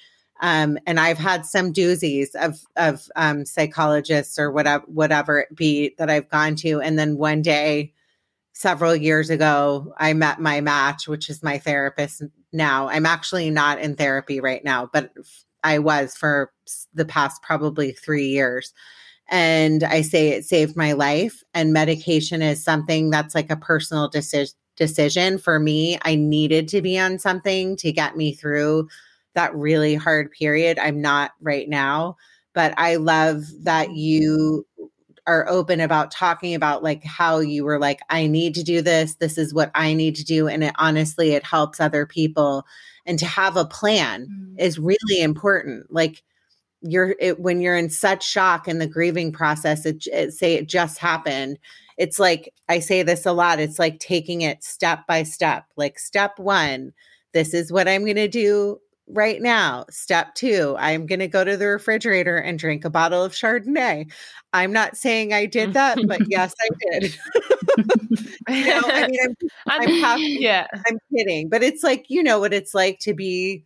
um, 0.43 0.79
and 0.87 0.99
I've 0.99 1.19
had 1.19 1.45
some 1.45 1.73
doozies 1.73 2.35
of 2.35 2.61
of 2.77 3.07
um, 3.15 3.45
psychologists 3.45 4.39
or 4.39 4.51
whatever 4.51 4.85
whatever 4.87 5.41
it 5.41 5.55
be 5.55 5.95
that 5.99 6.11
I've 6.11 6.31
gone 6.31 6.57
to, 6.57 6.81
and 6.81 6.99
then 6.99 7.19
one 7.19 7.43
day, 7.43 7.93
several 8.55 8.97
years 8.97 9.31
ago, 9.31 9.93
I 9.99 10.15
met 10.15 10.41
my 10.41 10.61
match, 10.61 11.07
which 11.07 11.29
is 11.29 11.43
my 11.43 11.59
therapist 11.59 12.23
now. 12.53 12.89
I'm 12.89 13.07
actually 13.07 13.51
not 13.51 13.81
in 13.81 13.97
therapy 13.97 14.41
right 14.41 14.65
now, 14.65 14.89
but 14.91 15.13
I 15.63 15.79
was 15.79 16.17
for 16.17 16.53
the 16.95 17.05
past 17.05 17.43
probably 17.43 17.93
three 17.93 18.29
years. 18.29 18.73
And 19.31 19.85
I 19.85 20.03
say 20.03 20.31
it 20.31 20.45
saved 20.45 20.77
my 20.77 20.93
life. 20.93 21.43
And 21.55 21.73
medication 21.73 22.43
is 22.43 22.63
something 22.63 23.11
that's 23.11 23.35
like 23.35 23.51
a 23.51 23.57
personal 23.57 24.09
decision 24.09 24.57
decision 24.77 25.37
for 25.37 25.59
me. 25.61 25.99
I 26.03 26.15
needed 26.15 26.67
to 26.69 26.81
be 26.81 26.99
on 26.99 27.19
something 27.19 27.77
to 27.77 27.93
get 27.93 28.17
me 28.17 28.33
through 28.33 28.89
that 29.35 29.55
really 29.55 29.95
hard 29.95 30.31
period. 30.33 30.79
I'm 30.79 31.03
not 31.03 31.33
right 31.43 31.69
now, 31.69 32.17
but 32.55 32.73
I 32.79 32.97
love 32.97 33.43
that 33.65 33.93
you 33.93 34.67
are 35.27 35.47
open 35.51 35.81
about 35.81 36.11
talking 36.11 36.55
about 36.55 36.83
like 36.83 37.05
how 37.05 37.41
you 37.41 37.63
were 37.63 37.79
like 37.79 38.01
I 38.09 38.27
need 38.27 38.55
to 38.55 38.63
do 38.63 38.81
this. 38.81 39.17
This 39.17 39.37
is 39.37 39.53
what 39.53 39.71
I 39.75 39.93
need 39.93 40.15
to 40.17 40.25
do 40.25 40.49
and 40.49 40.65
it 40.65 40.75
honestly 40.79 41.33
it 41.35 41.45
helps 41.45 41.79
other 41.79 42.07
people 42.07 42.65
and 43.05 43.19
to 43.19 43.27
have 43.27 43.57
a 43.57 43.67
plan 43.67 44.27
Mm. 44.31 44.61
is 44.61 44.79
really 44.79 45.21
important. 45.21 45.93
Like 45.93 46.23
you're 46.83 47.15
it, 47.21 47.41
when 47.41 47.61
you're 47.61 47.77
in 47.77 47.91
such 47.91 48.27
shock 48.27 48.67
in 48.69 48.79
the 48.79 48.87
grieving 48.87 49.33
process 49.33 49.85
it, 49.87 50.07
it 50.13 50.33
say 50.33 50.55
it 50.55 50.67
just 50.69 50.99
happened 50.99 51.59
it's 51.99 52.19
like 52.19 52.53
i 52.69 52.79
say 52.79 53.03
this 53.03 53.27
a 53.27 53.33
lot 53.33 53.59
it's 53.61 53.79
like 53.79 53.99
taking 53.99 54.41
it 54.43 54.65
step 54.65 55.07
by 55.07 55.23
step 55.23 55.65
like 55.77 55.99
step 55.99 56.39
1 56.39 56.93
this 57.33 57.53
is 57.55 57.71
what 57.73 57.87
i'm 57.89 58.03
going 58.05 58.17
to 58.17 58.29
do 58.29 58.79
right 59.13 59.43
now. 59.43 59.85
Step 59.91 60.35
2 60.37 60.77
i'm 60.79 61.05
going 61.05 61.19
to 61.19 61.27
go 61.29 61.43
to 61.45 61.57
the 61.57 61.67
refrigerator 61.67 62.37
and 62.37 62.59
drink 62.61 62.85
a 62.85 62.91
bottle 62.91 63.25
of 63.25 63.33
chardonnay. 63.33 64.09
I'm 64.53 64.73
not 64.73 64.97
saying 64.97 65.33
i 65.33 65.47
did 65.47 65.73
that 65.75 65.99
but 66.07 66.21
yes 66.29 66.55
i 66.61 66.69
did. 67.01 67.19
You 68.49 68.65
know 68.67 68.83
i 68.87 69.07
mean 69.09 69.21
i'm 69.21 69.83
And- 69.83 69.93
I'm 69.93 70.01
happy- 70.01 70.39
yeah. 70.41 70.67
I'm 70.89 70.99
kidding, 71.15 71.49
but 71.49 71.63
it's 71.63 71.83
like 71.83 72.07
you 72.09 72.23
know 72.23 72.39
what 72.41 72.53
it's 72.55 72.75
like 72.75 72.99
to 73.01 73.15
be 73.15 73.65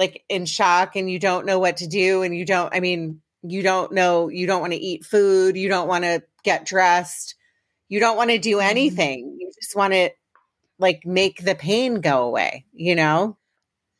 like 0.00 0.24
in 0.28 0.46
shock 0.46 0.96
and 0.96 1.10
you 1.10 1.18
don't 1.18 1.46
know 1.46 1.58
what 1.58 1.76
to 1.76 1.86
do 1.86 2.22
and 2.22 2.34
you 2.34 2.44
don't 2.44 2.74
I 2.74 2.80
mean, 2.80 3.20
you 3.42 3.62
don't 3.62 3.92
know 3.92 4.28
you 4.28 4.48
don't 4.48 4.62
want 4.62 4.72
to 4.72 4.78
eat 4.78 5.04
food, 5.04 5.56
you 5.56 5.68
don't 5.68 5.86
want 5.86 6.04
to 6.04 6.22
get 6.42 6.66
dressed. 6.66 7.36
You 7.88 8.00
don't 8.00 8.16
want 8.16 8.30
to 8.30 8.38
do 8.38 8.56
mm-hmm. 8.56 8.70
anything. 8.70 9.36
You 9.38 9.52
just 9.54 9.76
want 9.76 9.92
to 9.92 10.10
like 10.78 11.04
make 11.04 11.44
the 11.44 11.54
pain 11.54 12.00
go 12.00 12.22
away, 12.22 12.64
you 12.72 12.96
know? 12.96 13.36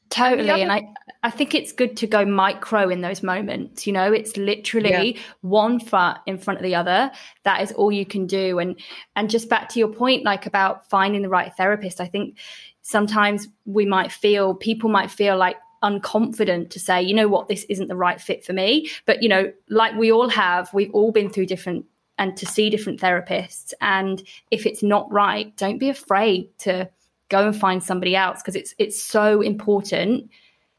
totally 0.08 0.50
other- 0.50 0.62
and 0.62 0.72
i 0.72 0.82
I 1.22 1.30
think 1.30 1.54
it's 1.54 1.72
good 1.72 1.98
to 1.98 2.06
go 2.06 2.24
micro 2.24 2.88
in 2.88 3.02
those 3.02 3.22
moments. 3.22 3.86
You 3.86 3.92
know, 3.92 4.10
it's 4.10 4.38
literally 4.38 5.16
yeah. 5.16 5.20
one 5.42 5.78
foot 5.78 6.16
in 6.26 6.38
front 6.38 6.58
of 6.58 6.64
the 6.64 6.76
other. 6.76 7.10
That 7.42 7.60
is 7.60 7.72
all 7.72 7.92
you 7.92 8.06
can 8.06 8.26
do. 8.26 8.58
And 8.58 8.80
and 9.14 9.28
just 9.28 9.50
back 9.50 9.68
to 9.70 9.78
your 9.78 9.88
point, 9.88 10.24
like 10.24 10.46
about 10.46 10.88
finding 10.88 11.20
the 11.20 11.28
right 11.28 11.52
therapist. 11.54 12.00
I 12.00 12.06
think 12.06 12.38
sometimes 12.80 13.48
we 13.66 13.84
might 13.84 14.12
feel 14.12 14.54
people 14.54 14.88
might 14.88 15.10
feel 15.10 15.36
like 15.36 15.56
unconfident 15.82 16.70
to 16.70 16.80
say, 16.80 17.02
you 17.02 17.14
know 17.14 17.28
what, 17.28 17.48
this 17.48 17.64
isn't 17.68 17.88
the 17.88 17.96
right 17.96 18.20
fit 18.20 18.44
for 18.44 18.52
me. 18.52 18.90
But 19.06 19.22
you 19.22 19.28
know, 19.28 19.52
like 19.68 19.94
we 19.94 20.12
all 20.12 20.28
have, 20.28 20.72
we've 20.74 20.92
all 20.92 21.12
been 21.12 21.30
through 21.30 21.46
different 21.46 21.86
and 22.18 22.36
to 22.36 22.46
see 22.46 22.68
different 22.68 23.00
therapists. 23.00 23.72
And 23.80 24.22
if 24.50 24.66
it's 24.66 24.82
not 24.82 25.10
right, 25.10 25.56
don't 25.56 25.78
be 25.78 25.88
afraid 25.88 26.48
to 26.58 26.88
go 27.30 27.46
and 27.46 27.56
find 27.56 27.82
somebody 27.82 28.14
else 28.14 28.42
because 28.42 28.56
it's 28.56 28.74
it's 28.78 29.02
so 29.02 29.40
important 29.40 30.30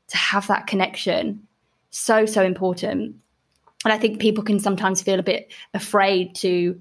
to 0.08 0.18
have 0.18 0.48
that 0.48 0.68
connection. 0.68 1.48
So, 1.90 2.26
so 2.26 2.44
important. 2.44 3.16
And 3.84 3.92
I 3.92 3.98
think 3.98 4.20
people 4.20 4.44
can 4.44 4.60
sometimes 4.60 5.02
feel 5.02 5.20
a 5.20 5.24
bit 5.24 5.52
afraid 5.74 6.36
to 6.36 6.80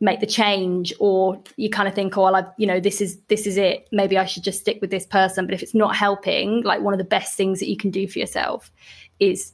make 0.00 0.20
the 0.20 0.26
change 0.26 0.92
or 1.00 1.42
you 1.56 1.68
kind 1.68 1.88
of 1.88 1.94
think 1.94 2.16
oh 2.16 2.22
well 2.22 2.36
i 2.36 2.44
you 2.56 2.66
know 2.66 2.78
this 2.78 3.00
is 3.00 3.18
this 3.28 3.46
is 3.46 3.56
it. 3.56 3.88
Maybe 3.92 4.16
i 4.16 4.24
should 4.24 4.44
just 4.44 4.60
stick 4.60 4.78
with 4.80 4.90
this 4.90 5.06
person. 5.06 5.46
But 5.46 5.54
if 5.54 5.62
it's 5.62 5.74
not 5.74 5.96
helping 5.96 6.62
like 6.62 6.80
one 6.80 6.94
of 6.94 6.98
the 6.98 7.04
best 7.04 7.36
things 7.36 7.60
that 7.60 7.68
you 7.68 7.76
can 7.76 7.90
do 7.90 8.06
for 8.06 8.18
yourself 8.18 8.70
is 9.18 9.52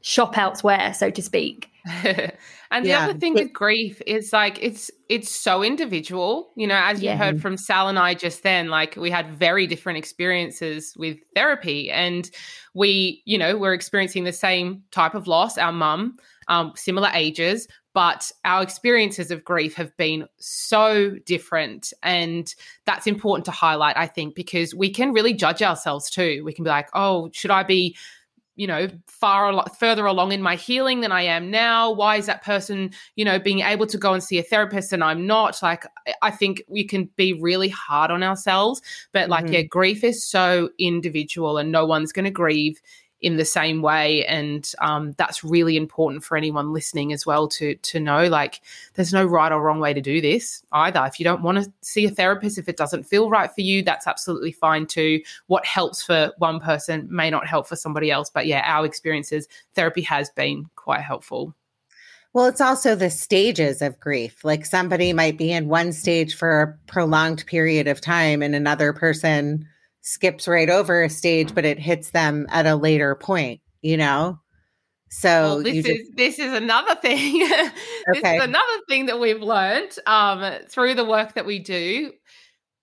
shop 0.00 0.36
elsewhere 0.36 0.94
so 0.94 1.10
to 1.10 1.22
speak. 1.22 1.70
And 2.74 2.84
the 2.84 2.88
yeah. 2.88 3.04
other 3.04 3.14
thing 3.14 3.34
with 3.34 3.52
grief 3.52 4.02
is 4.04 4.32
like 4.32 4.58
it's 4.60 4.90
it's 5.08 5.30
so 5.30 5.62
individual. 5.62 6.50
You 6.56 6.66
know 6.66 6.74
as 6.74 7.00
yeah. 7.00 7.12
you 7.12 7.18
heard 7.18 7.40
from 7.40 7.56
sal 7.56 7.86
and 7.86 8.00
i 8.00 8.14
just 8.14 8.42
then 8.42 8.66
like 8.66 8.96
we 8.96 9.12
had 9.12 9.30
very 9.30 9.68
different 9.68 9.96
experiences 9.98 10.92
with 10.96 11.18
therapy. 11.36 11.88
And 11.88 12.28
we 12.74 13.22
you 13.26 13.38
know 13.38 13.56
we're 13.56 13.74
experiencing 13.74 14.24
the 14.24 14.32
same 14.32 14.82
type 14.90 15.14
of 15.14 15.28
loss 15.28 15.56
our 15.56 15.70
mum 15.70 16.18
um, 16.48 16.72
similar 16.76 17.10
ages 17.14 17.68
but 17.94 18.32
our 18.44 18.60
experiences 18.60 19.30
of 19.30 19.44
grief 19.44 19.74
have 19.74 19.96
been 19.96 20.26
so 20.38 21.12
different. 21.24 21.92
And 22.02 22.52
that's 22.86 23.06
important 23.06 23.46
to 23.46 23.52
highlight 23.52 23.96
i 23.96 24.06
think 24.06 24.34
because 24.34 24.74
we 24.74 24.90
can 24.90 25.12
really 25.12 25.32
judge 25.32 25.62
ourselves 25.62 26.10
too. 26.10 26.42
We 26.44 26.52
can 26.52 26.64
be 26.64 26.70
like 26.70 26.88
oh 26.92 27.30
should 27.32 27.50
i 27.50 27.62
be 27.62 27.96
you 28.56 28.68
know 28.68 28.88
far 29.08 29.64
further 29.80 30.06
along 30.06 30.30
in 30.30 30.40
my 30.40 30.54
healing 30.54 31.00
than 31.00 31.12
i 31.12 31.22
am 31.22 31.50
now? 31.50 31.90
Why 31.90 32.16
is 32.16 32.26
that 32.26 32.44
person 32.44 32.90
you 33.16 33.24
know 33.24 33.38
being 33.38 33.60
able 33.60 33.86
to 33.86 33.98
go 33.98 34.12
and 34.12 34.22
see 34.22 34.38
a 34.38 34.42
therapist 34.42 34.92
and 34.92 35.02
i'm 35.02 35.26
not? 35.26 35.62
Like 35.62 35.86
i 36.20 36.30
think 36.30 36.62
we 36.68 36.84
can 36.84 37.08
be 37.16 37.32
really 37.32 37.68
hard 37.68 38.10
on 38.10 38.22
ourselves 38.22 38.82
but 39.12 39.28
like 39.28 39.44
mm-hmm. 39.44 39.54
yeah 39.54 39.62
grief 39.62 40.04
is 40.04 40.24
so 40.24 40.70
individual 40.78 41.58
and 41.58 41.70
no 41.70 41.86
one's 41.86 42.12
going 42.12 42.24
to 42.24 42.30
grieve 42.30 42.80
in 43.24 43.38
the 43.38 43.44
same 43.46 43.80
way. 43.80 44.22
And 44.26 44.70
um, 44.82 45.12
that's 45.12 45.42
really 45.42 45.78
important 45.78 46.22
for 46.22 46.36
anyone 46.36 46.74
listening 46.74 47.10
as 47.10 47.24
well 47.24 47.48
to 47.48 47.74
to 47.74 47.98
know 47.98 48.28
like 48.28 48.60
there's 48.92 49.14
no 49.14 49.24
right 49.24 49.50
or 49.50 49.62
wrong 49.62 49.80
way 49.80 49.94
to 49.94 50.00
do 50.02 50.20
this 50.20 50.62
either. 50.72 51.02
If 51.06 51.18
you 51.18 51.24
don't 51.24 51.42
want 51.42 51.64
to 51.64 51.72
see 51.80 52.04
a 52.04 52.10
therapist 52.10 52.58
if 52.58 52.68
it 52.68 52.76
doesn't 52.76 53.04
feel 53.04 53.30
right 53.30 53.50
for 53.50 53.62
you 53.62 53.82
that's 53.82 54.06
absolutely 54.06 54.52
fine 54.52 54.86
too. 54.86 55.22
What 55.46 55.64
helps 55.64 56.02
for 56.02 56.32
one 56.36 56.60
person 56.60 57.08
may 57.10 57.30
not 57.30 57.46
help 57.46 57.66
for 57.66 57.76
somebody 57.76 58.10
else. 58.10 58.28
But 58.28 58.46
yeah 58.46 58.62
our 58.66 58.84
experiences 58.84 59.48
therapy 59.74 60.02
has 60.02 60.28
been 60.28 60.68
quite 60.76 61.00
helpful. 61.00 61.54
Well, 62.34 62.46
it's 62.46 62.60
also 62.60 62.94
the 62.94 63.10
stages 63.10 63.80
of 63.80 64.00
grief. 64.00 64.44
Like 64.44 64.66
somebody 64.66 65.14
might 65.14 65.38
be 65.38 65.50
in 65.50 65.68
one 65.68 65.92
stage 65.92 66.34
for 66.34 66.60
a 66.60 66.92
prolonged 66.92 67.46
period 67.46 67.86
of 67.86 68.00
time, 68.00 68.42
and 68.42 68.56
another 68.56 68.92
person 68.92 69.66
skips 70.04 70.46
right 70.46 70.70
over 70.70 71.02
a 71.02 71.10
stage, 71.10 71.54
but 71.54 71.64
it 71.64 71.78
hits 71.78 72.10
them 72.10 72.46
at 72.50 72.66
a 72.66 72.76
later 72.76 73.14
point, 73.16 73.60
you 73.82 73.96
know? 73.96 74.38
So 75.08 75.28
well, 75.28 75.62
this 75.62 75.86
is 75.86 76.10
this 76.16 76.38
is 76.38 76.52
another 76.52 76.94
thing. 76.96 77.38
this 77.48 77.72
okay. 78.16 78.36
is 78.36 78.42
another 78.42 78.80
thing 78.88 79.06
that 79.06 79.20
we've 79.20 79.40
learned 79.40 79.96
um, 80.06 80.54
through 80.68 80.94
the 80.94 81.04
work 81.04 81.34
that 81.34 81.46
we 81.46 81.58
do. 81.58 82.12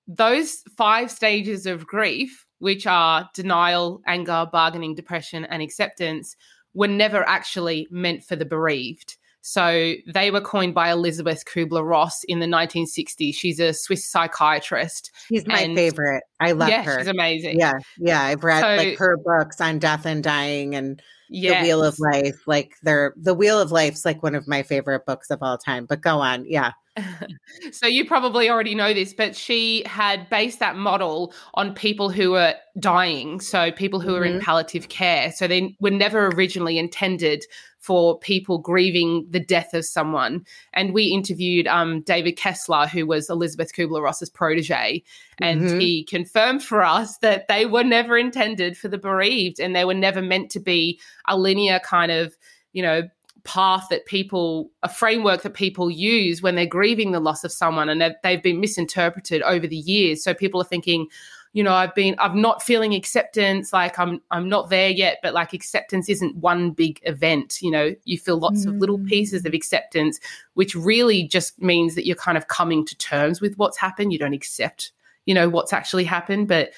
Those 0.08 0.64
five 0.78 1.12
stages 1.12 1.66
of 1.66 1.86
grief, 1.86 2.46
which 2.60 2.88
are 2.88 3.30
denial, 3.34 4.02
anger, 4.08 4.48
bargaining, 4.52 4.96
depression, 4.96 5.46
and 5.46 5.62
acceptance, 5.62 6.36
were 6.74 6.88
never 6.88 7.28
actually 7.28 7.88
meant 7.92 8.24
for 8.24 8.38
the 8.38 8.46
bereaved. 8.46 9.18
So 9.42 9.94
they 10.08 10.30
were 10.30 10.42
coined 10.42 10.76
by 10.76 10.92
Elisabeth 10.92 11.44
Kubler 11.46 11.88
Ross 11.88 12.24
in 12.26 12.40
the 12.40 12.46
1960s. 12.46 13.34
She's 13.34 13.60
a 13.60 13.74
Swiss 13.74 14.10
psychiatrist. 14.10 15.12
She's 15.28 15.48
my 15.48 15.62
and, 15.62 15.76
favorite. 15.76 16.24
I 16.40 16.52
love 16.52 16.70
yeah, 16.70 16.84
her. 16.84 17.00
She's 17.00 17.08
amazing. 17.08 17.60
Yeah, 17.60 17.74
yeah. 17.98 18.22
I've 18.22 18.44
read 18.44 18.62
so, 18.62 18.76
like 18.76 18.98
her 19.00 19.18
books 19.18 19.60
on 19.60 19.80
death 19.80 20.06
and 20.06 20.24
dying 20.24 20.76
and 20.76 21.02
yes. 21.30 21.62
the 21.62 21.68
Wheel 21.68 21.84
of 21.84 21.98
Life. 22.00 22.42
Like 22.46 22.74
they're 22.84 23.14
the 23.18 23.34
Wheel 23.34 23.60
of 23.60 23.72
Life's 23.72 24.06
like 24.06 24.22
one 24.22 24.36
of 24.36 24.48
my 24.48 24.62
favorite 24.62 25.06
books 25.06 25.32
of 25.32 25.40
all 25.42 25.58
time. 25.58 25.86
But 25.88 26.02
go 26.02 26.20
on, 26.20 26.46
yeah. 26.48 26.72
so 27.72 27.88
you 27.88 28.06
probably 28.06 28.50
already 28.50 28.76
know 28.76 28.94
this, 28.94 29.14
but 29.14 29.36
she 29.36 29.84
had 29.86 30.30
based 30.30 30.60
that 30.60 30.76
model 30.76 31.34
on 31.56 31.74
people 31.74 32.10
who 32.10 32.32
were 32.32 32.56
dying, 32.80 33.40
so 33.40 33.72
people 33.72 34.00
who 34.00 34.10
mm-hmm. 34.10 34.20
were 34.20 34.26
in 34.26 34.34
mm-hmm. 34.34 34.44
palliative 34.46 34.90
care. 34.90 35.32
So 35.32 35.48
they 35.48 35.76
were 35.80 35.92
never 35.92 36.28
originally 36.28 36.78
intended 36.78 37.44
for 37.82 38.18
people 38.20 38.60
grieving 38.60 39.26
the 39.32 39.40
death 39.40 39.74
of 39.74 39.84
someone. 39.84 40.46
And 40.74 40.94
we 40.94 41.06
interviewed 41.06 41.66
um, 41.66 42.02
David 42.02 42.34
Kessler, 42.34 42.86
who 42.86 43.08
was 43.08 43.28
Elisabeth 43.30 43.74
Kubler 43.74 44.04
Ross's 44.04 44.30
protege, 44.30 45.04
and 45.40 45.62
mm-hmm. 45.62 45.80
he 45.80 46.04
confirmed 46.04 46.64
for 46.64 46.84
us 46.84 47.18
that 47.18 47.48
they 47.48 47.66
were 47.66 47.84
never 47.84 48.18
intended 48.18 48.78
for 48.78 48.88
the 48.88 49.00
bereaved 49.00 49.60
and 49.60 49.76
they 49.76 49.84
were 49.84 49.96
never 49.96 50.22
meant 50.22 50.52
to 50.52 50.60
be 50.60 51.00
a 51.28 51.38
linear 51.38 51.80
kind 51.80 52.12
of, 52.12 52.38
you 52.72 52.84
know, 52.84 53.02
path 53.44 53.88
that 53.90 54.06
people, 54.06 54.72
a 54.84 54.90
framework 54.90 55.42
that 55.44 55.54
people 55.54 55.90
use 55.90 56.42
when 56.42 56.56
they're 56.56 56.66
grieving 56.66 57.12
the 57.12 57.20
loss 57.20 57.44
of 57.44 57.52
someone, 57.52 57.90
and 57.90 58.02
that 58.02 58.22
they've 58.24 58.44
been 58.44 58.60
misinterpreted 58.60 59.42
over 59.44 59.68
the 59.68 59.78
years. 59.78 60.24
So 60.24 60.34
people 60.34 60.62
are 60.62 60.66
thinking, 60.66 61.08
you 61.54 61.64
know 61.64 61.74
i've 61.74 61.94
been 61.96 62.16
i'm 62.20 62.42
not 62.42 62.64
feeling 62.64 62.94
acceptance 62.94 63.74
like 63.74 64.00
i'm 64.00 64.22
i'm 64.32 64.48
not 64.48 64.70
there 64.70 64.90
yet 64.90 65.18
but 65.22 65.34
like 65.34 65.54
acceptance 65.54 66.10
isn't 66.10 66.36
one 66.38 66.72
big 66.72 67.00
event 67.04 67.62
you 67.62 67.70
know 67.70 67.94
you 68.06 68.18
feel 68.18 68.38
lots 68.38 68.66
mm. 68.66 68.70
of 68.70 68.76
little 68.76 69.00
pieces 69.00 69.46
of 69.46 69.52
mm. 69.52 69.56
acceptance 69.56 70.20
which 70.54 70.76
really 70.76 71.28
just 71.28 71.62
means 71.62 71.96
that 71.96 72.06
you're 72.06 72.16
kind 72.16 72.38
of 72.38 72.48
coming 72.48 72.86
to 72.86 72.98
terms 72.98 73.42
with 73.42 73.58
what's 73.58 73.78
happened 73.78 74.14
you 74.14 74.20
don't 74.20 74.34
accept 74.34 74.92
you 75.26 75.34
know 75.34 75.50
what's 75.50 75.74
actually 75.74 76.04
happened 76.04 76.48
but 76.48 76.72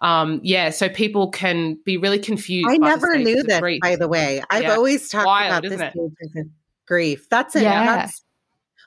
um 0.00 0.40
yeah 0.42 0.70
so 0.70 0.88
people 0.88 1.30
can 1.30 1.78
be 1.84 1.96
really 1.96 2.18
confused 2.18 2.68
i 2.70 2.76
never 2.76 3.16
knew 3.16 3.42
this 3.42 3.60
by 3.82 3.96
the 3.96 4.08
way 4.08 4.42
i've 4.50 4.62
yeah. 4.62 4.74
always 4.74 5.08
talked 5.08 5.26
Wild, 5.26 5.64
about 5.64 5.92
this 5.94 6.46
grief 6.86 7.28
that's 7.28 7.54
it 7.54 7.62
yeah. 7.62 7.84
that's 7.84 8.22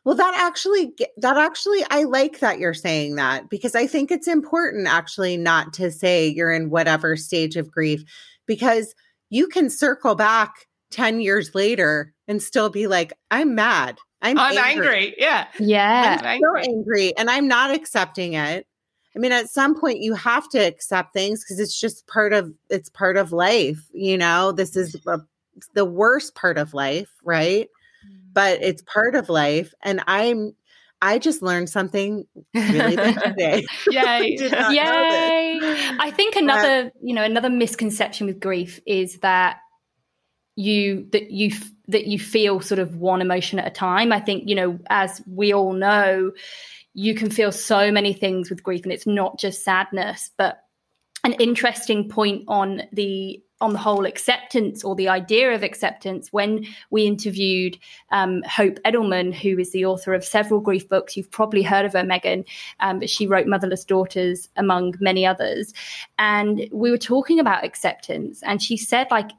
well, 0.05 0.15
that 0.15 0.33
actually, 0.35 0.93
that 1.17 1.37
actually, 1.37 1.81
I 1.89 2.03
like 2.03 2.39
that 2.39 2.59
you're 2.59 2.73
saying 2.73 3.15
that 3.15 3.49
because 3.49 3.73
I 3.73 3.87
think 3.87 4.11
it's 4.11 4.27
important 4.27 4.87
actually 4.87 5.37
not 5.37 5.71
to 5.73 5.91
say 5.91 6.27
you're 6.27 6.51
in 6.51 6.69
whatever 6.69 7.15
stage 7.15 7.55
of 7.55 7.71
grief 7.71 8.03
because 8.45 8.93
you 9.29 9.47
can 9.47 9.69
circle 9.69 10.15
back 10.15 10.67
10 10.91 11.21
years 11.21 11.55
later 11.55 12.13
and 12.27 12.41
still 12.41 12.69
be 12.69 12.87
like, 12.87 13.13
I'm 13.31 13.55
mad. 13.55 13.97
I'm, 14.21 14.37
I'm 14.37 14.57
angry. 14.57 14.87
angry. 14.87 15.15
Yeah. 15.17 15.47
Yeah. 15.59 16.21
I'm 16.23 16.41
so 16.41 16.57
angry 16.57 17.17
and 17.17 17.29
I'm 17.29 17.47
not 17.47 17.71
accepting 17.71 18.33
it. 18.33 18.67
I 19.15 19.19
mean, 19.19 19.31
at 19.31 19.49
some 19.49 19.79
point 19.79 19.99
you 19.99 20.15
have 20.15 20.49
to 20.49 20.57
accept 20.57 21.13
things 21.13 21.43
because 21.43 21.59
it's 21.59 21.79
just 21.79 22.07
part 22.07 22.33
of 22.33 22.53
it's 22.69 22.89
part 22.89 23.17
of 23.17 23.31
life. 23.31 23.79
You 23.93 24.17
know, 24.17 24.51
this 24.51 24.75
is 24.75 24.95
a, 25.07 25.19
the 25.75 25.85
worst 25.85 26.35
part 26.35 26.57
of 26.57 26.73
life, 26.73 27.09
right? 27.23 27.69
but 28.33 28.61
it's 28.61 28.81
part 28.81 29.15
of 29.15 29.29
life. 29.29 29.73
And 29.81 30.01
I'm 30.07 30.55
I 31.01 31.19
just 31.19 31.41
learned 31.41 31.69
something 31.69 32.25
really 32.53 32.95
big 32.95 33.19
today. 33.23 33.65
Yay. 33.91 34.37
Yay. 34.39 35.59
I 35.99 36.11
think 36.15 36.37
another, 36.37 36.91
you 37.01 37.13
know, 37.13 37.23
another 37.23 37.49
misconception 37.49 38.25
with 38.25 38.39
grief 38.39 38.79
is 38.87 39.19
that 39.19 39.57
you 40.55 41.07
that 41.11 41.29
you 41.29 41.51
that 41.89 42.07
you 42.07 42.17
feel 42.17 42.61
sort 42.61 42.79
of 42.79 42.95
one 42.95 43.21
emotion 43.21 43.59
at 43.59 43.67
a 43.67 43.71
time. 43.71 44.13
I 44.13 44.21
think, 44.21 44.47
you 44.47 44.55
know, 44.55 44.79
as 44.89 45.21
we 45.27 45.53
all 45.53 45.73
know, 45.73 46.31
you 46.93 47.15
can 47.15 47.29
feel 47.29 47.51
so 47.51 47.91
many 47.91 48.13
things 48.13 48.49
with 48.49 48.63
grief 48.63 48.83
and 48.83 48.91
it's 48.91 49.07
not 49.07 49.39
just 49.39 49.63
sadness, 49.63 50.31
but 50.37 50.63
an 51.23 51.33
interesting 51.33 52.09
point 52.09 52.43
on 52.47 52.83
the 52.91 53.41
on 53.61 53.71
the 53.71 53.79
whole 53.79 54.05
acceptance 54.05 54.83
or 54.83 54.93
the 54.93 55.07
idea 55.07 55.53
of 55.53 55.63
acceptance 55.63 56.33
when 56.33 56.65
we 56.89 57.05
interviewed 57.05 57.79
um, 58.11 58.43
Hope 58.43 58.77
Edelman, 58.83 59.33
who 59.33 59.57
is 59.57 59.71
the 59.71 59.85
author 59.85 60.13
of 60.13 60.25
several 60.25 60.59
grief 60.59 60.89
books. 60.89 61.15
You've 61.15 61.31
probably 61.31 61.63
heard 61.63 61.85
of 61.85 61.93
her, 61.93 62.03
Megan, 62.03 62.43
um, 62.81 62.99
but 62.99 63.09
she 63.09 63.25
wrote 63.25 63.47
Motherless 63.47 63.85
Daughters, 63.85 64.49
among 64.57 64.95
many 64.99 65.25
others. 65.25 65.73
And 66.19 66.67
we 66.73 66.91
were 66.91 66.97
talking 66.97 67.39
about 67.39 67.63
acceptance, 67.63 68.43
and 68.43 68.61
she 68.61 68.75
said, 68.75 69.07
like, 69.09 69.31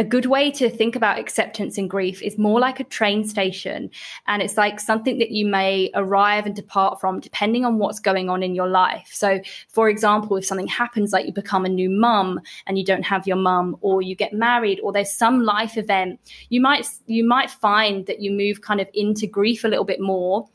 a 0.00 0.04
good 0.04 0.24
way 0.24 0.50
to 0.50 0.70
think 0.70 0.96
about 0.96 1.18
acceptance 1.18 1.76
and 1.76 1.90
grief 1.90 2.22
is 2.22 2.38
more 2.38 2.58
like 2.58 2.80
a 2.80 2.84
train 2.84 3.22
station. 3.22 3.90
And 4.26 4.40
it's 4.40 4.56
like 4.56 4.80
something 4.80 5.18
that 5.18 5.30
you 5.30 5.44
may 5.44 5.90
arrive 5.92 6.46
and 6.46 6.56
depart 6.56 6.98
from 6.98 7.20
depending 7.20 7.66
on 7.66 7.76
what's 7.76 8.00
going 8.00 8.30
on 8.30 8.42
in 8.42 8.54
your 8.54 8.66
life. 8.66 9.10
So, 9.12 9.40
for 9.68 9.90
example, 9.90 10.38
if 10.38 10.46
something 10.46 10.68
happens, 10.68 11.12
like 11.12 11.26
you 11.26 11.34
become 11.34 11.66
a 11.66 11.68
new 11.68 11.90
mum 11.90 12.40
and 12.66 12.78
you 12.78 12.84
don't 12.84 13.02
have 13.02 13.26
your 13.26 13.36
mum, 13.36 13.76
or 13.82 14.00
you 14.00 14.16
get 14.16 14.32
married, 14.32 14.80
or 14.80 14.90
there's 14.90 15.12
some 15.12 15.42
life 15.42 15.76
event, 15.76 16.18
you 16.48 16.62
might 16.62 16.88
you 17.06 17.22
might 17.22 17.50
find 17.50 18.06
that 18.06 18.22
you 18.22 18.30
move 18.30 18.62
kind 18.62 18.80
of 18.80 18.88
into 18.94 19.26
grief 19.26 19.64
a 19.64 19.68
little 19.68 19.84
bit 19.84 20.00
more. 20.00 20.48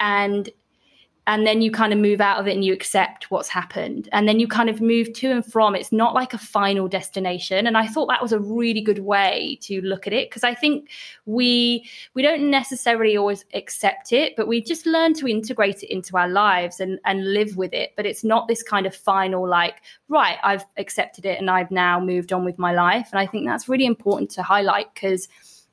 And 0.00 0.50
and 1.26 1.46
then 1.46 1.60
you 1.60 1.70
kind 1.72 1.92
of 1.92 1.98
move 1.98 2.20
out 2.20 2.38
of 2.38 2.46
it 2.46 2.52
and 2.52 2.64
you 2.64 2.72
accept 2.72 3.30
what's 3.30 3.48
happened. 3.48 4.08
And 4.12 4.28
then 4.28 4.38
you 4.38 4.46
kind 4.46 4.70
of 4.70 4.80
move 4.80 5.12
to 5.14 5.30
and 5.30 5.44
from. 5.44 5.74
It's 5.74 5.90
not 5.90 6.14
like 6.14 6.32
a 6.32 6.38
final 6.38 6.88
destination. 6.88 7.66
And 7.66 7.76
i 7.76 7.86
thought 7.86 8.06
that 8.06 8.22
was 8.22 8.32
a 8.32 8.38
really 8.38 8.80
good 8.80 9.00
way 9.00 9.58
to 9.62 9.80
look 9.82 10.06
at 10.06 10.12
it 10.12 10.28
because 10.28 10.44
i 10.44 10.54
think 10.54 10.90
we 11.24 11.88
we 12.14 12.22
don't 12.22 12.50
necessarily 12.50 13.16
always 13.16 13.44
accept 13.54 14.12
it 14.12 14.34
but 14.36 14.46
we 14.46 14.62
just 14.62 14.86
learn 14.86 15.14
to 15.14 15.26
integrate 15.26 15.82
it 15.82 15.92
into 15.92 16.16
our 16.16 16.28
lives 16.28 16.80
and 16.80 16.98
and 17.04 17.32
live 17.32 17.56
with 17.56 17.72
it. 17.72 17.92
But 17.96 18.06
it's 18.06 18.24
not 18.24 18.48
this 18.48 18.62
kind 18.62 18.86
of 18.86 18.94
final 18.94 19.48
like 19.48 19.82
right 20.08 20.38
i've 20.42 20.64
accepted 20.76 21.26
it 21.26 21.38
and 21.40 21.50
i've 21.50 21.70
now 21.70 21.98
moved 21.98 22.32
on 22.32 22.44
with 22.44 22.58
my 22.58 22.72
life. 22.72 23.08
And 23.12 23.18
i 23.20 23.26
think 23.26 23.46
that's 23.46 23.68
really 23.68 23.86
important 23.86 24.30
to 24.30 24.42
highlight 24.42 24.92
because 24.94 25.28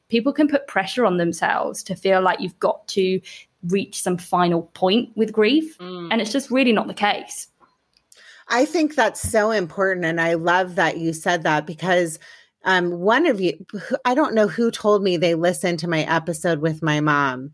people 0.10 0.34
can 0.34 0.48
put 0.48 0.68
pressure 0.68 1.06
on 1.06 1.18
themselves 1.18 1.82
to 1.84 1.96
feel 1.96 2.22
like 2.22 2.40
you've 2.40 2.60
got 2.60 2.88
to 2.88 3.20
reach 3.68 4.02
some 4.02 4.18
final 4.18 4.64
point 4.74 5.12
with 5.16 5.32
grief. 5.32 5.78
Mm. 5.78 6.10
And 6.12 6.22
it's 6.22 6.32
just 6.32 6.52
really 6.52 6.74
not 6.74 6.88
the 6.88 6.94
case. 6.94 7.48
I 8.50 8.66
think 8.66 8.96
that's 8.96 9.22
so 9.22 9.52
important. 9.52 10.06
And 10.06 10.20
I 10.20 10.34
love 10.34 10.76
that 10.76 10.98
you 10.98 11.14
said 11.14 11.44
that 11.44 11.66
because 11.66 12.20
um, 12.66 13.00
one 13.00 13.26
of 13.26 13.42
you, 13.42 13.54
I 14.06 14.16
don't 14.16 14.36
know 14.36 14.48
who 14.48 14.72
told 14.72 15.04
me 15.04 15.18
they 15.18 15.36
listened 15.36 15.80
to 15.80 15.90
my 15.90 16.02
episode 16.04 16.60
with 16.60 16.84
my 16.84 17.00
mom. 17.00 17.52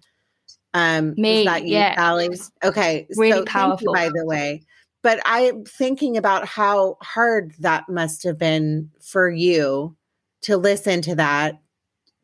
Um, 0.73 1.15
me, 1.17 1.45
that 1.45 1.63
you, 1.63 1.73
yeah. 1.73 1.95
Sally? 1.95 2.29
Okay. 2.63 3.07
Really 3.15 3.39
so 3.39 3.45
powerful. 3.45 3.87
You, 3.87 3.93
by 3.93 4.09
the 4.13 4.25
way. 4.25 4.63
But 5.01 5.19
I'm 5.25 5.63
thinking 5.63 6.17
about 6.17 6.45
how 6.45 6.97
hard 7.01 7.53
that 7.59 7.87
must 7.89 8.23
have 8.23 8.37
been 8.37 8.91
for 9.01 9.29
you 9.29 9.95
to 10.41 10.57
listen 10.57 11.01
to 11.03 11.15
that 11.15 11.59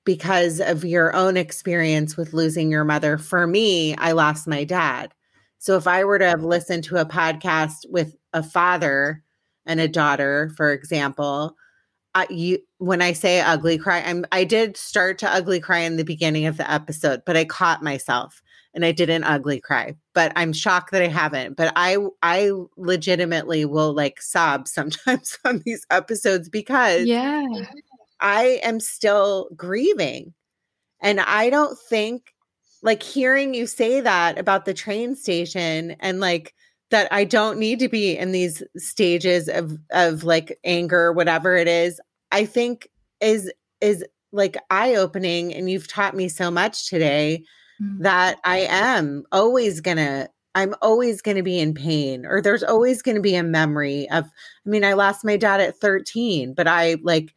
because 0.05 0.61
of 0.61 0.85
your 0.85 1.15
own 1.15 1.35
experience 1.35 2.15
with 2.15 2.33
losing 2.33 2.71
your 2.71 2.85
mother. 2.85 3.17
For 3.17 3.45
me, 3.45 3.95
I 3.95 4.13
lost 4.13 4.47
my 4.47 4.63
dad. 4.63 5.13
So 5.57 5.75
if 5.77 5.87
I 5.87 6.03
were 6.03 6.19
to 6.19 6.27
have 6.27 6.43
listened 6.43 6.83
to 6.85 6.97
a 6.97 7.05
podcast 7.05 7.89
with 7.89 8.15
a 8.31 8.43
father 8.43 9.23
and 9.65 9.79
a 9.79 9.87
daughter, 9.87 10.51
for 10.55 10.71
example, 10.71 11.55
I, 12.13 12.27
you 12.29 12.59
when 12.77 13.01
I 13.01 13.13
say 13.13 13.41
ugly 13.41 13.77
cry, 13.77 14.01
I'm 14.01 14.25
I 14.31 14.43
did 14.43 14.77
start 14.77 15.17
to 15.19 15.29
ugly 15.29 15.59
cry 15.59 15.79
in 15.79 15.97
the 15.97 16.05
beginning 16.05 16.45
of 16.45 16.57
the 16.57 16.71
episode, 16.71 17.23
but 17.25 17.35
I 17.35 17.43
caught 17.43 17.83
myself 17.83 18.41
and 18.73 18.85
I 18.85 18.91
didn't 18.91 19.23
ugly 19.23 19.59
cry. 19.59 19.95
But 20.13 20.31
I'm 20.35 20.53
shocked 20.53 20.91
that 20.91 21.01
I 21.01 21.07
haven't. 21.07 21.57
But 21.57 21.73
I 21.75 21.97
I 22.21 22.51
legitimately 22.77 23.65
will 23.65 23.93
like 23.93 24.21
sob 24.21 24.67
sometimes 24.69 25.37
on 25.43 25.63
these 25.65 25.85
episodes 25.89 26.47
because 26.47 27.05
yeah 27.05 27.43
I 28.19 28.59
am 28.63 28.79
still 28.79 29.49
grieving. 29.55 30.33
And 31.01 31.19
I 31.19 31.49
don't 31.49 31.77
think 31.77 32.33
like 32.81 33.03
hearing 33.03 33.53
you 33.53 33.65
say 33.67 33.99
that 33.99 34.37
about 34.37 34.65
the 34.65 34.73
train 34.73 35.15
station 35.15 35.95
and 35.99 36.19
like 36.19 36.53
that 36.91 37.11
I 37.11 37.23
don't 37.23 37.57
need 37.57 37.79
to 37.79 37.89
be 37.89 38.15
in 38.15 38.31
these 38.31 38.61
stages 38.77 39.49
of 39.49 39.77
of 39.91 40.23
like 40.23 40.57
anger 40.63 41.11
whatever 41.11 41.55
it 41.55 41.67
is 41.67 41.99
I 42.31 42.45
think 42.45 42.87
is 43.21 43.51
is 43.81 44.05
like 44.31 44.57
eye 44.69 44.95
opening 44.95 45.53
and 45.53 45.69
you've 45.69 45.87
taught 45.87 46.15
me 46.15 46.29
so 46.29 46.51
much 46.51 46.87
today 46.89 47.43
mm-hmm. 47.81 48.03
that 48.03 48.37
I 48.43 48.59
am 48.59 49.23
always 49.31 49.81
going 49.81 49.97
to 49.97 50.29
I'm 50.53 50.73
always 50.81 51.21
going 51.21 51.37
to 51.37 51.43
be 51.43 51.59
in 51.59 51.73
pain 51.73 52.25
or 52.25 52.41
there's 52.41 52.63
always 52.63 53.01
going 53.01 53.15
to 53.15 53.21
be 53.21 53.35
a 53.35 53.43
memory 53.43 54.07
of 54.11 54.25
I 54.25 54.69
mean 54.69 54.85
I 54.85 54.93
lost 54.93 55.25
my 55.25 55.37
dad 55.37 55.59
at 55.59 55.77
13 55.77 56.53
but 56.53 56.67
I 56.67 56.97
like 57.01 57.33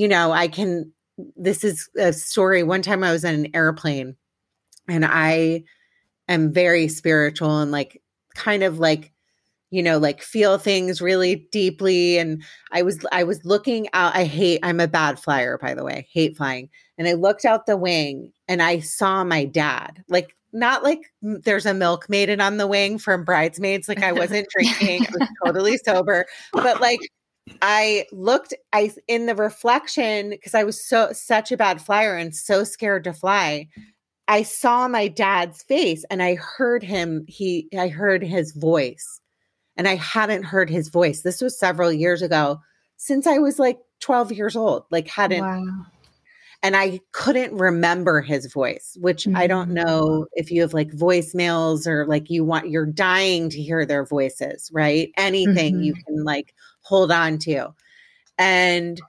you 0.00 0.08
know, 0.08 0.32
I 0.32 0.48
can, 0.48 0.90
this 1.36 1.62
is 1.62 1.90
a 1.98 2.14
story. 2.14 2.62
One 2.62 2.80
time 2.80 3.04
I 3.04 3.12
was 3.12 3.22
in 3.22 3.34
an 3.34 3.50
airplane 3.54 4.16
and 4.88 5.04
I 5.04 5.64
am 6.26 6.54
very 6.54 6.88
spiritual 6.88 7.58
and 7.58 7.70
like 7.70 8.00
kind 8.34 8.62
of 8.62 8.78
like, 8.78 9.12
you 9.70 9.82
know, 9.82 9.98
like 9.98 10.22
feel 10.22 10.56
things 10.56 11.02
really 11.02 11.46
deeply. 11.52 12.16
And 12.16 12.42
I 12.72 12.80
was, 12.80 13.04
I 13.12 13.24
was 13.24 13.44
looking 13.44 13.88
out. 13.92 14.16
I 14.16 14.24
hate, 14.24 14.60
I'm 14.62 14.80
a 14.80 14.88
bad 14.88 15.20
flyer, 15.20 15.58
by 15.58 15.74
the 15.74 15.84
way, 15.84 16.08
hate 16.10 16.34
flying. 16.34 16.70
And 16.96 17.06
I 17.06 17.12
looked 17.12 17.44
out 17.44 17.66
the 17.66 17.76
wing 17.76 18.32
and 18.48 18.62
I 18.62 18.80
saw 18.80 19.22
my 19.22 19.44
dad, 19.44 20.02
like 20.08 20.34
not 20.54 20.82
like 20.82 21.12
there's 21.20 21.66
a 21.66 21.74
milkmaiden 21.74 22.40
on 22.40 22.56
the 22.56 22.66
wing 22.66 22.98
from 22.98 23.24
bridesmaids 23.24 23.88
like 23.88 24.02
i 24.02 24.10
wasn't 24.10 24.44
drinking 24.52 25.00
i 25.02 25.08
was 25.12 25.28
totally 25.44 25.76
sober 25.76 26.26
but 26.52 26.80
like 26.80 26.98
I 27.62 28.06
looked 28.12 28.54
I 28.72 28.92
in 29.08 29.26
the 29.26 29.34
reflection 29.34 30.30
because 30.30 30.54
I 30.54 30.64
was 30.64 30.82
so 30.82 31.12
such 31.12 31.52
a 31.52 31.56
bad 31.56 31.80
flyer 31.80 32.16
and 32.16 32.34
so 32.34 32.64
scared 32.64 33.04
to 33.04 33.12
fly. 33.12 33.68
I 34.28 34.42
saw 34.42 34.86
my 34.88 35.08
dad's 35.08 35.62
face 35.64 36.04
and 36.10 36.22
I 36.22 36.36
heard 36.36 36.82
him 36.82 37.24
he 37.26 37.68
I 37.76 37.88
heard 37.88 38.22
his 38.22 38.52
voice. 38.52 39.20
And 39.76 39.88
I 39.88 39.94
hadn't 39.94 40.42
heard 40.42 40.68
his 40.68 40.88
voice. 40.88 41.22
This 41.22 41.40
was 41.40 41.58
several 41.58 41.92
years 41.92 42.22
ago 42.22 42.60
since 42.96 43.26
I 43.26 43.38
was 43.38 43.58
like 43.58 43.78
12 44.00 44.32
years 44.32 44.54
old. 44.54 44.84
Like 44.90 45.08
hadn't 45.08 45.40
wow. 45.40 45.86
and 46.62 46.76
I 46.76 47.00
couldn't 47.12 47.54
remember 47.54 48.20
his 48.20 48.52
voice, 48.52 48.96
which 49.00 49.24
mm-hmm. 49.24 49.36
I 49.36 49.46
don't 49.46 49.70
mm. 49.70 49.84
know 49.84 50.26
if 50.34 50.50
you 50.50 50.60
have 50.62 50.74
like 50.74 50.90
voicemails 50.90 51.86
or 51.86 52.06
like 52.06 52.30
you 52.30 52.44
want 52.44 52.68
you're 52.68 52.86
dying 52.86 53.48
to 53.50 53.62
hear 53.62 53.86
their 53.86 54.04
voices, 54.04 54.70
right? 54.72 55.10
Anything 55.16 55.74
mm-hmm. 55.74 55.82
you 55.82 55.94
can 55.94 56.24
like 56.24 56.54
hold 56.90 57.12
on 57.12 57.38
to. 57.38 57.72
And 58.36 59.00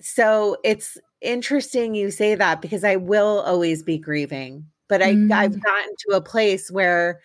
so 0.00 0.56
it's 0.62 0.96
interesting 1.20 1.96
you 1.96 2.12
say 2.12 2.36
that 2.36 2.62
because 2.62 2.84
I 2.84 2.94
will 2.94 3.40
always 3.40 3.82
be 3.82 3.98
grieving, 3.98 4.66
but 4.88 5.02
I, 5.02 5.14
mm. 5.14 5.32
I've 5.32 5.60
gotten 5.60 5.94
to 6.08 6.16
a 6.16 6.20
place 6.20 6.70
where 6.70 7.20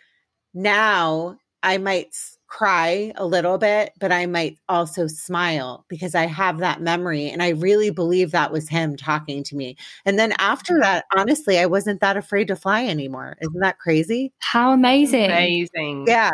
now 0.55 1.37
I 1.61 1.77
might 1.77 2.15
cry 2.47 3.13
a 3.17 3.25
little 3.25 3.59
bit, 3.59 3.93
but 3.99 4.11
I 4.11 4.25
might 4.25 4.57
also 4.67 5.05
smile 5.05 5.85
because 5.87 6.15
I 6.15 6.25
have 6.25 6.57
that 6.57 6.81
memory. 6.81 7.29
And 7.29 7.43
I 7.43 7.49
really 7.49 7.91
believe 7.91 8.31
that 8.31 8.51
was 8.51 8.67
him 8.67 8.97
talking 8.97 9.43
to 9.43 9.55
me. 9.55 9.77
And 10.05 10.17
then 10.17 10.33
after 10.39 10.79
that, 10.79 11.05
honestly, 11.15 11.59
I 11.59 11.67
wasn't 11.67 12.01
that 12.01 12.17
afraid 12.17 12.47
to 12.47 12.55
fly 12.55 12.87
anymore. 12.87 13.37
Isn't 13.41 13.61
that 13.61 13.77
crazy? 13.77 14.33
How 14.39 14.73
amazing. 14.73 15.25
Amazing. 15.25 16.05
Yeah 16.07 16.31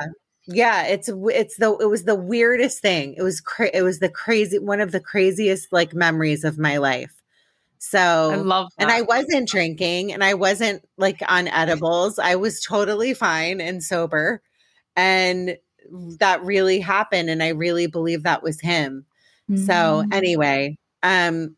yeah 0.48 0.84
it's 0.84 1.10
it's 1.10 1.58
the 1.58 1.76
it 1.78 1.90
was 1.90 2.04
the 2.04 2.16
weirdest 2.16 2.82
thing 2.82 3.14
it 3.18 3.22
was 3.22 3.42
cra- 3.42 3.72
it 3.74 3.82
was 3.82 4.00
the 4.00 4.10
crazy 4.10 4.58
one 4.60 4.80
of 4.80 4.92
the 4.92 5.00
craziest 5.00 5.72
like 5.72 5.94
memories 5.94 6.44
of 6.44 6.58
my 6.58 6.78
life 6.78 7.18
so 7.80 8.00
I 8.32 8.36
love 8.36 8.72
that. 8.78 8.84
and 8.84 8.92
I 8.92 9.02
wasn't 9.02 9.48
drinking 9.48 10.14
and 10.14 10.24
I 10.24 10.34
wasn't 10.34 10.84
like 10.98 11.22
on 11.28 11.48
edibles. 11.48 12.20
I 12.20 12.36
was 12.36 12.62
totally 12.62 13.14
fine 13.14 13.62
and 13.62 13.84
sober. 13.84 14.42
And 14.96 15.58
that 16.20 16.44
really 16.44 16.80
happened. 16.80 17.30
And 17.30 17.44
I 17.44 17.50
really 17.50 17.88
believe 17.88 18.24
that 18.24 18.44
was 18.44 18.60
him. 18.60 19.06
Mm-hmm. 19.50 19.66
So 19.66 20.04
anyway, 20.12 20.78
um, 21.04 21.56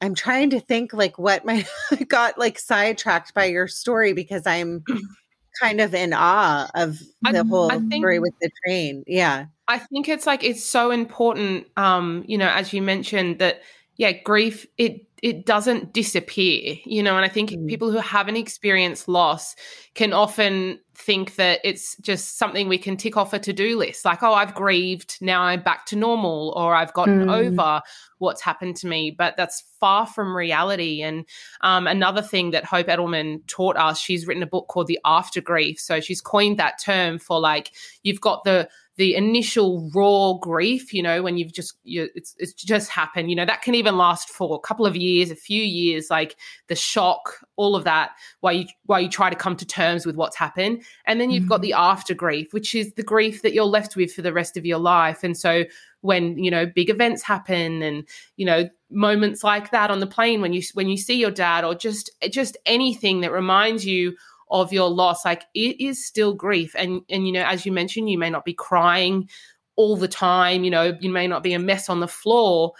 I'm 0.00 0.14
trying 0.14 0.50
to 0.50 0.60
think 0.60 0.92
like 0.92 1.18
what 1.18 1.44
my 1.44 1.64
got 2.08 2.38
like 2.38 2.58
sidetracked 2.58 3.32
by 3.34 3.46
your 3.46 3.68
story 3.68 4.12
because 4.12 4.46
I'm 4.46 4.84
kind 5.60 5.80
of 5.80 5.94
in 5.94 6.12
awe 6.12 6.68
of 6.74 6.98
the 7.22 7.40
I, 7.40 7.48
whole 7.48 7.70
I 7.70 7.78
think, 7.78 8.02
story 8.02 8.18
with 8.18 8.34
the 8.40 8.50
train. 8.64 9.04
Yeah. 9.06 9.46
I 9.68 9.78
think 9.78 10.08
it's 10.08 10.26
like 10.26 10.42
it's 10.42 10.64
so 10.64 10.90
important 10.90 11.66
um, 11.76 12.24
you 12.26 12.38
know, 12.38 12.48
as 12.48 12.72
you 12.72 12.82
mentioned 12.82 13.38
that 13.38 13.62
yeah, 13.96 14.12
grief 14.12 14.66
it 14.78 15.09
it 15.22 15.44
doesn't 15.44 15.92
disappear, 15.92 16.76
you 16.84 17.02
know, 17.02 17.16
and 17.16 17.24
I 17.24 17.28
think 17.28 17.50
mm. 17.50 17.66
people 17.66 17.90
who 17.90 17.98
haven't 17.98 18.36
experienced 18.36 19.08
loss 19.08 19.54
can 19.94 20.12
often 20.12 20.78
think 20.94 21.36
that 21.36 21.60
it's 21.64 21.96
just 21.98 22.38
something 22.38 22.68
we 22.68 22.78
can 22.78 22.96
tick 22.96 23.16
off 23.16 23.32
a 23.32 23.38
to-do 23.38 23.78
list 23.78 24.04
like 24.04 24.22
oh 24.22 24.34
I've 24.34 24.54
grieved, 24.54 25.16
now 25.22 25.42
I'm 25.42 25.62
back 25.62 25.86
to 25.86 25.96
normal 25.96 26.52
or 26.56 26.74
I've 26.74 26.92
gotten 26.92 27.26
mm. 27.26 27.34
over 27.34 27.80
what's 28.18 28.42
happened 28.42 28.76
to 28.76 28.86
me, 28.86 29.10
but 29.10 29.34
that's 29.36 29.64
far 29.80 30.06
from 30.06 30.36
reality 30.36 31.02
and 31.02 31.24
um, 31.62 31.86
another 31.86 32.22
thing 32.22 32.50
that 32.50 32.64
Hope 32.64 32.86
Edelman 32.86 33.46
taught 33.46 33.76
us, 33.76 33.98
she's 33.98 34.26
written 34.26 34.42
a 34.42 34.46
book 34.46 34.68
called 34.68 34.88
The 34.88 34.98
After 35.04 35.40
Grief. 35.40 35.80
So 35.80 36.00
she's 36.00 36.20
coined 36.20 36.58
that 36.58 36.78
term 36.82 37.18
for 37.18 37.40
like 37.40 37.72
you've 38.02 38.20
got 38.20 38.44
the 38.44 38.68
the 39.00 39.14
initial 39.14 39.90
raw 39.94 40.34
grief, 40.34 40.92
you 40.92 41.02
know, 41.02 41.22
when 41.22 41.38
you've 41.38 41.54
just 41.54 41.72
you, 41.84 42.10
it's 42.14 42.34
it's 42.38 42.52
just 42.52 42.90
happened, 42.90 43.30
you 43.30 43.34
know, 43.34 43.46
that 43.46 43.62
can 43.62 43.74
even 43.74 43.96
last 43.96 44.28
for 44.28 44.54
a 44.54 44.58
couple 44.58 44.84
of 44.84 44.94
years, 44.94 45.30
a 45.30 45.34
few 45.34 45.62
years, 45.62 46.10
like 46.10 46.36
the 46.66 46.76
shock, 46.76 47.40
all 47.56 47.74
of 47.74 47.84
that, 47.84 48.10
while 48.40 48.52
you 48.52 48.66
while 48.84 49.00
you 49.00 49.08
try 49.08 49.30
to 49.30 49.34
come 49.34 49.56
to 49.56 49.64
terms 49.64 50.04
with 50.04 50.16
what's 50.16 50.36
happened, 50.36 50.82
and 51.06 51.18
then 51.18 51.30
you've 51.30 51.44
mm-hmm. 51.44 51.48
got 51.48 51.62
the 51.62 51.72
after 51.72 52.12
grief, 52.12 52.52
which 52.52 52.74
is 52.74 52.92
the 52.92 53.02
grief 53.02 53.40
that 53.40 53.54
you're 53.54 53.64
left 53.64 53.96
with 53.96 54.12
for 54.12 54.20
the 54.20 54.34
rest 54.34 54.58
of 54.58 54.66
your 54.66 54.78
life, 54.78 55.24
and 55.24 55.34
so 55.34 55.64
when 56.02 56.36
you 56.38 56.50
know 56.50 56.66
big 56.66 56.90
events 56.90 57.22
happen 57.22 57.82
and 57.82 58.06
you 58.36 58.44
know 58.44 58.68
moments 58.90 59.44
like 59.44 59.70
that 59.70 59.90
on 59.90 60.00
the 60.00 60.06
plane 60.06 60.40
when 60.40 60.52
you 60.52 60.62
when 60.74 60.88
you 60.88 60.96
see 60.96 61.14
your 61.18 61.30
dad 61.30 61.64
or 61.64 61.74
just 61.74 62.10
just 62.30 62.56
anything 62.66 63.20
that 63.20 63.32
reminds 63.32 63.84
you 63.86 64.14
of 64.50 64.72
your 64.72 64.88
loss 64.88 65.24
like 65.24 65.44
it 65.54 65.80
is 65.80 66.04
still 66.04 66.34
grief. 66.34 66.74
And 66.76 67.02
and 67.08 67.26
you 67.26 67.32
know 67.32 67.44
as 67.44 67.64
you 67.64 67.72
mentioned 67.72 68.10
you 68.10 68.18
may 68.18 68.30
not 68.30 68.44
be 68.44 68.54
crying 68.54 69.28
all 69.76 69.96
the 69.96 70.08
time 70.08 70.62
you 70.62 70.70
know 70.70 70.96
you 71.00 71.10
may 71.10 71.26
not 71.26 71.42
be 71.42 71.54
a 71.54 71.58
mess 71.58 71.88
on 71.88 72.00
the 72.00 72.08
floor 72.08 72.72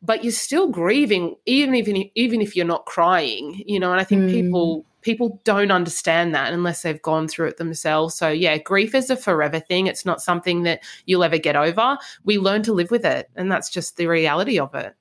but 0.00 0.22
you're 0.22 0.32
still 0.32 0.68
grieving 0.68 1.34
even 1.44 1.74
even 1.74 2.08
even 2.14 2.40
if 2.40 2.54
you're 2.54 2.64
not 2.64 2.86
crying 2.86 3.64
you 3.66 3.80
know 3.80 3.90
and 3.90 4.00
i 4.00 4.04
think 4.04 4.22
mm. 4.22 4.30
people 4.30 4.86
people 5.06 5.40
don't 5.44 5.70
understand 5.70 6.34
that 6.34 6.52
unless 6.52 6.82
they've 6.82 7.00
gone 7.00 7.28
through 7.28 7.46
it 7.46 7.58
themselves. 7.58 8.16
So 8.16 8.28
yeah 8.28 8.58
grief 8.58 8.92
is 8.92 9.08
a 9.08 9.16
forever 9.16 9.60
thing. 9.60 9.86
It's 9.86 10.04
not 10.04 10.20
something 10.20 10.64
that 10.64 10.82
you'll 11.04 11.22
ever 11.22 11.38
get 11.38 11.54
over. 11.54 11.96
We 12.24 12.38
learn 12.38 12.64
to 12.64 12.72
live 12.72 12.90
with 12.90 13.04
it 13.04 13.30
and 13.36 13.50
that's 13.50 13.70
just 13.70 13.96
the 13.96 14.08
reality 14.08 14.58
of 14.58 14.74
it. 14.74 14.96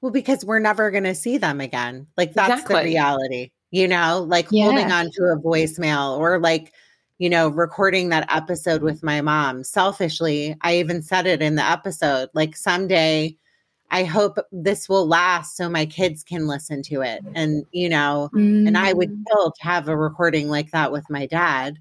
Well 0.00 0.10
because 0.10 0.44
we're 0.44 0.58
never 0.58 0.90
going 0.90 1.04
to 1.04 1.14
see 1.14 1.38
them 1.38 1.60
again. 1.60 2.08
Like 2.16 2.34
that's 2.34 2.52
exactly. 2.54 2.74
the 2.74 2.82
reality 2.86 3.50
you 3.76 3.86
know, 3.86 4.24
like 4.26 4.46
yeah. 4.50 4.64
holding 4.64 4.90
on 4.90 5.10
to 5.10 5.24
a 5.24 5.38
voicemail 5.38 6.18
or 6.18 6.40
like, 6.40 6.72
you 7.18 7.28
know, 7.28 7.48
recording 7.48 8.08
that 8.08 8.26
episode 8.34 8.80
with 8.82 9.02
my 9.02 9.20
mom. 9.20 9.64
Selfishly, 9.64 10.56
I 10.62 10.78
even 10.78 11.02
said 11.02 11.26
it 11.26 11.42
in 11.42 11.56
the 11.56 11.62
episode 11.62 12.30
like 12.32 12.56
someday 12.56 13.36
I 13.90 14.04
hope 14.04 14.38
this 14.50 14.88
will 14.88 15.06
last 15.06 15.58
so 15.58 15.68
my 15.68 15.84
kids 15.84 16.24
can 16.24 16.46
listen 16.46 16.82
to 16.84 17.02
it. 17.02 17.22
And, 17.34 17.66
you 17.70 17.90
know, 17.90 18.30
mm. 18.34 18.66
and 18.66 18.78
I 18.78 18.94
would 18.94 19.10
mm. 19.10 19.22
kill 19.28 19.52
to 19.52 19.62
have 19.62 19.88
a 19.88 19.96
recording 19.96 20.48
like 20.48 20.70
that 20.70 20.90
with 20.90 21.04
my 21.10 21.26
dad, 21.26 21.78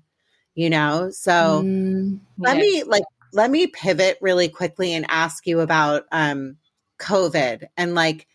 you 0.53 0.69
know? 0.69 1.09
So 1.11 1.63
mm. 1.63 2.19
let 2.37 2.57
me 2.57 2.83
like, 2.83 3.05
let 3.31 3.49
me 3.49 3.67
pivot 3.67 4.17
really 4.19 4.49
quickly 4.49 4.93
and 4.93 5.05
ask 5.07 5.47
you 5.47 5.61
about 5.61 6.03
um, 6.11 6.57
COVID 6.99 7.63
and 7.77 7.95
like, 7.95 8.27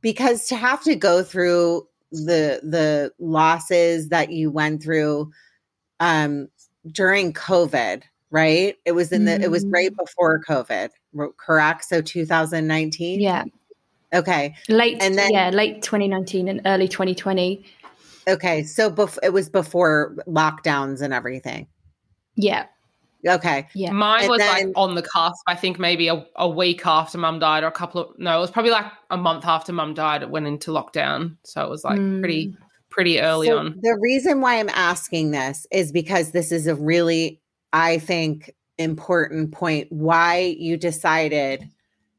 because 0.00 0.46
to 0.46 0.56
have 0.56 0.82
to 0.84 0.94
go 0.94 1.22
through 1.22 1.86
the 2.10 2.60
the 2.62 3.12
losses 3.18 4.08
that 4.08 4.30
you 4.30 4.50
went 4.50 4.82
through 4.82 5.30
um 6.00 6.48
during 6.92 7.32
covid 7.32 8.02
right? 8.30 8.76
It 8.84 8.92
was 8.92 9.12
in 9.12 9.24
the 9.24 9.32
mm-hmm. 9.32 9.42
it 9.42 9.50
was 9.50 9.66
right 9.66 9.90
mm-hmm. 9.90 10.04
before 10.04 10.40
covid 10.40 10.90
correct? 11.36 11.84
So 11.84 12.00
2019 12.00 13.20
yeah. 13.20 13.44
Okay. 14.12 14.54
Late 14.68 15.02
and 15.02 15.16
then 15.16 15.30
yeah 15.32 15.50
late 15.50 15.82
2019 15.82 16.48
and 16.48 16.60
early 16.66 16.88
2020 16.88 17.64
okay 18.28 18.64
so 18.64 18.90
bef- 18.90 19.18
it 19.22 19.32
was 19.32 19.48
before 19.48 20.16
lockdowns 20.26 21.02
and 21.02 21.12
everything. 21.12 21.66
Yeah 22.36 22.66
Okay. 23.26 23.68
Yeah. 23.74 23.92
Mine 23.92 24.22
and 24.22 24.30
was 24.30 24.38
then, 24.38 24.66
like 24.66 24.72
on 24.76 24.94
the 24.94 25.02
cusp. 25.02 25.42
I 25.46 25.54
think 25.54 25.78
maybe 25.78 26.08
a, 26.08 26.24
a 26.36 26.48
week 26.48 26.86
after 26.86 27.18
mum 27.18 27.38
died, 27.38 27.62
or 27.62 27.66
a 27.66 27.72
couple 27.72 28.00
of 28.00 28.18
no, 28.18 28.36
it 28.36 28.40
was 28.40 28.50
probably 28.50 28.70
like 28.70 28.86
a 29.10 29.16
month 29.16 29.44
after 29.44 29.72
mum 29.72 29.94
died. 29.94 30.22
It 30.22 30.30
went 30.30 30.46
into 30.46 30.70
lockdown, 30.70 31.36
so 31.44 31.62
it 31.64 31.70
was 31.70 31.84
like 31.84 31.98
mm. 31.98 32.20
pretty 32.20 32.54
pretty 32.88 33.20
early 33.20 33.48
so 33.48 33.58
on. 33.58 33.78
The 33.82 33.98
reason 34.00 34.40
why 34.40 34.58
I'm 34.58 34.70
asking 34.70 35.30
this 35.30 35.66
is 35.70 35.92
because 35.92 36.32
this 36.32 36.50
is 36.50 36.66
a 36.66 36.74
really, 36.74 37.40
I 37.72 37.98
think, 37.98 38.54
important 38.78 39.52
point. 39.52 39.88
Why 39.90 40.56
you 40.58 40.76
decided 40.76 41.68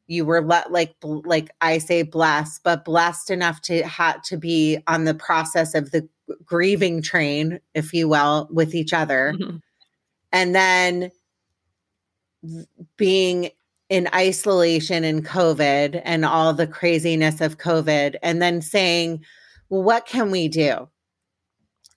you 0.08 0.26
were 0.26 0.42
let 0.42 0.72
like 0.72 0.96
like 1.02 1.50
I 1.62 1.80
say 1.80 2.04
blessed, 2.04 2.64
but 2.64 2.86
blessed 2.86 3.32
enough 3.32 3.62
to 3.64 3.84
have 3.88 4.22
to 4.24 4.38
be 4.38 4.78
on 4.88 5.06
the 5.06 5.16
process 5.16 5.74
of 5.74 5.92
the 5.92 6.08
grieving 6.46 7.02
train, 7.02 7.60
if 7.74 7.92
you 7.92 8.08
will, 8.08 8.48
with 8.52 8.76
each 8.76 8.94
other. 8.94 9.34
Mm-hmm 9.36 9.58
and 10.32 10.56
then 10.56 11.12
being 12.98 13.50
in 13.90 14.08
isolation 14.16 15.04
in 15.04 15.22
COVID 15.22 16.02
and 16.06 16.26
all 16.26 16.54
the 16.54 16.68
craziness 16.68 17.42
of 17.42 17.58
COVID, 17.58 18.16
and 18.24 18.42
then 18.42 18.62
saying, 18.62 19.24
well, 19.70 19.84
what 19.84 20.06
can 20.06 20.32
we 20.32 20.48
do? 20.48 20.88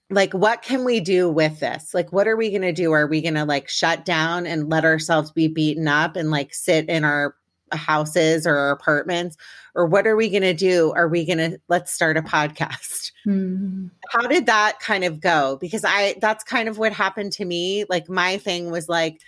Like, 0.09 0.33
what 0.33 0.61
can 0.61 0.83
we 0.83 0.99
do 0.99 1.29
with 1.29 1.59
this? 1.59 1.93
Like, 1.93 2.11
what 2.11 2.27
are 2.27 2.35
we 2.35 2.49
going 2.49 2.61
to 2.61 2.71
do? 2.71 2.91
Are 2.91 3.07
we 3.07 3.21
going 3.21 3.33
to 3.35 3.45
like 3.45 3.69
shut 3.69 4.05
down 4.05 4.45
and 4.45 4.69
let 4.69 4.85
ourselves 4.85 5.31
be 5.31 5.47
beaten 5.47 5.87
up 5.87 6.15
and 6.15 6.29
like 6.29 6.53
sit 6.53 6.87
in 6.89 7.03
our 7.03 7.35
houses 7.71 8.45
or 8.45 8.69
apartments? 8.69 9.37
Or 9.73 9.85
what 9.85 10.07
are 10.07 10.15
we 10.15 10.29
going 10.29 10.43
to 10.43 10.53
do? 10.53 10.93
Are 10.95 11.07
we 11.07 11.25
going 11.25 11.37
to 11.39 11.59
let's 11.67 11.91
start 11.91 12.17
a 12.17 12.21
podcast? 12.21 13.11
Mm. 13.25 13.89
How 14.11 14.27
did 14.27 14.45
that 14.45 14.79
kind 14.79 15.03
of 15.03 15.19
go? 15.19 15.57
Because 15.59 15.83
I, 15.83 16.13
that's 16.21 16.43
kind 16.43 16.69
of 16.69 16.77
what 16.77 16.93
happened 16.93 17.31
to 17.31 17.45
me. 17.45 17.83
Like, 17.89 18.07
my 18.07 18.37
thing 18.37 18.69
was 18.69 18.87
like, 18.87 19.19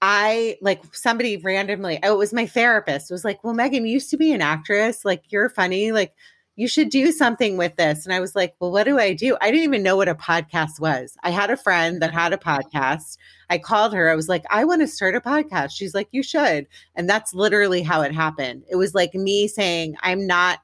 I 0.00 0.56
like 0.62 0.82
somebody 0.94 1.36
randomly, 1.36 1.98
oh, 2.04 2.14
it 2.14 2.18
was 2.18 2.32
my 2.32 2.46
therapist 2.46 3.10
was 3.10 3.24
like, 3.24 3.42
Well, 3.42 3.54
Megan, 3.54 3.84
you 3.84 3.92
used 3.92 4.10
to 4.10 4.16
be 4.16 4.32
an 4.32 4.40
actress. 4.40 5.04
Like, 5.04 5.24
you're 5.30 5.48
funny. 5.48 5.90
Like, 5.90 6.14
you 6.60 6.68
should 6.68 6.90
do 6.90 7.10
something 7.10 7.56
with 7.56 7.76
this. 7.76 8.04
And 8.04 8.12
I 8.12 8.20
was 8.20 8.36
like, 8.36 8.54
Well, 8.60 8.70
what 8.70 8.84
do 8.84 8.98
I 8.98 9.14
do? 9.14 9.34
I 9.40 9.50
didn't 9.50 9.64
even 9.64 9.82
know 9.82 9.96
what 9.96 10.10
a 10.10 10.14
podcast 10.14 10.78
was. 10.78 11.16
I 11.22 11.30
had 11.30 11.50
a 11.50 11.56
friend 11.56 12.02
that 12.02 12.12
had 12.12 12.34
a 12.34 12.36
podcast. 12.36 13.16
I 13.48 13.56
called 13.56 13.94
her. 13.94 14.10
I 14.10 14.14
was 14.14 14.28
like, 14.28 14.44
I 14.50 14.66
want 14.66 14.82
to 14.82 14.86
start 14.86 15.14
a 15.14 15.22
podcast. 15.22 15.70
She's 15.70 15.94
like, 15.94 16.08
You 16.12 16.22
should. 16.22 16.66
And 16.94 17.08
that's 17.08 17.32
literally 17.32 17.80
how 17.80 18.02
it 18.02 18.12
happened. 18.12 18.64
It 18.70 18.76
was 18.76 18.94
like 18.94 19.14
me 19.14 19.48
saying, 19.48 19.96
I'm 20.02 20.26
not 20.26 20.58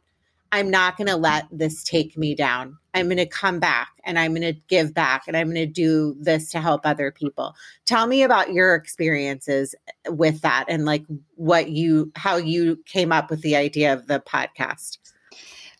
I'm 0.52 0.70
not 0.70 0.96
going 0.96 1.08
to 1.08 1.16
let 1.16 1.46
this 1.50 1.82
take 1.82 2.16
me 2.16 2.34
down. 2.34 2.76
I'm 2.94 3.06
going 3.06 3.16
to 3.16 3.26
come 3.26 3.58
back 3.58 3.88
and 4.04 4.18
I'm 4.18 4.32
going 4.32 4.42
to 4.42 4.60
give 4.68 4.94
back 4.94 5.24
and 5.26 5.36
I'm 5.36 5.46
going 5.46 5.56
to 5.56 5.66
do 5.66 6.14
this 6.20 6.50
to 6.50 6.60
help 6.60 6.82
other 6.84 7.10
people. 7.10 7.54
Tell 7.84 8.06
me 8.06 8.22
about 8.22 8.52
your 8.52 8.74
experiences 8.74 9.74
with 10.08 10.42
that 10.42 10.66
and 10.68 10.84
like 10.84 11.04
what 11.34 11.70
you, 11.70 12.12
how 12.14 12.36
you 12.36 12.76
came 12.86 13.12
up 13.12 13.28
with 13.28 13.42
the 13.42 13.56
idea 13.56 13.92
of 13.92 14.06
the 14.06 14.20
podcast. 14.20 14.98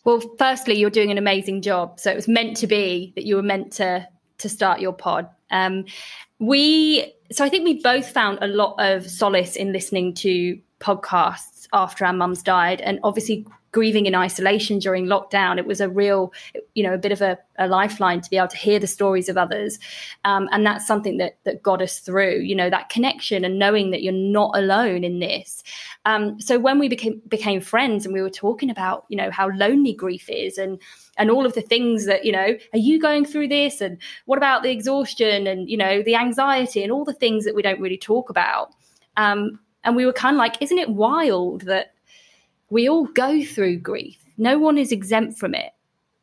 Well, 0.07 0.21
firstly, 0.37 0.75
you're 0.75 0.89
doing 0.89 1.11
an 1.11 1.17
amazing 1.17 1.61
job. 1.61 1.99
So 1.99 2.09
it 2.09 2.15
was 2.15 2.29
meant 2.29 2.55
to 2.57 2.67
be 2.67 3.11
that 3.15 3.25
you 3.25 3.35
were 3.35 3.43
meant 3.43 3.73
to 3.73 4.07
to 4.37 4.47
start 4.47 4.79
your 4.79 4.93
pod. 4.93 5.27
Um, 5.51 5.83
we, 6.39 7.13
so 7.29 7.43
I 7.43 7.49
think 7.49 7.65
we 7.65 7.81
both 7.81 8.07
found 8.09 8.39
a 8.41 8.47
lot 8.47 8.75
of 8.77 9.09
solace 9.09 9.57
in 9.57 9.73
listening 9.73 10.13
to 10.13 10.57
podcasts 10.79 11.67
after 11.73 12.05
our 12.05 12.13
mums 12.13 12.41
died, 12.41 12.79
and 12.79 13.01
obviously 13.03 13.45
grieving 13.71 14.05
in 14.05 14.15
isolation 14.15 14.79
during 14.79 15.05
lockdown, 15.05 15.57
it 15.57 15.65
was 15.65 15.81
a 15.81 15.89
real, 15.89 16.33
you 16.73 16.83
know, 16.83 16.93
a 16.93 16.97
bit 16.97 17.11
of 17.11 17.21
a, 17.21 17.37
a 17.57 17.67
lifeline 17.67 18.21
to 18.21 18.29
be 18.29 18.37
able 18.37 18.47
to 18.47 18.57
hear 18.57 18.79
the 18.79 18.87
stories 18.87 19.29
of 19.29 19.37
others. 19.37 19.77
Um, 20.23 20.47
and 20.51 20.65
that's 20.65 20.87
something 20.87 21.17
that, 21.17 21.37
that 21.43 21.61
got 21.61 21.81
us 21.81 21.99
through, 21.99 22.39
you 22.39 22.55
know, 22.55 22.69
that 22.69 22.89
connection 22.89 23.43
and 23.43 23.59
knowing 23.59 23.91
that 23.91 24.01
you're 24.03 24.13
not 24.13 24.51
alone 24.55 25.03
in 25.03 25.19
this. 25.19 25.63
Um, 26.05 26.39
so 26.39 26.57
when 26.57 26.79
we 26.79 26.87
became, 26.87 27.21
became 27.27 27.59
friends 27.59 28.05
and 28.05 28.13
we 28.13 28.21
were 28.21 28.29
talking 28.29 28.69
about, 28.69 29.05
you 29.09 29.17
know, 29.17 29.31
how 29.31 29.49
lonely 29.49 29.93
grief 29.93 30.29
is 30.29 30.57
and, 30.57 30.79
and 31.17 31.29
all 31.29 31.45
of 31.45 31.53
the 31.53 31.61
things 31.61 32.05
that, 32.05 32.23
you 32.23 32.31
know, 32.31 32.57
are 32.73 32.79
you 32.79 32.99
going 32.99 33.25
through 33.25 33.49
this? 33.49 33.81
And 33.81 33.97
what 34.25 34.37
about 34.37 34.63
the 34.63 34.71
exhaustion 34.71 35.45
and, 35.45 35.69
you 35.69 35.77
know, 35.77 36.01
the 36.01 36.15
anxiety 36.15 36.83
and 36.83 36.91
all 36.91 37.03
the 37.03 37.13
things 37.13 37.43
that 37.45 37.55
we 37.55 37.61
don't 37.61 37.81
really 37.81 37.97
talk 37.97 38.29
about? 38.29 38.73
Um, 39.17 39.59
and 39.83 39.95
we 39.95 40.05
were 40.05 40.13
kind 40.13 40.35
of 40.35 40.37
like, 40.37 40.61
isn't 40.61 40.77
it 40.77 40.89
wild 40.89 41.61
that 41.61 41.93
we 42.69 42.89
all 42.89 43.05
go 43.05 43.43
through 43.43 43.79
grief. 43.79 44.17
No 44.37 44.59
one 44.59 44.77
is 44.77 44.91
exempt 44.91 45.37
from 45.37 45.55
it. 45.55 45.71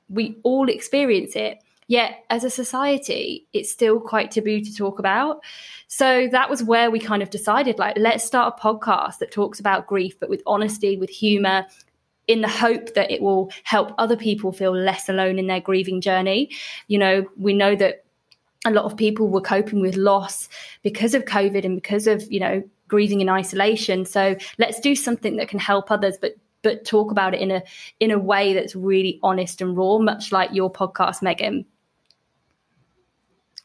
We 0.08 0.36
all 0.42 0.68
experience 0.68 1.34
it. 1.34 1.58
Yet, 1.86 2.24
as 2.30 2.44
a 2.44 2.50
society, 2.50 3.46
it's 3.52 3.70
still 3.70 4.00
quite 4.00 4.30
taboo 4.30 4.62
to 4.62 4.74
talk 4.74 4.98
about. 4.98 5.42
So 5.86 6.28
that 6.32 6.48
was 6.48 6.62
where 6.62 6.90
we 6.90 6.98
kind 6.98 7.22
of 7.22 7.28
decided 7.28 7.78
like, 7.78 7.96
let's 7.98 8.24
start 8.24 8.54
a 8.56 8.62
podcast 8.62 9.18
that 9.18 9.30
talks 9.30 9.60
about 9.60 9.86
grief, 9.86 10.18
but 10.18 10.30
with 10.30 10.42
honesty, 10.46 10.96
with 10.96 11.10
humor, 11.10 11.66
in 12.26 12.40
the 12.40 12.48
hope 12.48 12.94
that 12.94 13.10
it 13.10 13.20
will 13.20 13.50
help 13.64 13.92
other 13.98 14.16
people 14.16 14.50
feel 14.50 14.74
less 14.74 15.08
alone 15.08 15.38
in 15.38 15.46
their 15.46 15.60
grieving 15.60 16.00
journey. 16.00 16.50
You 16.88 16.98
know, 16.98 17.26
we 17.36 17.52
know 17.52 17.76
that 17.76 18.03
a 18.64 18.70
lot 18.70 18.84
of 18.84 18.96
people 18.96 19.28
were 19.28 19.40
coping 19.40 19.80
with 19.80 19.96
loss 19.96 20.48
because 20.82 21.14
of 21.14 21.24
COVID 21.24 21.64
and 21.64 21.76
because 21.76 22.06
of, 22.06 22.30
you 22.30 22.40
know, 22.40 22.62
grieving 22.88 23.20
in 23.20 23.28
isolation. 23.28 24.04
So 24.04 24.36
let's 24.58 24.80
do 24.80 24.94
something 24.94 25.36
that 25.36 25.48
can 25.48 25.58
help 25.58 25.90
others, 25.90 26.16
but 26.20 26.34
but 26.62 26.84
talk 26.86 27.10
about 27.10 27.34
it 27.34 27.40
in 27.40 27.50
a 27.50 27.62
in 28.00 28.10
a 28.10 28.18
way 28.18 28.54
that's 28.54 28.74
really 28.74 29.20
honest 29.22 29.60
and 29.60 29.76
raw, 29.76 29.98
much 29.98 30.32
like 30.32 30.50
your 30.52 30.72
podcast, 30.72 31.22
Megan. 31.22 31.66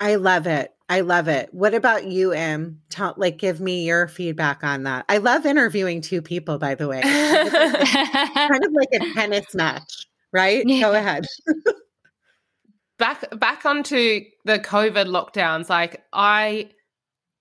I 0.02 0.16
love 0.16 0.48
it. 0.48 0.74
I 0.90 1.02
love 1.02 1.28
it. 1.28 1.54
What 1.54 1.74
about 1.74 2.06
you, 2.06 2.32
Em? 2.32 2.82
Like, 3.16 3.38
give 3.38 3.62
me 3.62 3.86
your 3.86 4.08
feedback 4.08 4.64
on 4.64 4.84
that. 4.84 5.06
I 5.08 5.18
love 5.18 5.46
interviewing 5.46 6.02
two 6.02 6.22
people, 6.22 6.58
by 6.58 6.74
the 6.74 6.88
way. 6.88 7.02
kind 7.02 8.66
of 8.66 8.72
like 8.74 8.90
a 8.94 9.00
tennis 9.14 9.54
match, 9.54 10.08
right? 10.32 10.64
Yeah. 10.66 10.82
Go 10.82 10.94
ahead. 10.94 11.26
back 13.00 13.40
back 13.40 13.66
onto 13.66 14.22
the 14.46 14.60
COVID 14.60 15.08
lockdowns. 15.08 15.70
Like, 15.70 16.04
I 16.14 16.70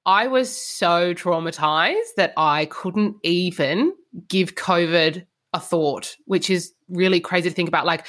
I 0.06 0.28
was 0.28 0.54
so 0.54 1.12
traumatized 1.12 2.14
that 2.16 2.32
I 2.36 2.64
couldn't 2.66 3.16
even 3.22 3.92
give 4.28 4.54
COVID 4.54 5.26
a 5.52 5.60
thought, 5.60 6.16
which 6.24 6.48
is 6.48 6.72
really 6.88 7.20
crazy 7.20 7.50
to 7.50 7.54
think 7.54 7.68
about. 7.68 7.84
Like, 7.84 8.06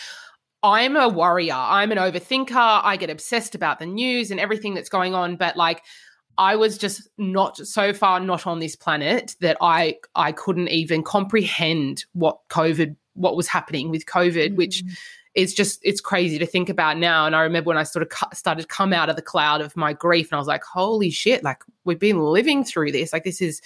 I'm 0.64 0.96
a 0.96 1.10
worrier, 1.10 1.56
I'm 1.56 1.92
an 1.92 1.98
overthinker, 1.98 2.82
I 2.84 2.96
get 2.98 3.10
obsessed 3.10 3.56
about 3.56 3.80
the 3.80 3.86
news 3.86 4.32
and 4.32 4.40
everything 4.40 4.74
that's 4.74 4.90
going 4.90 5.14
on, 5.14 5.36
but 5.36 5.58
like, 5.58 5.84
I 6.38 6.56
was 6.56 6.78
just 6.78 7.10
not 7.18 7.58
so 7.58 7.94
far 7.94 8.20
not 8.22 8.48
on 8.48 8.60
this 8.60 8.76
planet 8.76 9.36
that 9.42 9.58
I 9.60 9.98
I 10.16 10.32
couldn't 10.32 10.70
even 10.70 11.04
comprehend 11.04 12.06
what 12.14 12.40
COVID 12.50 12.96
what 13.14 13.36
was 13.36 13.48
happening 13.48 13.90
with 13.90 14.06
COVID, 14.06 14.48
mm-hmm. 14.48 14.56
which 14.56 14.84
is 15.42 15.54
just 15.54 15.80
it's 15.84 16.02
crazy 16.02 16.38
to 16.40 16.46
think 16.46 16.70
about 16.70 16.98
now. 16.98 17.26
And 17.26 17.36
I 17.36 17.42
remember 17.42 17.70
when 17.70 17.78
I 17.78 17.84
sort 17.84 18.04
of 18.04 18.10
cu- 18.10 18.36
started 18.36 18.70
come 18.70 18.94
out 18.94 19.10
of 19.10 19.16
the 19.16 19.22
cloud 19.22 19.62
of 19.62 19.76
my 19.76 19.94
grief, 19.94 20.32
and 20.32 20.36
I 20.36 20.40
was 20.40 20.48
like, 20.48 20.64
"Holy 20.64 21.10
shit! 21.10 21.44
Like 21.44 21.64
we've 21.86 22.00
been 22.00 22.20
living 22.20 22.64
through 22.64 22.92
this. 22.92 23.14
Like 23.14 23.24
this 23.24 23.42
is 23.42 23.62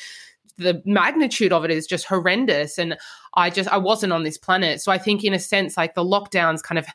the 0.57 0.81
magnitude 0.85 1.51
of 1.51 1.65
it 1.65 1.71
is 1.71 1.87
just 1.87 2.05
horrendous." 2.05 2.77
And 2.77 2.97
I 3.33 3.49
just 3.49 3.69
I 3.69 3.77
wasn't 3.77 4.13
on 4.13 4.23
this 4.23 4.37
planet, 4.37 4.81
so 4.81 4.91
I 4.91 4.97
think 4.97 5.23
in 5.23 5.33
a 5.33 5.39
sense, 5.39 5.77
like 5.77 5.95
the 5.95 6.05
lockdowns 6.05 6.61
kind 6.61 6.79
of 6.79 6.85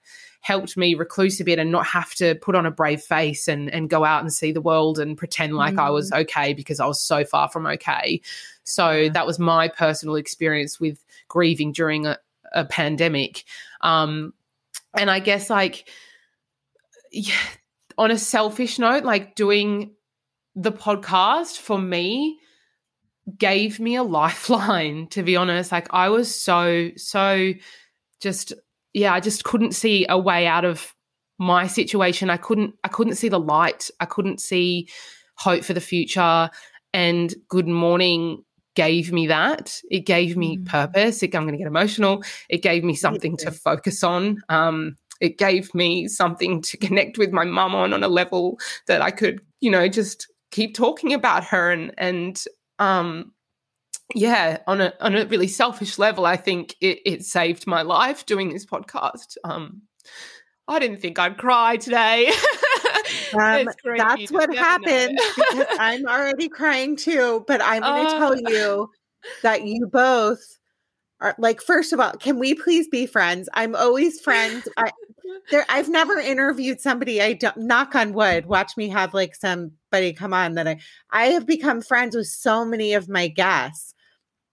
helped 0.40 0.76
me 0.76 0.94
recluse 0.94 1.40
a 1.40 1.44
bit 1.44 1.58
and 1.58 1.72
not 1.72 1.84
have 1.84 2.14
to 2.14 2.36
put 2.36 2.54
on 2.54 2.64
a 2.64 2.70
brave 2.70 3.02
face 3.02 3.48
and 3.48 3.70
and 3.70 3.90
go 3.90 4.04
out 4.04 4.22
and 4.22 4.32
see 4.32 4.52
the 4.52 4.60
world 4.60 4.98
and 4.98 5.18
pretend 5.18 5.56
like 5.56 5.74
mm. 5.74 5.80
I 5.80 5.90
was 5.90 6.10
mm. 6.10 6.20
okay 6.20 6.54
because 6.54 6.80
I 6.80 6.86
was 6.86 7.00
so 7.00 7.24
far 7.24 7.48
from 7.48 7.66
okay. 7.66 8.20
So 8.64 8.90
yeah. 8.90 9.08
that 9.10 9.26
was 9.26 9.38
my 9.38 9.68
personal 9.68 10.14
experience 10.14 10.78
with 10.78 11.04
grieving 11.28 11.72
during 11.72 12.06
a, 12.06 12.18
a 12.52 12.64
pandemic. 12.64 13.44
Um, 13.80 14.34
and 14.96 15.10
I 15.10 15.20
guess 15.20 15.50
like 15.50 15.88
yeah, 17.10 17.34
on 17.96 18.10
a 18.10 18.18
selfish 18.18 18.78
note, 18.78 19.04
like 19.04 19.34
doing 19.34 19.94
the 20.54 20.72
podcast 20.72 21.58
for 21.58 21.78
me 21.78 22.38
gave 23.36 23.78
me 23.78 23.94
a 23.94 24.02
lifeline 24.18 25.06
to 25.06 25.22
be 25.22 25.36
honest 25.36 25.70
like 25.70 25.86
i 25.92 26.08
was 26.08 26.34
so 26.34 26.88
so 26.96 27.52
just 28.20 28.54
yeah, 28.94 29.12
I 29.12 29.20
just 29.20 29.44
couldn't 29.44 29.72
see 29.72 30.06
a 30.08 30.18
way 30.18 30.46
out 30.46 30.64
of 30.64 30.94
my 31.38 31.66
situation. 31.66 32.30
I 32.30 32.36
couldn't 32.36 32.74
I 32.84 32.88
couldn't 32.88 33.16
see 33.16 33.28
the 33.28 33.40
light. 33.40 33.90
I 34.00 34.06
couldn't 34.06 34.40
see 34.40 34.88
hope 35.36 35.64
for 35.64 35.72
the 35.72 35.80
future. 35.80 36.50
And 36.92 37.34
good 37.48 37.68
mourning 37.68 38.44
gave 38.78 39.12
me 39.12 39.26
that. 39.26 39.82
It 39.90 40.06
gave 40.06 40.36
me 40.36 40.56
mm. 40.56 40.64
purpose. 40.64 41.20
It, 41.24 41.34
I'm 41.34 41.42
going 41.42 41.54
to 41.54 41.58
get 41.58 41.66
emotional. 41.66 42.22
It 42.48 42.62
gave 42.62 42.84
me 42.84 42.94
something 42.94 43.36
to 43.38 43.50
focus 43.50 44.04
on. 44.04 44.40
Um, 44.48 44.96
it 45.20 45.36
gave 45.36 45.74
me 45.74 46.06
something 46.06 46.62
to 46.62 46.76
connect 46.76 47.18
with 47.18 47.32
my 47.32 47.42
mum 47.42 47.74
on 47.74 47.92
on 47.92 48.04
a 48.04 48.08
level 48.08 48.60
that 48.86 49.02
I 49.02 49.10
could, 49.10 49.40
you 49.58 49.68
know, 49.68 49.88
just 49.88 50.32
keep 50.52 50.76
talking 50.76 51.12
about 51.12 51.42
her 51.42 51.72
and 51.72 51.92
and 51.98 52.42
um 52.78 53.32
yeah, 54.14 54.58
on 54.68 54.80
a 54.80 54.94
on 55.00 55.16
a 55.16 55.26
really 55.26 55.48
selfish 55.48 55.98
level, 55.98 56.24
I 56.24 56.36
think 56.36 56.76
it, 56.80 57.00
it 57.04 57.24
saved 57.24 57.66
my 57.66 57.82
life 57.82 58.26
doing 58.26 58.52
this 58.52 58.64
podcast. 58.64 59.36
Um, 59.42 59.82
I 60.68 60.78
didn't 60.78 61.00
think 61.00 61.18
I'd 61.18 61.36
cry 61.36 61.78
today. 61.78 62.30
um, 63.34 63.68
that's 63.96 64.30
what 64.30 64.54
happened 64.54 65.18
because 65.36 65.66
I'm 65.78 66.06
already 66.06 66.48
crying 66.48 66.96
too. 66.96 67.44
But 67.46 67.60
I'm 67.62 67.82
going 67.82 68.06
to 68.06 68.12
uh, 68.12 68.18
tell 68.18 68.36
you 68.36 68.90
that 69.42 69.66
you 69.66 69.86
both 69.86 70.40
are 71.20 71.34
like. 71.38 71.60
First 71.60 71.92
of 71.92 72.00
all, 72.00 72.12
can 72.12 72.38
we 72.38 72.54
please 72.54 72.88
be 72.88 73.06
friends? 73.06 73.48
I'm 73.54 73.74
always 73.74 74.20
friends. 74.20 74.68
I, 74.76 74.90
there, 75.50 75.66
I've 75.68 75.88
never 75.88 76.18
interviewed 76.18 76.80
somebody. 76.80 77.20
I 77.20 77.34
don't 77.34 77.56
knock 77.58 77.94
on 77.94 78.12
wood. 78.12 78.46
Watch 78.46 78.76
me 78.76 78.88
have 78.88 79.14
like 79.14 79.34
somebody 79.34 80.12
come 80.12 80.32
on 80.32 80.54
that 80.54 80.68
I. 80.68 80.78
I 81.10 81.26
have 81.26 81.46
become 81.46 81.82
friends 81.82 82.16
with 82.16 82.28
so 82.28 82.64
many 82.64 82.94
of 82.94 83.08
my 83.08 83.28
guests 83.28 83.94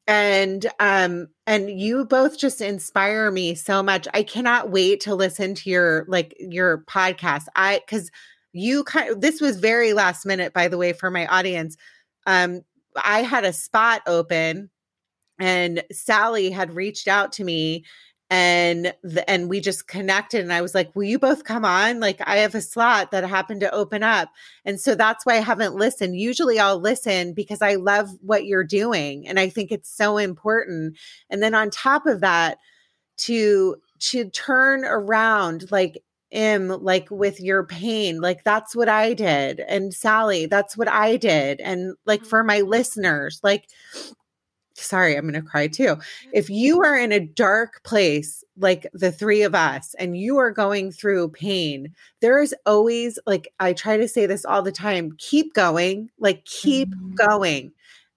and 0.08 0.68
um 0.80 1.28
and 1.48 1.80
you 1.80 2.06
both 2.06 2.38
just 2.38 2.62
inspire 2.62 3.32
me 3.32 3.56
so 3.56 3.82
much 3.82 4.08
i 4.14 4.22
cannot 4.22 4.70
wait 4.70 5.00
to 5.00 5.16
listen 5.16 5.56
to 5.56 5.70
your 5.70 6.06
like 6.08 6.36
your 6.40 6.84
podcast 6.88 7.46
i 7.56 7.80
because 7.80 8.12
you 8.56 8.86
kind 8.86 9.10
of 9.10 9.22
this 9.22 9.42
was 9.42 9.60
very 9.60 9.94
last 9.94 10.26
minute 10.26 10.54
by 10.54 10.68
the 10.70 10.78
way 10.78 10.94
for 10.94 11.12
my 11.12 11.28
audience. 11.28 11.78
Um 12.26 12.62
i 12.96 13.22
had 13.22 13.44
a 13.44 13.54
spot 13.54 14.02
open 14.08 14.70
and 15.38 15.84
sally 15.92 16.50
had 16.50 16.74
reached 16.74 17.10
out 17.10 17.34
to 17.34 17.44
me 17.44 17.84
and 18.30 18.94
the, 19.04 19.30
and 19.30 19.50
we 19.50 19.60
just 19.60 19.88
connected 19.88 20.40
and 20.40 20.54
i 20.54 20.62
was 20.62 20.74
like 20.74 20.96
will 20.96 21.04
you 21.04 21.20
both 21.20 21.44
come 21.44 21.66
on? 21.66 22.00
Like 22.00 22.22
i 22.26 22.38
have 22.38 22.56
a 22.56 22.62
slot 22.62 23.12
that 23.12 23.28
happened 23.28 23.60
to 23.60 23.74
open 23.74 24.02
up. 24.04 24.30
And 24.64 24.80
so 24.80 24.96
that's 24.96 25.26
why 25.26 25.36
i 25.36 25.42
haven't 25.42 25.76
listened. 25.76 26.16
Usually 26.16 26.58
i'll 26.58 26.80
listen 26.80 27.34
because 27.34 27.62
i 27.62 27.76
love 27.76 28.10
what 28.22 28.46
you're 28.46 28.64
doing 28.64 29.28
and 29.28 29.40
i 29.40 29.50
think 29.50 29.72
it's 29.72 29.90
so 29.90 30.18
important. 30.18 30.98
And 31.30 31.44
then 31.44 31.54
on 31.54 31.70
top 31.70 32.06
of 32.06 32.22
that 32.22 32.60
to 33.18 33.76
to 34.00 34.30
turn 34.30 34.86
around 34.86 35.72
like 35.72 36.02
Im 36.32 36.68
like 36.68 37.10
with 37.12 37.40
your 37.40 37.64
pain 37.64 38.20
like 38.20 38.44
that's 38.44 38.76
what 38.76 38.90
i 38.90 39.14
did 39.14 39.60
and 39.62 39.94
sally 39.94 40.48
that's 40.48 40.76
what 40.76 40.88
i 40.88 41.16
did 41.16 41.62
and 41.62 41.94
like 42.06 42.26
for 42.26 42.44
my 42.44 42.62
listeners 42.62 43.40
like 43.44 43.68
sorry, 44.78 45.16
I'm 45.16 45.30
going 45.30 45.42
to 45.42 45.42
cry 45.42 45.68
too. 45.68 45.98
If 46.34 46.50
you 46.50 46.84
are 46.84 46.98
in 46.98 47.12
a 47.12 47.20
dark 47.20 47.82
place, 47.84 48.44
like 48.58 48.88
the 48.94 49.12
three 49.12 49.42
of 49.44 49.56
us, 49.56 49.96
and 49.98 50.18
you 50.18 50.38
are 50.38 50.52
going 50.52 50.92
through 50.92 51.30
pain, 51.30 51.94
there 52.22 52.42
is 52.42 52.54
always, 52.66 53.18
like, 53.26 53.48
I 53.60 53.74
try 53.74 53.98
to 53.98 54.08
say 54.08 54.26
this 54.26 54.46
all 54.46 54.62
the 54.62 54.72
time 54.72 55.16
keep 55.18 55.54
going, 55.54 56.10
like, 56.20 56.46
keep 56.46 56.90
mm-hmm. 56.90 57.14
going. 57.14 57.72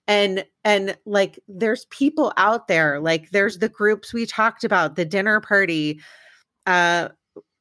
And, 0.06 0.44
and 0.64 0.96
like, 1.04 1.38
there's 1.48 1.84
people 1.86 2.32
out 2.36 2.66
there, 2.68 2.98
like, 3.00 3.30
there's 3.30 3.58
the 3.58 3.68
groups 3.68 4.12
we 4.12 4.26
talked 4.26 4.64
about, 4.64 4.96
the 4.96 5.04
dinner 5.04 5.40
party, 5.40 6.00
uh, 6.66 7.10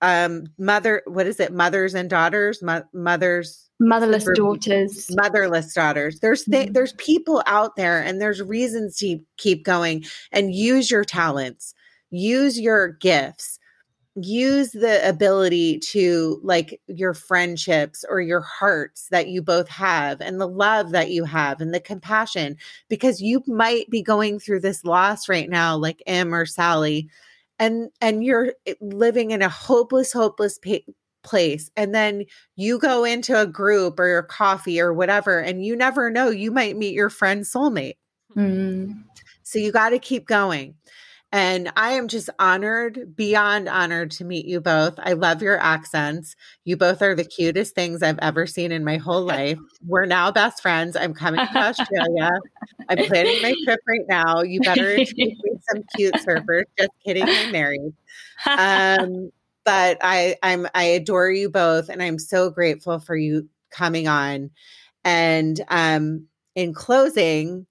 um, 0.02 0.48
mother, 0.58 1.02
what 1.06 1.26
is 1.26 1.40
it? 1.40 1.54
Mothers 1.54 1.96
and 1.96 2.10
daughters, 2.10 2.62
Mo- 2.62 2.84
mothers, 2.94 3.70
motherless 3.80 4.28
daughters. 4.36 5.10
Motherless 5.16 5.74
daughters. 5.74 6.20
There's 6.20 6.44
th- 6.44 6.66
mm-hmm. 6.66 6.74
there's 6.74 6.94
people 6.94 7.44
out 7.46 7.76
there 7.76 8.02
and 8.02 8.22
there's 8.22 8.42
reasons 8.42 8.98
to 8.98 9.20
keep 9.38 9.64
going 9.64 10.06
and 10.32 10.54
use 10.54 10.92
your 10.92 11.04
talents. 11.04 11.74
Use 12.12 12.60
your 12.60 12.90
gifts. 12.90 13.60
Use 14.16 14.72
the 14.72 15.08
ability 15.08 15.78
to 15.80 16.40
like 16.44 16.82
your 16.88 17.14
friendships 17.14 18.04
or 18.10 18.20
your 18.20 18.42
hearts 18.42 19.08
that 19.12 19.28
you 19.28 19.44
both 19.44 19.68
have 19.70 20.22
and 20.22 20.42
the 20.42 20.48
love 20.48 20.90
that 20.92 21.12
you 21.12 21.24
have 21.24 21.62
and 21.62 21.72
the 21.72 21.80
compassion 21.80 22.58
because 22.90 23.22
you 23.22 23.44
might 23.46 23.88
be 23.92 24.02
going 24.02 24.40
through 24.40 24.62
this 24.62 24.84
loss 24.84 25.30
right 25.30 25.52
now 25.52 25.78
like 25.78 26.02
Im 26.08 26.34
or 26.34 26.48
Sally 26.48 27.08
and 27.60 27.90
and 28.02 28.24
you're 28.24 28.54
eh, 28.66 28.74
living 28.82 29.32
in 29.32 29.42
a 29.42 29.50
hopeless 29.50 30.14
hopeless 30.14 30.60
pa- 30.60 30.92
place 31.24 31.70
and 31.76 31.94
then 31.94 32.24
you 32.56 32.80
go 32.80 33.04
into 33.04 33.40
a 33.40 33.46
group 33.46 34.00
or 34.00 34.08
your 34.08 34.24
coffee 34.24 34.80
or 34.80 34.94
whatever 34.94 35.40
and 35.40 35.66
you 35.66 35.76
never 35.76 36.10
know 36.10 36.30
you 36.30 36.52
might 36.52 36.78
meet 36.78 36.94
your 36.94 37.10
friend 37.10 37.44
soulmate 37.44 37.98
mm. 38.36 38.94
so 39.44 39.60
you 39.60 39.72
got 39.72 39.90
to 39.90 40.00
keep 40.00 40.26
going 40.26 40.74
and 41.32 41.72
I 41.76 41.92
am 41.92 42.08
just 42.08 42.30
honored, 42.40 43.16
beyond 43.16 43.68
honored 43.68 44.12
to 44.12 44.24
meet 44.24 44.46
you 44.46 44.62
both. 44.62 44.96
I 44.98 45.14
love 45.14 45.42
your 45.42 45.60
accents. 45.60 46.36
You 46.64 46.78
both 46.78 47.02
are 47.02 47.16
the 47.16 47.26
cutest 47.26 47.76
things 47.76 48.02
I've 48.02 48.20
ever 48.20 48.48
seen 48.48 48.72
in 48.72 48.86
my 48.86 48.98
whole 48.98 49.22
life. 49.26 49.60
We're 49.86 50.06
now 50.06 50.32
best 50.32 50.62
friends. 50.62 50.96
I'm 50.96 51.14
coming 51.14 51.42
to 51.42 51.58
Australia. 51.60 52.30
I'm 52.90 53.00
planning 53.00 53.42
my 53.42 53.54
trip 53.66 53.80
right 53.88 54.06
now. 54.08 54.42
You 54.42 54.62
better 54.62 54.96
introduce 54.96 55.38
me 55.44 55.58
some 55.70 55.84
cute 55.96 56.16
surfers. 56.26 56.64
Just 56.78 56.92
kidding. 57.06 57.28
I'm 57.28 57.52
married. 57.52 57.94
Um, 58.46 59.32
but 59.66 59.98
I 60.02 60.38
I'm 60.44 60.66
I 60.74 60.84
adore 60.84 61.30
you 61.30 61.50
both 61.50 61.90
and 61.90 62.02
I'm 62.02 62.18
so 62.20 62.50
grateful 62.50 63.00
for 63.00 63.18
you 63.18 63.50
coming 63.70 64.08
on. 64.08 64.50
And 65.04 65.60
um 65.68 66.28
in 66.56 66.74
closing, 66.74 67.68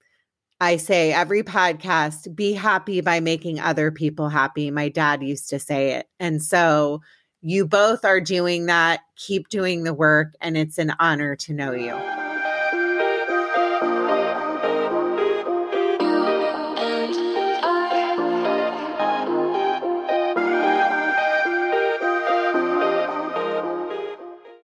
I 0.59 0.77
say 0.77 1.13
every 1.13 1.43
podcast, 1.43 2.35
be 2.35 2.53
happy 2.53 3.01
by 3.01 3.19
making 3.19 3.59
other 3.59 3.91
people 3.91 4.29
happy. 4.29 4.71
My 4.71 4.89
dad 4.89 5.21
used 5.21 5.49
to 5.49 5.59
say 5.59 5.93
it. 5.93 6.07
And 6.19 6.41
so 6.41 7.01
you 7.41 7.67
both 7.67 8.03
are 8.03 8.19
doing 8.19 8.65
that. 8.65 9.01
Keep 9.15 9.49
doing 9.49 9.83
the 9.83 9.93
work. 9.93 10.33
And 10.41 10.57
it's 10.57 10.79
an 10.79 10.93
honor 10.99 11.35
to 11.35 11.53
know 11.53 11.73
you. 11.73 12.26